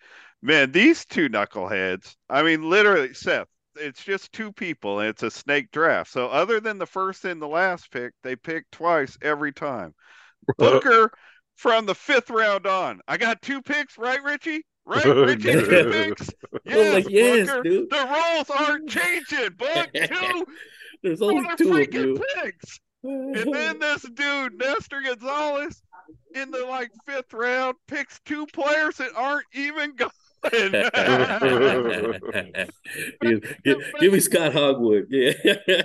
man, 0.41 0.73
these 0.73 1.05
two 1.05 1.29
knuckleheads. 1.29 2.17
I 2.29 2.43
mean, 2.43 2.69
literally, 2.69 3.13
Seth. 3.13 3.47
It's 3.77 4.03
just 4.03 4.33
two 4.33 4.51
people, 4.51 4.99
and 4.99 5.07
it's 5.07 5.23
a 5.23 5.31
snake 5.31 5.71
draft. 5.71 6.11
So, 6.11 6.27
other 6.27 6.59
than 6.59 6.79
the 6.79 6.85
first 6.85 7.23
and 7.23 7.41
the 7.41 7.47
last 7.47 7.91
pick, 7.91 8.11
they 8.23 8.35
pick 8.35 8.69
twice 8.71 9.17
every 9.21 9.53
time. 9.53 9.95
Booker 10.57 11.13
from 11.55 11.85
the 11.85 11.95
fifth 11.95 12.29
round 12.29 12.67
on. 12.67 12.99
I 13.07 13.15
got 13.15 13.41
two 13.41 13.61
picks, 13.61 13.97
right, 13.97 14.21
Richie? 14.21 14.65
Right, 14.87 15.05
Richie? 15.05 15.51
Two 15.51 15.89
picks. 15.91 16.29
Yes, 16.63 16.93
like, 16.93 17.09
yes, 17.09 17.47
Booker. 17.47 17.63
dude. 17.63 17.89
The 17.89 18.05
rules 18.07 18.49
aren't 18.51 18.89
changing, 18.89 19.49
but 19.57 19.89
Two 20.09 20.45
There's 21.03 21.21
only 21.21 21.43
two 21.57 21.69
of 21.73 21.79
freaking 21.79 21.93
you. 21.93 22.23
picks. 22.43 22.79
And 23.03 23.53
then 23.53 23.79
this 23.79 24.01
dude, 24.13 24.57
Nestor 24.59 25.01
Gonzalez, 25.01 25.81
in 26.35 26.51
the 26.51 26.65
like 26.65 26.91
fifth 27.07 27.33
round, 27.33 27.75
picks 27.87 28.19
two 28.25 28.45
players 28.47 28.97
that 28.97 29.11
aren't 29.15 29.45
even 29.53 29.95
going. 29.95 30.11
give, 33.21 33.55
give, 33.63 33.77
give 33.99 34.13
me 34.13 34.19
Scott 34.19 34.53
Hogwood. 34.53 35.07
Yeah. 35.09 35.33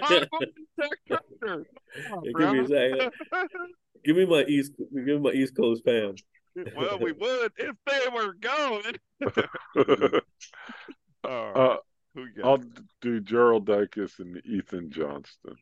I'm 0.03 0.27
going 0.29 0.29
to 0.41 0.53
Zach 0.79 0.99
Carter. 1.09 1.67
Come 1.97 2.13
on, 2.13 2.23
give 2.39 2.53
me. 2.53 2.67
Zach. 2.67 3.13
Give 4.05 4.17
me 4.17 4.27
my 4.27 4.45
East. 4.45 4.73
Give 4.79 5.05
me 5.07 5.19
my 5.19 5.31
East 5.31 5.57
Coast 5.57 5.83
fam. 5.85 6.15
well, 6.77 6.99
we 6.99 7.13
would 7.13 7.53
if 7.57 7.77
they 7.87 8.09
were 8.13 8.35
going. 8.35 8.97
All 11.25 11.53
right. 11.53 11.73
uh, 11.73 11.77
Who 12.15 12.23
you 12.23 12.33
got? 12.37 12.45
I'll 12.47 12.63
do 13.01 13.21
Gerald 13.21 13.67
Dykes 13.67 14.19
and 14.19 14.41
Ethan 14.45 14.91
Johnston. 14.91 15.57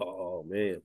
Oh 0.00 0.44
man, 0.48 0.82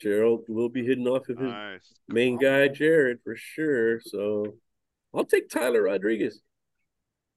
Gerald 0.00 0.44
will 0.48 0.68
be 0.68 0.84
hitting 0.84 1.06
off 1.06 1.28
of 1.28 1.38
his 1.38 1.48
nice. 1.48 1.92
main 2.08 2.38
guy, 2.38 2.68
Jared, 2.68 3.20
for 3.22 3.36
sure. 3.36 4.00
So 4.00 4.54
I'll 5.14 5.24
take 5.24 5.48
Tyler 5.48 5.82
Rodriguez. 5.82 6.40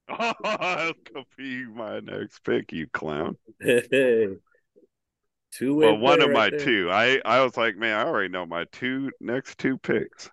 Oh, 0.08 0.34
that 0.42 0.94
could 1.04 1.24
be 1.36 1.64
my 1.66 2.00
next 2.00 2.42
pick, 2.42 2.72
you 2.72 2.88
clown. 2.88 3.36
Two. 5.52 5.74
Well, 5.76 5.98
one 5.98 6.20
of 6.20 6.30
my 6.30 6.50
two. 6.50 6.90
I 6.90 7.20
I 7.24 7.42
was 7.42 7.56
like, 7.56 7.76
man, 7.76 7.96
I 7.98 8.04
already 8.04 8.28
know 8.28 8.46
my 8.46 8.64
two 8.72 9.10
next 9.20 9.58
two 9.58 9.78
picks. 9.78 10.30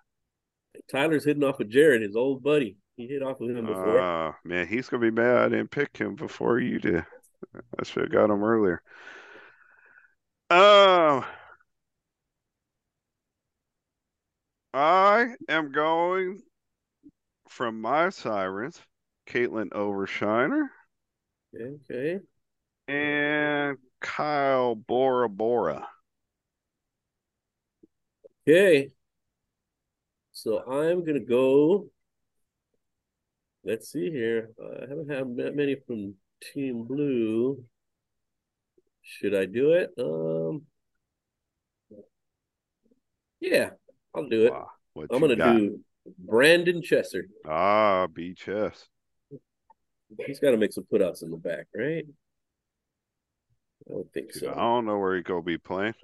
Tyler's 0.90 1.24
hitting 1.24 1.44
off 1.44 1.60
of 1.60 1.68
Jared, 1.68 2.02
his 2.02 2.16
old 2.16 2.42
buddy. 2.42 2.76
He 2.96 3.06
hit 3.06 3.22
off 3.22 3.40
of 3.40 3.50
him 3.50 3.66
before. 3.66 4.00
Uh, 4.00 4.32
man, 4.44 4.66
he's 4.66 4.88
gonna 4.88 5.02
be 5.02 5.10
mad 5.10 5.36
I 5.38 5.48
didn't 5.48 5.70
pick 5.70 5.96
him 5.96 6.14
before 6.14 6.58
you 6.58 6.78
did. 6.78 7.04
I 7.78 7.84
should 7.84 8.04
have 8.04 8.12
got 8.12 8.30
him 8.30 8.42
earlier. 8.42 8.82
Um, 10.50 11.24
I 14.74 15.34
am 15.48 15.72
going 15.72 16.40
from 17.48 17.80
my 17.80 18.08
sirens, 18.08 18.80
Caitlin 19.28 19.70
Overshiner 19.70 20.68
okay. 21.54 22.20
and 22.86 23.78
Kyle 24.00 24.74
Bora 24.74 25.28
Bora. 25.28 25.86
Okay. 28.48 28.90
So 30.38 30.62
I'm 30.70 31.04
gonna 31.04 31.18
go. 31.18 31.88
Let's 33.64 33.90
see 33.90 34.08
here. 34.08 34.50
I 34.62 34.82
haven't 34.82 35.10
had 35.10 35.36
that 35.38 35.56
many 35.56 35.74
from 35.84 36.14
Team 36.40 36.84
Blue. 36.84 37.64
Should 39.02 39.34
I 39.34 39.46
do 39.46 39.72
it? 39.72 39.90
Um. 39.98 40.62
Yeah, 43.40 43.70
I'll 44.14 44.28
do 44.28 44.46
it. 44.46 44.52
Wow, 44.52 44.68
I'm 45.10 45.20
gonna 45.20 45.34
got? 45.34 45.56
do 45.56 45.80
Brandon 46.16 46.82
Chester. 46.82 47.26
Ah, 47.44 48.06
B 48.06 48.32
Chess. 48.32 48.86
He's 50.24 50.38
got 50.38 50.52
to 50.52 50.56
make 50.56 50.72
some 50.72 50.86
putouts 50.90 51.24
in 51.24 51.32
the 51.32 51.36
back, 51.36 51.66
right? 51.74 52.06
I 53.88 53.92
don't 53.92 54.12
think 54.12 54.28
I 54.36 54.38
so. 54.38 54.52
I 54.52 54.54
don't 54.54 54.86
know 54.86 54.98
where 54.98 55.16
he 55.16 55.22
gonna 55.22 55.42
be 55.42 55.58
playing. 55.58 55.94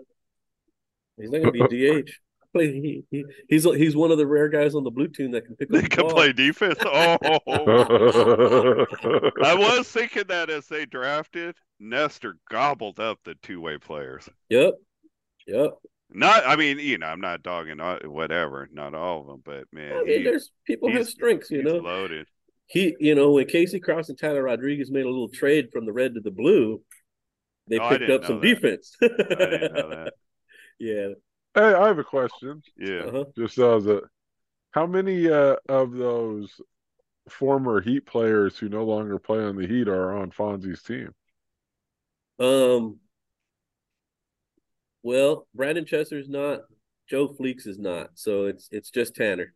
He's 1.20 1.30
not 1.30 1.41
gonna 1.41 1.53
be 1.68 2.03
DH. 2.03 2.11
Play. 2.55 2.72
He, 2.72 3.05
he, 3.11 3.24
he's 3.48 3.64
he's 3.64 3.96
one 3.96 4.11
of 4.12 4.18
the 4.18 4.26
rare 4.26 4.48
guys 4.48 4.74
on 4.74 4.84
the 4.84 4.90
blue 4.90 5.09
team 5.09 5.32
that 5.32 5.44
can 5.44 5.57
pick 5.57 5.68
up. 5.68 5.72
They 5.74 5.80
the 5.82 5.88
can 5.88 6.02
ball. 6.05 6.12
play 6.14 6.32
defense. 6.32 6.78
Oh, 6.86 7.18
I 9.44 9.55
was 9.55 9.88
thinking 9.88 10.24
that 10.28 10.50
as 10.50 10.66
they 10.68 10.86
drafted, 10.86 11.57
Nestor 11.80 12.36
gobbled 12.50 13.00
up 13.00 13.18
the 13.24 13.34
two-way 13.42 13.78
players. 13.78 14.28
Yep. 14.48 14.74
Yep. 15.46 15.70
Not, 16.11 16.46
I 16.46 16.57
mean, 16.57 16.78
you 16.78 16.98
know, 16.98 17.07
I'm 17.07 17.20
not 17.20 17.42
dogging 17.42 17.80
all- 17.80 17.98
whatever, 18.05 18.68
not 18.72 18.94
all 18.94 19.20
of 19.22 19.26
them, 19.26 19.42
but 19.44 19.64
man, 19.72 19.92
I 19.96 20.02
mean, 20.05 20.18
he- 20.18 20.24
there's 20.24 20.50
people 20.66 20.90
have 20.92 21.09
strengths, 21.09 21.50
you 21.50 21.62
he's 21.62 21.72
know. 21.72 21.78
loaded. 21.78 22.26
He, 22.66 22.94
you 23.00 23.14
know, 23.14 23.32
when 23.32 23.46
Casey 23.46 23.80
Kraus 23.80 24.09
and 24.09 24.18
Tyler 24.18 24.42
Rodriguez 24.42 24.90
made 24.90 25.05
a 25.05 25.11
little 25.11 25.28
trade 25.28 25.68
from 25.72 25.84
the 25.86 25.92
red 25.92 26.14
to 26.14 26.20
the 26.20 26.30
blue, 26.30 26.80
they 27.68 27.78
Oh, 27.78 27.88
picked 27.90 28.11
up 28.11 28.24
some 28.24 28.40
that. 28.40 28.46
defense. 28.46 28.96
I 29.02 29.09
didn't 29.09 29.72
know 29.74 29.90
that. 29.90 30.12
yeah. 30.78 31.09
Hey, 31.55 31.72
I 31.72 31.86
have 31.86 31.98
a 31.98 32.05
question. 32.05 32.62
Yeah, 32.76 33.05
Uh-huh. 33.05 33.24
Just 33.36 33.59
as 33.59 33.86
a, 33.86 34.02
how 34.72 34.86
many 34.86 35.28
uh, 35.28 35.57
of 35.68 35.92
those 35.92 36.61
former 37.28 37.80
Heat 37.80 38.07
players 38.07 38.59
who 38.59 38.68
no 38.68 38.84
longer 38.84 39.18
play 39.18 39.38
on 39.44 39.57
the 39.57 39.66
Heat 39.66 39.88
are 39.88 40.16
on 40.16 40.30
Fonzie's 40.30 40.82
team? 40.82 41.14
Um. 42.38 42.98
Well, 45.02 45.46
Brandon 45.55 45.84
Chester's 45.84 46.28
not. 46.28 46.62
Joe 47.09 47.28
Fleeks 47.28 47.66
is 47.66 47.78
not. 47.78 48.11
So 48.14 48.46
it's 48.46 48.68
it's 48.72 48.90
just 48.90 49.14
Tanner. 49.14 49.55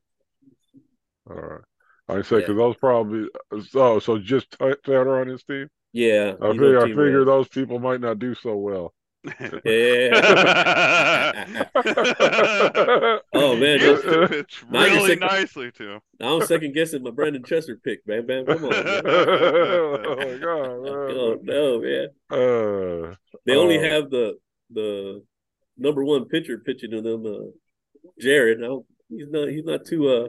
All 1.28 1.36
right. 1.36 1.61
I 2.09 2.22
say 2.22 2.36
Yeah. 2.36 2.40
because 2.40 2.57
those 2.57 2.76
probably 2.76 3.28
so 3.68 3.99
so 3.99 4.18
just 4.18 4.57
Tanner 4.84 5.20
on 5.20 5.26
his 5.26 5.42
team. 5.42 5.68
Yeah. 5.92 6.34
I 6.40 6.51
figure 6.53 6.80
I 6.80 6.88
figure 6.88 7.24
those 7.24 7.49
people 7.49 7.78
might 7.78 8.01
not 8.01 8.18
do 8.18 8.34
so 8.34 8.57
well. 8.57 8.94
Yeah. 9.64 11.44
Oh, 13.34 13.56
man, 13.56 13.78
You 13.80 13.86
used 13.90 14.06
uh, 14.06 14.10
to 14.10 14.28
pitch 14.28 14.64
really 14.70 15.08
sick- 15.10 15.20
nicely 15.20 15.70
too. 15.70 15.98
Now 16.20 16.36
I'm 16.40 16.46
second 16.46 16.72
guessing 16.74 17.02
my 17.02 17.10
Brandon 17.10 17.42
Chester 17.44 17.76
pick, 17.82 18.06
man. 18.06 18.26
Man, 18.26 18.46
come 18.46 18.64
on. 18.64 18.70
Man. 18.70 19.02
oh 19.06 20.16
my 20.16 20.38
god! 20.38 20.70
Oh 20.88 21.38
no, 21.42 21.80
man. 21.80 22.08
Uh, 22.30 23.14
They 23.46 23.54
only 23.56 23.78
Oh. 23.78 23.82
have 23.90 24.10
the 24.10 24.38
the 24.70 25.22
number 25.76 26.04
one 26.04 26.26
pitcher 26.26 26.58
pitching 26.58 26.90
to 26.92 27.00
them, 27.02 27.26
uh, 27.26 27.50
Jared. 28.20 28.58
Now 28.60 28.84
he's 29.08 29.28
not 29.30 29.48
he's 29.48 29.64
not 29.64 29.84
too 29.84 30.08
uh 30.08 30.28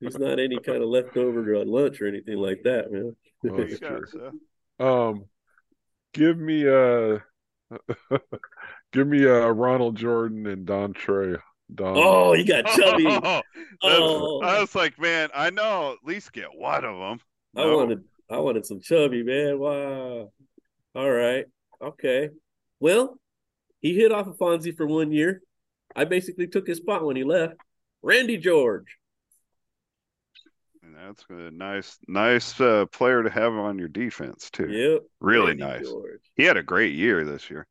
he's 0.00 0.18
not 0.18 0.38
any 0.40 0.58
kind 0.60 0.82
of 0.82 0.88
leftover 0.88 1.56
uh, 1.56 1.64
lunch 1.64 2.00
or 2.00 2.06
anything 2.08 2.38
like 2.38 2.62
that, 2.64 2.90
man. 2.92 3.16
Oh, 3.48 3.56
You 3.58 3.66
that's 3.66 3.80
got 3.80 3.88
true. 3.88 4.06
Seth. 4.06 4.86
um, 4.86 5.24
give 6.12 6.38
me 6.38 6.66
uh, 6.68 7.18
give 8.92 9.06
me 9.06 9.24
uh 9.26 9.48
Ronald 9.48 9.96
Jordan 9.96 10.46
and 10.46 10.66
Don 10.66 10.92
Trey. 10.92 11.36
Don. 11.72 11.94
Oh, 11.96 12.32
you 12.34 12.44
got 12.44 12.66
chubby. 12.76 13.06
Oh, 13.08 13.42
Oh. 13.82 14.40
I 14.42 14.60
was 14.60 14.74
like, 14.74 14.98
man, 14.98 15.28
I 15.34 15.50
know 15.50 15.62
I'll 15.62 15.92
at 15.92 16.04
least 16.04 16.32
get 16.32 16.48
one 16.54 16.84
of 16.84 16.98
them. 16.98 17.20
I 17.56 17.66
wanted 17.66 18.04
I 18.30 18.38
wanted 18.38 18.66
some 18.66 18.80
chubby, 18.80 19.22
man. 19.22 19.58
Wow. 19.58 20.32
All 20.94 21.10
right. 21.10 21.46
Okay. 21.80 22.30
Well, 22.80 23.18
he 23.80 23.94
hit 23.94 24.12
off 24.12 24.26
of 24.26 24.36
Fonzie 24.36 24.76
for 24.76 24.86
one 24.86 25.12
year. 25.12 25.42
I 25.94 26.04
basically 26.04 26.46
took 26.46 26.66
his 26.66 26.78
spot 26.78 27.04
when 27.04 27.16
he 27.16 27.24
left. 27.24 27.54
Randy 28.02 28.36
George. 28.36 28.96
And 30.90 31.08
that's 31.08 31.24
a 31.30 31.50
nice, 31.52 31.98
nice 32.08 32.60
uh, 32.60 32.86
player 32.86 33.22
to 33.22 33.30
have 33.30 33.52
on 33.52 33.78
your 33.78 33.88
defense 33.88 34.50
too. 34.50 34.68
Yep. 34.68 35.02
really 35.20 35.48
Randy 35.52 35.62
nice. 35.62 35.88
George. 35.88 36.20
He 36.34 36.44
had 36.44 36.56
a 36.56 36.62
great 36.62 36.94
year 36.94 37.24
this 37.24 37.48
year. 37.48 37.66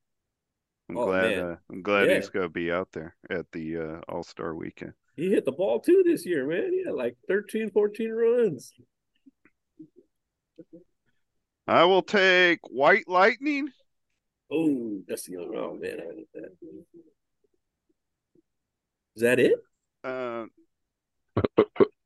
I'm 0.89 0.97
Oh, 0.97 1.05
glad. 1.05 1.38
Uh, 1.38 1.55
I'm 1.70 1.82
glad 1.82 2.07
Yeah. 2.07 2.15
he's 2.15 2.30
going 2.30 2.45
to 2.45 2.49
be 2.49 2.72
out 2.72 2.89
there 2.93 3.15
at 3.30 3.45
the 3.51 3.78
uh, 3.78 4.01
All 4.07 4.24
Star 4.24 4.55
Weekend. 4.55 4.93
He 5.17 5.30
hit 5.30 5.43
the 5.43 5.51
ball 5.51 5.82
too 5.82 6.01
this 6.05 6.26
year, 6.26 6.47
man. 6.47 6.72
He 6.72 6.84
had 6.86 6.95
like 6.95 7.17
13, 7.28 7.72
14 7.72 8.11
runs. 8.11 8.72
I 11.67 11.84
will 11.84 12.01
take 12.01 12.59
White 12.70 13.07
Lightning. 13.07 13.70
Oh, 14.51 15.01
that's 15.07 15.26
the 15.26 15.38
only 15.38 15.57
oh 15.57 15.76
man, 15.76 15.99
I 16.01 16.15
need 16.15 16.28
that. 16.34 16.51
Is 19.15 19.22
that 19.22 19.39
it? 19.39 19.59
Uh, 20.03 20.45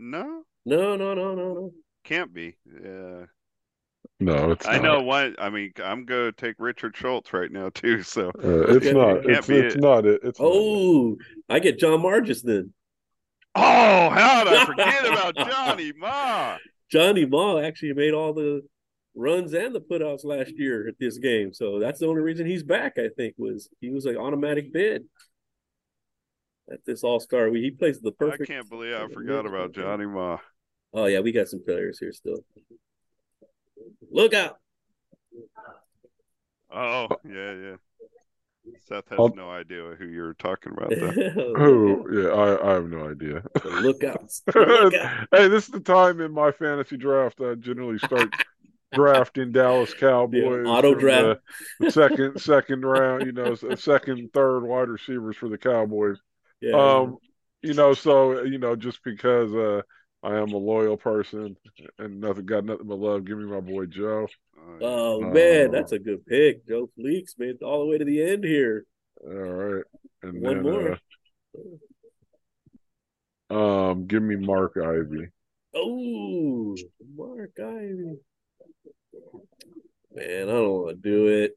no, 0.00 0.44
No, 0.64 0.96
no, 0.96 1.12
no, 1.14 1.34
no, 1.34 1.52
no. 1.54 1.72
can't 2.04 2.32
be. 2.32 2.56
Uh, 2.84 3.26
No, 4.20 4.50
it's 4.52 4.70
I 4.70 4.78
not. 4.78 4.78
know 4.78 5.02
why. 5.02 5.32
I 5.38 5.50
mean, 5.50 5.72
I'm 5.82 6.04
going 6.04 6.32
to 6.32 6.32
take 6.32 6.56
Richard 6.58 6.96
Schultz 6.96 7.32
right 7.32 7.50
now 7.50 7.70
too. 7.70 8.02
So 8.10 8.32
Uh, 8.42 8.62
it's 8.68 8.90
Okay. 8.90 8.92
not. 8.92 9.20
Can't 9.26 9.26
It's, 9.26 9.48
it's 9.48 9.76
it. 9.76 9.76
not 9.76 10.06
it. 10.06 10.20
It's 10.24 10.42
not. 10.42 10.64
Oh, 10.64 11.16
I 11.48 11.60
get 11.60 11.78
John 11.78 12.02
Margis 12.02 12.42
then. 12.42 12.74
Oh, 13.54 14.10
how 14.10 14.42
did 14.42 14.52
I 14.52 14.58
forget 14.60 15.04
about 15.06 15.36
Johnny 15.36 15.92
Ma? 15.92 16.58
Johnny 16.90 17.24
Ma 17.26 17.58
actually 17.60 17.92
made 17.94 18.14
all 18.14 18.32
the 18.32 18.62
runs 19.14 19.52
and 19.54 19.74
the 19.74 19.80
putouts 19.80 20.24
last 20.24 20.52
year 20.56 20.86
at 20.88 20.94
this 20.98 21.18
game. 21.18 21.52
So 21.52 21.78
that's 21.78 22.00
the 22.00 22.06
only 22.06 22.22
reason 22.22 22.46
he's 22.46 22.62
back, 22.62 22.94
I 22.98 23.08
think, 23.16 23.34
was 23.38 23.68
he 23.80 23.90
was 23.90 24.06
an 24.06 24.16
automatic 24.16 24.72
bid 24.72 25.04
at 26.70 26.84
this 26.84 27.02
All 27.04 27.20
Star. 27.20 27.48
He 27.48 27.70
plays 27.70 28.00
the 28.00 28.12
perfect. 28.12 28.42
I 28.42 28.46
can't 28.46 28.68
believe 28.68 28.94
I 28.94 29.08
forgot 29.08 29.46
about 29.46 29.72
Johnny 29.72 30.06
Ma. 30.06 30.38
Oh 30.92 31.06
yeah, 31.06 31.20
we 31.20 31.32
got 31.32 31.48
some 31.48 31.62
players 31.64 31.98
here 31.98 32.12
still. 32.12 32.44
Look 34.10 34.34
out! 34.34 34.58
Oh 36.72 37.08
yeah, 37.28 37.52
yeah. 37.54 37.76
Seth 38.86 39.08
has 39.08 39.18
I'll- 39.18 39.34
no 39.34 39.50
idea 39.50 39.94
who 39.98 40.06
you're 40.06 40.34
talking 40.34 40.72
about. 40.72 40.90
Though. 40.90 41.54
Oh, 41.58 42.06
yeah, 42.12 42.28
I, 42.28 42.70
I 42.70 42.74
have 42.74 42.88
no 42.88 43.08
idea. 43.10 43.42
Look 43.64 44.04
out! 44.04 44.30
Look 44.54 44.94
out! 44.94 45.28
hey, 45.32 45.48
this 45.48 45.64
is 45.64 45.70
the 45.70 45.80
time 45.80 46.20
in 46.20 46.32
my 46.32 46.52
fantasy 46.52 46.96
draft 46.96 47.40
I 47.40 47.54
generally 47.54 47.98
start 47.98 48.32
drafting 48.92 49.52
Dallas 49.52 49.94
Cowboys. 49.94 50.66
auto 50.66 50.94
draft. 50.94 51.40
the 51.80 51.90
second 51.90 52.40
second 52.40 52.82
round, 52.84 53.26
you 53.26 53.32
know, 53.32 53.54
second, 53.54 54.30
third 54.32 54.60
wide 54.60 54.88
receivers 54.88 55.36
for 55.36 55.48
the 55.48 55.58
Cowboys. 55.58 56.18
Yeah. 56.60 56.98
Um, 56.98 57.18
you 57.62 57.74
know, 57.74 57.92
so 57.94 58.42
you 58.42 58.58
know, 58.58 58.76
just 58.76 59.02
because 59.04 59.52
uh 59.54 59.82
I 60.22 60.36
am 60.36 60.52
a 60.52 60.58
loyal 60.58 60.96
person 60.96 61.56
and 61.98 62.20
nothing 62.20 62.46
got 62.46 62.64
nothing 62.64 62.86
but 62.86 62.98
love, 62.98 63.24
give 63.24 63.38
me 63.38 63.44
my 63.44 63.60
boy 63.60 63.86
Joe. 63.86 64.28
oh 64.80 65.20
man, 65.20 65.68
uh, 65.68 65.72
that's 65.72 65.92
a 65.92 65.98
good 65.98 66.26
pick. 66.26 66.66
Joe 66.66 66.90
Fleeks 66.98 67.38
made 67.38 67.56
it 67.56 67.62
all 67.62 67.80
the 67.80 67.86
way 67.86 67.98
to 67.98 68.04
the 68.04 68.22
end 68.22 68.44
here. 68.44 68.84
All 69.24 69.32
right. 69.32 69.84
And 70.22 70.40
One 70.42 70.62
then 70.62 70.62
more. 70.62 70.98
uh, 73.50 73.88
um 73.90 74.06
give 74.06 74.22
me 74.22 74.36
Mark 74.36 74.76
Ivy. 74.76 75.28
Oh, 75.74 76.76
Mark 77.16 77.52
Ivy. 77.58 78.18
Man, 80.12 80.48
I 80.48 80.52
don't 80.52 80.70
want 80.70 81.02
to 81.02 81.08
do 81.08 81.28
it. 81.28 81.56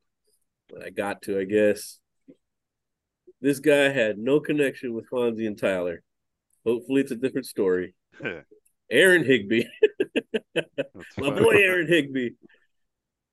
But 0.69 0.85
I 0.85 0.89
got 0.89 1.23
to, 1.23 1.39
I 1.39 1.43
guess. 1.43 1.99
This 3.43 3.59
guy 3.59 3.89
had 3.89 4.17
no 4.17 4.39
connection 4.39 4.93
with 4.95 5.07
Fonzie 5.09 5.45
and 5.47 5.57
Tyler. 5.59 6.01
Hopefully, 6.65 7.01
it's 7.01 7.11
a 7.11 7.15
different 7.15 7.45
story. 7.45 7.93
Aaron 8.91 9.23
Higby, 9.23 9.67
my 11.17 11.29
boy 11.29 11.55
Aaron 11.57 11.87
Higby. 11.87 12.35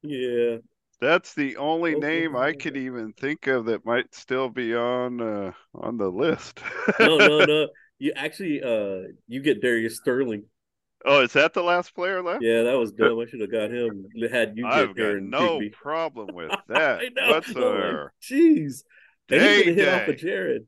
Yeah, 0.03 0.57
That's 1.01 1.35
the 1.35 1.57
only 1.59 1.95
Okay. 1.95 2.07
name 2.07 2.37
I 2.37 2.53
could 2.53 2.77
even 2.77 3.13
think 3.13 3.47
of 3.47 3.67
that 3.67 3.85
might 3.87 4.15
still 4.15 4.49
be 4.49 4.75
on 4.75 5.21
uh, 5.21 5.53
on 5.75 5.97
the 5.97 6.09
list. 6.11 6.61
no, 6.99 7.19
no, 7.19 7.41
no. 7.47 7.69
You 7.99 8.13
actually, 8.17 8.63
uh, 8.63 9.09
you 9.29 9.41
get 9.43 9.61
Darius 9.63 9.97
Sterling. 9.97 10.45
Oh, 11.05 11.23
is 11.23 11.33
that 11.35 11.53
the 11.55 11.63
last 11.63 11.95
player 11.95 12.23
left? 12.23 12.43
Yeah, 12.43 12.63
that 12.65 12.79
was 12.79 12.93
dumb. 12.93 13.19
I 13.19 13.27
should 13.27 13.41
have 13.41 13.53
got 13.53 13.71
him. 13.71 14.07
Had 14.31 14.57
you 14.57 14.67
I've 14.67 14.95
got 14.97 15.03
Aaron 15.05 15.31
no 15.31 15.59
Higby. 15.59 15.71
problem 15.71 16.35
with 16.35 16.51
that 16.69 17.01
I 17.01 17.09
know. 17.15 17.31
whatsoever. 17.33 18.13
Jeez. 18.23 18.83
And 19.31 19.41
he's 19.43 19.51
Day 19.51 19.65
gonna 19.65 19.75
hit 19.77 19.89
off 19.89 20.07
day. 20.07 20.13
of 20.13 20.19
Jared. 20.19 20.67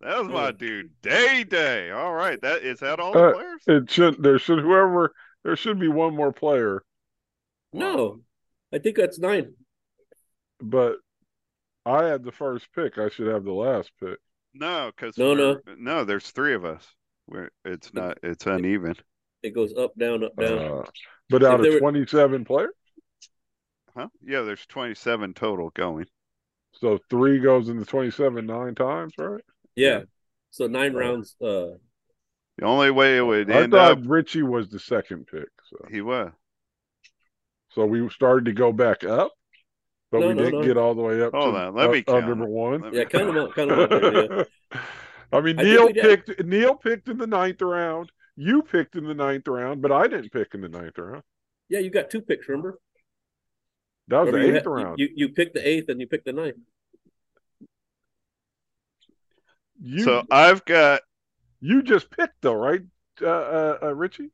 That 0.00 0.18
was 0.18 0.28
my 0.28 0.50
dude. 0.52 0.90
Day 1.02 1.44
day. 1.44 1.90
All 1.90 2.14
right. 2.14 2.40
That 2.40 2.62
is 2.62 2.80
that 2.80 3.00
all 3.00 3.12
the 3.12 3.18
Uh, 3.18 3.32
players? 3.32 3.62
It 3.66 3.90
should 3.90 4.22
there 4.22 4.38
should 4.38 4.60
whoever 4.60 5.12
there 5.44 5.56
should 5.56 5.78
be 5.80 5.88
one 5.88 6.14
more 6.14 6.32
player, 6.32 6.82
No, 7.72 8.20
I 8.72 8.78
think 8.78 8.96
that's 8.96 9.18
nine. 9.18 9.54
but 10.60 10.96
I 11.84 12.04
had 12.04 12.22
the 12.24 12.32
first 12.32 12.68
pick. 12.74 12.98
I 12.98 13.08
should 13.08 13.26
have 13.28 13.44
the 13.44 13.52
last 13.52 13.90
pick. 14.00 14.18
No, 14.54 14.90
because 14.94 15.16
No, 15.18 15.34
no. 15.34 15.60
no. 15.76 16.04
There's 16.04 16.30
three 16.30 16.54
of 16.54 16.64
us. 16.64 16.86
We're, 17.26 17.50
it's 17.64 17.92
not. 17.94 18.18
It's 18.22 18.46
uneven. 18.46 18.94
It 19.42 19.50
goes 19.54 19.72
up, 19.76 19.94
down, 19.96 20.24
up, 20.24 20.34
down. 20.36 20.58
Uh, 20.58 20.84
but 21.28 21.44
out 21.44 21.60
If 21.60 21.62
they 21.62 21.68
of 21.68 21.74
were- 21.74 21.80
27 21.80 22.44
players, 22.44 22.74
Huh? 23.96 24.08
Yeah. 24.22 24.42
There's 24.42 24.64
27 24.66 25.34
total 25.34 25.70
going. 25.70 26.06
So 26.80 26.98
three 27.10 27.40
goes 27.40 27.68
into 27.68 27.84
27 27.84 28.46
nine 28.46 28.74
times, 28.74 29.12
right? 29.18 29.42
yeah. 29.76 30.02
So 30.50 30.66
nine 30.66 30.94
rounds. 30.94 31.36
Uh, 31.40 31.76
The 32.58 32.66
only 32.66 32.90
way 32.90 33.16
it 33.16 33.22
would 33.22 33.50
I 33.50 33.62
end 33.62 33.72
thought 33.72 33.92
up, 33.92 34.00
Richie 34.04 34.42
was 34.42 34.68
the 34.68 34.78
second 34.78 35.26
pick. 35.28 35.48
So, 35.70 35.86
he 35.90 36.00
was. 36.02 36.32
so 37.70 37.86
we 37.86 38.08
started 38.10 38.46
to 38.46 38.52
go 38.52 38.72
back 38.72 39.04
up, 39.04 39.32
but 40.12 40.22
No, 40.22 40.26
we 40.26 40.34
no, 40.34 40.44
didn't 40.44 40.60
no. 40.60 40.62
get 40.62 40.76
all 40.76 40.94
the 40.94 41.02
way 41.02 41.22
up 41.22 41.34
Hold 41.34 41.54
to 41.54 41.56
on, 41.56 41.74
let 41.74 41.90
me 41.90 42.04
uh, 42.06 42.12
uh, 42.12 42.20
count 42.20 42.26
number 42.26 42.46
one. 42.46 42.82
Let 42.82 42.94
me 42.94 42.98
yeah, 42.98 43.04
kind 43.04 43.28
of, 43.28 43.36
up, 43.36 43.54
kind 43.54 43.70
of. 43.70 43.78
Up 43.80 43.94
there, 43.96 44.14
yeah. 44.14 44.30
I 45.32 45.40
mean, 45.40 45.58
I 45.58 45.62
Neil 45.62 45.90
picked 45.90 46.44
Neil 46.44 46.74
picked 46.76 47.08
in 47.08 47.18
the 47.18 47.26
ninth 47.26 47.62
round. 47.62 48.12
You 48.36 48.62
picked 48.62 48.94
in 48.96 49.04
the 49.04 49.14
ninth 49.14 49.48
round, 49.48 49.82
but 49.82 49.92
I 49.92 50.06
didn't 50.06 50.30
pick 50.32 50.54
in 50.54 50.60
the 50.60 50.68
ninth 50.68 50.98
round. 50.98 51.22
Yeah, 51.68 51.80
you 51.80 51.90
got 51.90 52.10
two 52.10 52.20
picks. 52.22 52.48
Remember? 52.48 52.78
That 54.08 54.20
was 54.20 54.26
Remember 54.32 54.38
the 54.40 54.46
you 54.46 54.56
eighth 54.56 54.64
had- 54.64 54.70
round. 54.70 54.98
You, 54.98 55.08
you 55.14 55.28
picked 55.30 55.54
the 55.54 55.66
eighth 55.68 55.88
and 55.88 56.00
you 56.00 56.06
picked 56.06 56.24
the 56.24 56.32
ninth. 56.32 56.56
You 59.80 60.02
So 60.02 60.24
I've 60.30 60.64
got 60.64 61.02
you 61.60 61.82
just 61.82 62.10
picked 62.10 62.40
though, 62.42 62.54
right, 62.54 62.80
uh, 63.22 63.26
uh, 63.26 63.78
uh, 63.82 63.94
Richie? 63.94 64.30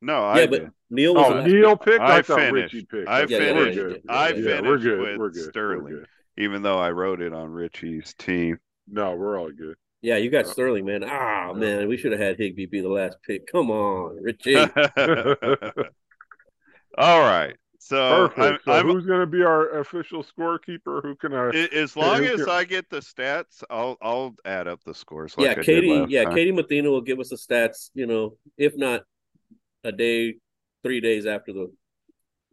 no. 0.00 0.24
I 0.24 0.40
yeah, 0.40 0.46
but 0.46 0.60
did. 0.60 0.70
Neil 0.90 1.14
was 1.14 1.26
the 1.28 1.34
Oh, 1.34 1.38
last 1.38 1.48
Neil 1.50 1.76
picked. 1.76 2.00
I, 2.00 2.16
I 2.18 2.22
finished. 2.22 2.74
Richie 2.74 2.86
picked. 2.86 3.08
I 3.08 3.20
Yeah, 3.20 3.26
yeah, 3.28 3.38
finished. 3.38 3.56
We're 3.56 3.66
yeah, 3.66 3.74
good. 3.94 4.02
yeah, 4.04 4.12
I 4.12 4.28
yeah, 4.28 4.34
finished 4.44 4.62
we're 4.64 4.78
good. 4.78 4.98
with 5.00 5.18
we're 5.18 5.30
good. 5.30 5.48
Sterling, 5.50 5.84
We're 5.84 5.90
good. 5.90 6.06
even 6.38 6.62
though 6.62 6.78
I 6.78 6.90
wrote 6.92 7.20
it 7.20 7.32
on 7.32 7.50
Richie's 7.50 8.14
team. 8.14 8.58
No, 8.88 9.14
we're 9.16 9.38
all 9.38 9.50
good. 9.50 9.76
Yeah, 10.02 10.16
you 10.18 10.30
got 10.30 10.46
Yeah. 10.46 10.52
Sterling, 10.52 10.84
man. 10.84 11.02
Ah, 11.04 11.52
man, 11.52 11.88
we 11.88 11.96
should 11.96 12.12
have 12.12 12.20
had 12.20 12.36
Higby 12.38 12.66
be 12.66 12.80
the 12.80 12.88
last 12.88 13.16
pick. 13.26 13.46
Come 13.50 13.70
on, 13.70 14.22
Richie. 14.22 14.54
All 16.98 17.20
right. 17.20 17.56
So 17.88 18.26
Perfect. 18.28 18.38
I'm, 18.40 18.58
so 18.64 18.72
I'm 18.72 18.86
who's 18.94 19.06
going 19.06 19.20
to 19.20 19.26
be 19.26 19.42
our 19.44 19.78
official 19.78 20.24
scorekeeper? 20.24 21.02
Who 21.04 21.14
can 21.14 21.32
I? 21.32 21.50
a- 21.54 21.68
as 21.82 21.96
long 21.96 22.24
as 22.24 22.40
can- 22.40 22.48
I 22.50 22.64
get 22.64 22.90
the 22.90 22.98
stats, 22.98 23.62
I'll 23.70 23.96
I'll 24.02 24.34
add 24.44 24.66
up 24.66 24.82
the 24.84 24.92
scores. 24.92 25.38
Like 25.38 25.44
yeah, 25.44 25.50
I 25.52 25.54
did 25.54 25.64
Katie. 25.66 25.92
last 25.92 26.10
Yeah, 26.10 26.24
time. 26.24 26.34
Katie 26.34 26.50
Mathena 26.52 26.90
will 26.90 27.00
give 27.00 27.20
us 27.20 27.28
the 27.28 27.36
stats. 27.36 27.90
You 27.94 28.06
know, 28.06 28.36
if 28.58 28.76
not 28.76 29.02
a 29.84 29.92
day, 29.92 30.34
three 30.82 31.00
days 31.00 31.26
after 31.26 31.52
the 31.52 31.72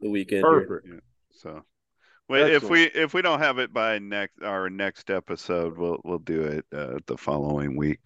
the 0.02 0.10
weekend. 0.10 0.46
here. 0.46 0.68
Perfect. 0.68 1.02
So, 1.32 1.64
well, 2.30 2.46
if 2.46 2.70
we 2.70 2.84
if 2.84 3.16
we 3.16 3.24
don't 3.24 3.40
have 3.40 3.58
it 3.58 3.74
by 3.74 3.98
next 3.98 4.40
our 4.44 4.70
next 4.70 5.10
episode, 5.10 5.80
we'll 5.80 6.00
we'll 6.04 6.20
do 6.20 6.44
it 6.44 6.66
uh, 6.72 7.00
the 7.08 7.18
following 7.18 7.76
week. 7.76 8.02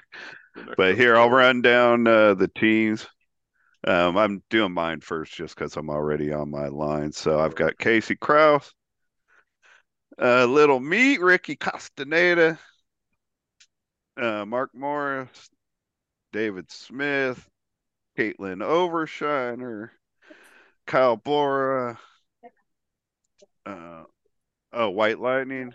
But 0.78 0.96
here 0.96 1.18
I'll 1.18 1.30
run 1.30 1.62
down 1.62 2.08
uh, 2.08 2.36
the 2.36 2.48
teams. 2.48 3.06
Um, 3.88 4.18
I'm 4.18 4.44
doing 4.50 4.74
mine 4.74 5.00
first 5.00 5.34
just 5.34 5.56
because 5.56 5.78
I'm 5.78 5.90
already 5.90 6.34
on 6.34 6.52
my 6.52 6.68
line. 6.68 7.14
So 7.14 7.40
I've 7.40 7.56
got 7.56 7.78
Casey 7.78 8.18
Kraus, 8.18 8.74
uh, 10.22 10.46
Little 10.46 10.82
Meat, 10.82 11.22
Ricky 11.22 11.56
Castaneda, 11.56 12.60
uh, 14.22 14.44
Mark 14.46 14.72
Morris, 14.74 15.50
David 16.34 16.70
Smith, 16.70 17.48
Caitlin 18.18 18.58
Overshiner, 18.58 19.92
Kyle 20.86 21.16
Bora, 21.16 21.98
uh, 23.66 24.04
oh 24.74 24.90
White 24.90 25.20
Lightning, 25.20 25.74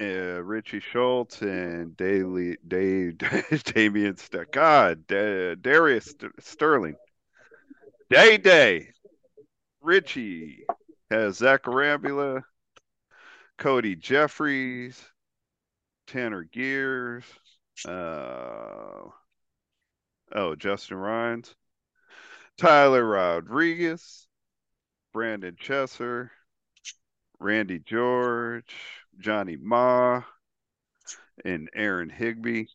uh, 0.00 0.42
Richie 0.42 0.80
Schultz 0.80 1.40
and 1.42 1.96
Daily 1.96 2.56
Dave 2.66 3.18
Damian 3.64 4.16
St- 4.16 4.50
God 4.52 5.06
Da- 5.06 5.54
Darius 5.54 6.06
St- 6.06 6.32
Sterling. 6.40 6.96
Day 8.10 8.36
Day. 8.38 8.88
Richie 9.80 10.64
has 11.10 11.36
Zach 11.36 11.62
Arambula, 11.62 12.42
Cody 13.58 13.94
Jeffries, 13.94 15.00
Tanner 16.06 16.44
Gears, 16.44 17.24
uh, 17.86 19.08
oh 20.32 20.54
Justin 20.56 20.96
Rhines, 20.96 21.54
Tyler 22.58 23.04
Rodriguez, 23.04 24.26
Brandon 25.12 25.56
Chester, 25.58 26.32
Randy 27.38 27.78
George, 27.78 28.74
Johnny 29.18 29.56
Ma, 29.56 30.22
and 31.44 31.68
Aaron 31.74 32.10
Higby. 32.10 32.68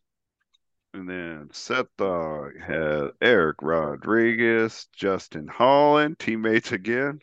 And 0.93 1.09
then 1.09 1.49
Seth 1.53 1.87
Dog 1.97 2.59
had 2.59 3.11
Eric 3.21 3.57
Rodriguez, 3.61 4.87
Justin 4.93 5.47
Holland, 5.47 6.19
teammates 6.19 6.71
again. 6.73 7.21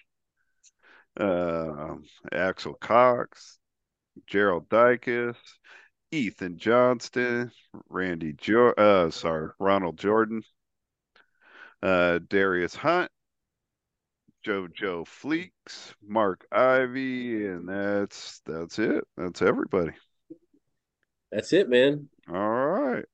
Um, 1.18 2.04
Axel 2.32 2.74
Cox, 2.74 3.58
Gerald 4.26 4.68
Dykus, 4.68 5.36
Ethan 6.10 6.58
Johnston, 6.58 7.50
Randy 7.88 8.32
jo- 8.32 8.72
uh 8.72 9.10
sorry, 9.10 9.50
Ronald 9.58 9.98
Jordan, 9.98 10.42
uh 11.82 12.18
Darius 12.28 12.74
Hunt, 12.74 13.10
JoJo 14.48 15.04
Fleeks, 15.04 15.92
Mark 16.02 16.46
Ivy, 16.50 17.44
and 17.46 17.68
that's 17.68 18.40
that's 18.46 18.78
it. 18.78 19.04
That's 19.14 19.42
everybody. 19.42 19.92
That's 21.30 21.52
it, 21.52 21.68
man. 21.68 22.08
All 22.32 22.48
right. 22.48 23.04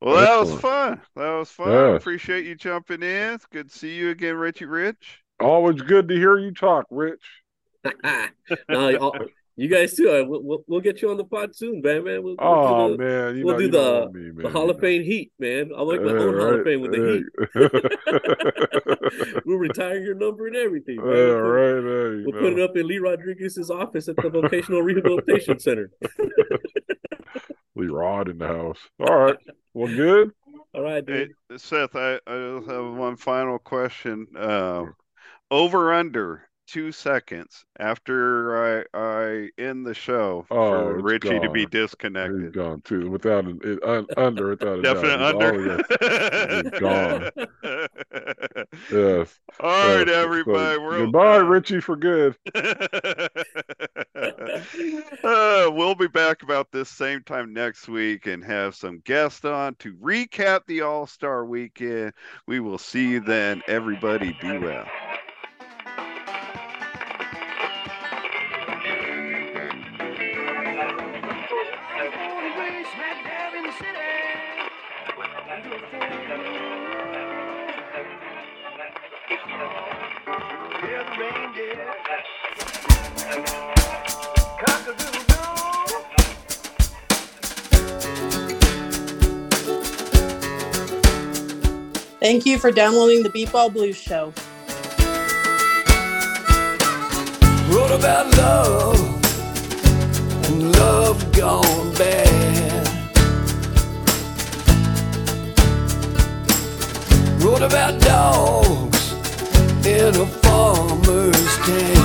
Well, 0.00 0.20
that 0.20 0.38
was 0.38 0.60
fun. 0.60 1.00
That 1.16 1.30
was 1.32 1.50
fun. 1.50 1.72
Yes. 1.72 2.00
Appreciate 2.00 2.44
you 2.44 2.54
jumping 2.54 3.02
in. 3.02 3.34
It's 3.34 3.46
good 3.46 3.70
to 3.72 3.76
see 3.76 3.96
you 3.96 4.10
again, 4.10 4.36
Richie 4.36 4.66
Rich. 4.66 5.24
Always 5.40 5.82
good 5.82 6.06
to 6.08 6.14
hear 6.14 6.38
you 6.38 6.52
talk, 6.52 6.86
Rich. 6.90 7.24
no, 8.68 8.88
y'all- 8.90 9.18
you 9.56 9.68
guys 9.68 9.94
too. 9.94 10.10
Uh, 10.10 10.24
We'll, 10.26 10.42
we'll, 10.42 10.64
we'll 10.66 10.80
get 10.80 11.00
you 11.02 11.10
on 11.10 11.16
the 11.16 11.24
pod 11.24 11.54
soon, 11.56 11.80
man. 11.80 12.04
Man, 12.04 12.22
we'll, 12.22 12.36
we'll 12.38 12.48
Oh 12.48 12.88
do 12.90 12.96
the, 12.96 13.02
man, 13.04 13.36
you 13.38 13.44
we'll 13.46 13.54
know, 13.54 13.58
do 13.58 13.64
you 13.64 13.70
the- 13.70 14.10
me, 14.12 14.20
man. 14.32 14.42
the 14.44 14.50
Hall 14.50 14.68
of 14.70 14.78
Fame 14.80 15.02
Heat, 15.02 15.32
man. 15.38 15.70
I'll 15.76 15.86
make 15.90 16.02
my 16.02 16.12
Yeah, 16.12 16.18
own 16.18 16.34
Hall 16.38 16.54
of 16.54 16.64
Fame 16.64 16.80
with 16.82 16.92
the 16.92 17.24
Heat. 17.54 19.40
We'll 19.44 19.58
retire 19.58 19.98
your 20.00 20.14
number 20.14 20.46
and 20.48 20.56
everything. 20.56 20.96
Man. 20.96 21.06
Yeah, 21.06 21.12
We'll 21.12 21.34
put- 21.34 21.40
right 21.40 21.80
there. 21.82 22.14
You 22.16 22.24
We'll 22.26 22.34
know. 22.34 22.40
put 22.50 22.52
it 22.58 22.60
up 22.70 22.76
in 22.76 22.86
Lee 22.88 22.98
Rodriguez's 22.98 23.70
office 23.70 24.08
at 24.08 24.16
the 24.16 24.28
Vocational 24.30 24.82
Rehabilitation 24.82 25.58
Center. 25.58 25.90
Lee 27.76 27.86
Rod 27.86 28.28
in 28.28 28.38
the 28.38 28.46
house. 28.46 28.78
All 29.00 29.16
right. 29.16 29.36
Well, 29.74 29.94
good. 29.94 30.32
All 30.74 30.82
right, 30.82 31.04
Hey. 31.06 31.28
Seth, 31.56 31.94
I, 31.94 32.18
I 32.26 32.58
just 32.58 32.68
have 32.70 32.94
one 32.94 33.16
final 33.16 33.58
question. 33.58 34.26
Um, 34.36 34.94
over 35.50 35.92
under 35.92 36.48
two 36.66 36.92
seconds 36.92 37.64
after 37.78 38.84
I 38.94 38.98
I 38.98 39.50
end 39.58 39.86
the 39.86 39.94
show 39.94 40.46
Oh, 40.50 40.94
for 40.94 41.00
Richie 41.00 41.40
to 41.40 41.48
be 41.50 41.66
gone. 41.66 42.40
He's 42.40 42.50
disconnected. 42.50 42.52
gone 42.52 42.82
too. 42.82 43.10
Without 43.10 43.44
an 43.44 43.60
it, 43.64 43.82
un, 43.84 44.06
under, 44.16 44.48
without 44.50 44.80
a 44.80 44.82
Definite 44.82 45.18
doubt. 45.18 45.36
Under. 45.42 45.82
He's 46.62 46.70
gone. 46.80 47.30
Yes. 48.90 49.40
All 49.60 49.96
right, 49.96 50.06
yes. 50.08 50.16
everybody. 50.16 50.76
So, 50.90 51.06
goodbye, 51.06 51.36
Richie, 51.38 51.80
for 51.80 51.96
good. 51.96 52.36
uh, 52.54 53.28
we'll 55.72 55.94
be 55.94 56.08
back 56.08 56.42
about 56.42 56.70
this 56.72 56.88
same 56.88 57.22
time 57.22 57.52
next 57.52 57.88
week 57.88 58.26
and 58.26 58.44
have 58.44 58.74
some 58.74 59.00
guests 59.04 59.44
on 59.44 59.74
to 59.76 59.94
recap 59.96 60.60
the 60.66 60.82
All 60.82 61.06
Star 61.06 61.44
weekend. 61.44 62.12
We 62.46 62.60
will 62.60 62.78
see 62.78 63.08
you 63.10 63.20
then. 63.20 63.62
Everybody 63.68 64.36
be 64.40 64.58
well. 64.58 64.86
Thank 92.26 92.44
you 92.44 92.58
for 92.58 92.72
downloading 92.72 93.22
the 93.22 93.28
Beepball 93.30 93.72
Blues 93.72 93.96
Show. 93.96 94.32
Wrote 97.72 97.92
about 97.92 98.36
love 98.36 98.98
and 100.50 100.72
love 100.76 101.32
gone 101.32 101.94
bad. 101.94 102.88
Wrote 107.40 107.62
about 107.62 108.00
dogs 108.00 109.12
in 109.86 110.16
a 110.16 110.26
farmer's 110.42 111.56
den. 111.64 111.96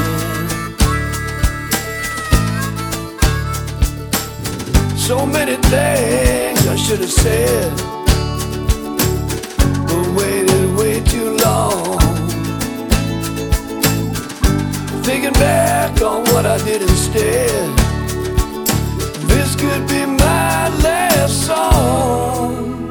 So 4.99 5.25
many 5.25 5.55
things 5.55 6.67
I 6.67 6.75
should 6.75 6.99
have 6.99 7.11
said, 7.11 8.00
Thinking 15.11 15.33
back 15.33 16.01
on 16.01 16.23
what 16.31 16.45
I 16.45 16.57
did 16.63 16.81
instead. 16.81 17.77
This 19.27 19.57
could 19.57 19.85
be 19.89 20.05
my 20.05 20.69
last 20.85 21.47
song. 21.47 22.87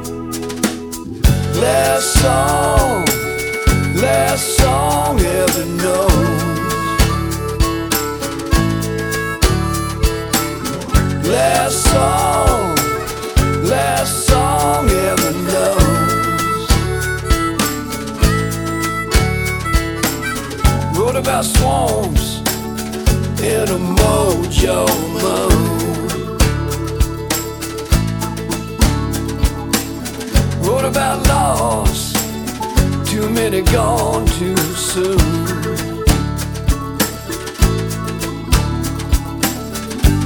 Last 1.55 2.13
song. 2.21 3.05
Last 3.95 4.55
song 4.59 5.19
ever 5.19 5.65
known. 5.81 6.25
Last 11.23 11.77
song. 11.91 12.75
Last 13.63 14.27
song 14.27 14.87
ever 14.91 15.31
knows. 15.31 15.80
Wrote 21.01 21.15
about 21.15 21.45
swamps 21.45 22.37
in 23.41 23.67
a 23.67 23.79
mojo 23.97 24.85
mood. 25.23 26.21
Wrote 30.63 30.85
about 30.85 31.27
loss, 31.27 32.13
too 33.09 33.27
many 33.31 33.61
gone 33.63 34.27
too 34.37 34.55
soon. 34.75 35.17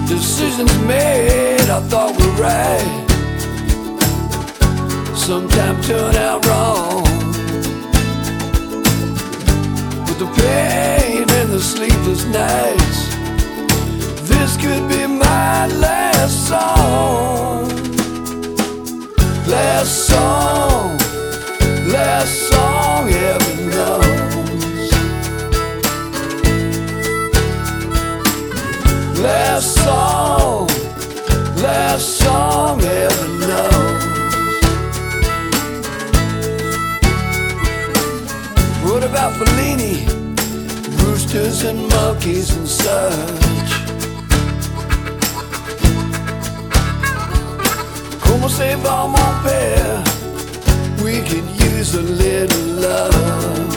Decisions 0.10 0.78
made 0.80 1.70
I 1.70 1.80
thought 1.88 2.20
were 2.20 2.36
right, 2.44 3.06
sometimes 5.16 5.88
turn 5.88 6.16
out 6.18 6.46
wrong. 6.46 7.15
The 10.18 10.26
pain 10.28 11.30
and 11.30 11.50
the 11.52 11.60
sleepless 11.60 12.24
nights, 12.26 13.16
this 14.30 14.56
could 14.56 14.88
be 14.88 15.06
my 15.08 15.68
last 15.68 16.48
song. 16.48 17.68
Last 19.46 20.08
song, 20.08 20.98
last 21.92 22.50
song 22.50 23.10
ever 23.10 23.56
knows. 23.72 24.92
Last 29.20 29.76
song, 29.76 30.68
last 31.58 32.18
song 32.20 32.82
ever 32.82 33.28
knows. 33.48 33.95
About 39.16 39.32
Fellini, 39.40 40.06
roosters 41.02 41.64
and 41.64 41.88
monkeys 41.88 42.54
and 42.54 42.68
such? 42.68 43.72
Como 48.20 48.50
se 48.50 48.76
va 48.76 49.08
mon 49.08 49.34
père? 49.42 50.04
We 51.02 51.22
could 51.22 51.48
use 51.72 51.96
a 51.96 52.02
little 52.02 52.68
love. 52.88 53.74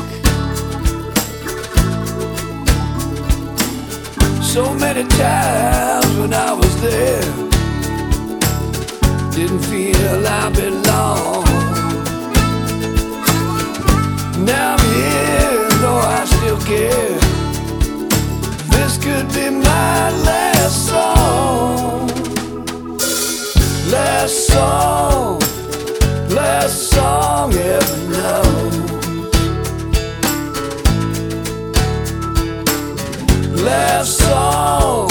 So 4.42 4.74
many 4.74 5.04
times 5.04 6.16
when 6.18 6.34
I 6.34 6.52
was 6.52 6.74
there, 6.80 7.32
didn't 9.30 9.62
feel 9.70 10.26
I 10.26 10.50
belonged. 10.50 11.47
I'm 14.50 14.78
here, 14.94 15.68
though 15.80 15.98
I 15.98 16.24
still 16.24 16.60
care. 16.60 17.18
This 18.74 18.96
could 18.96 19.28
be 19.34 19.50
my 19.50 20.10
last 20.24 20.86
song. 20.88 22.08
Last 23.90 24.46
song, 24.48 25.40
last 26.30 26.90
song 26.90 27.54
ever 27.54 27.98
known. 28.12 28.72
Last 33.64 34.18
song, 34.18 35.08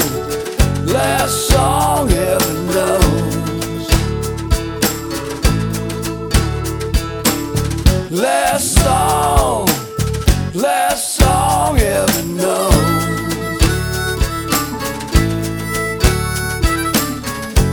last 0.86 1.48
song 1.50 2.12
ever 2.12 2.54
knows. 2.74 3.88
Last 8.12 8.47
know. 12.38 12.70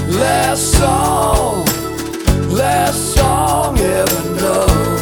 Last 0.08 0.72
song, 0.72 1.64
last 2.50 3.14
song 3.14 3.78
ever 3.78 4.40
known. 4.40 4.93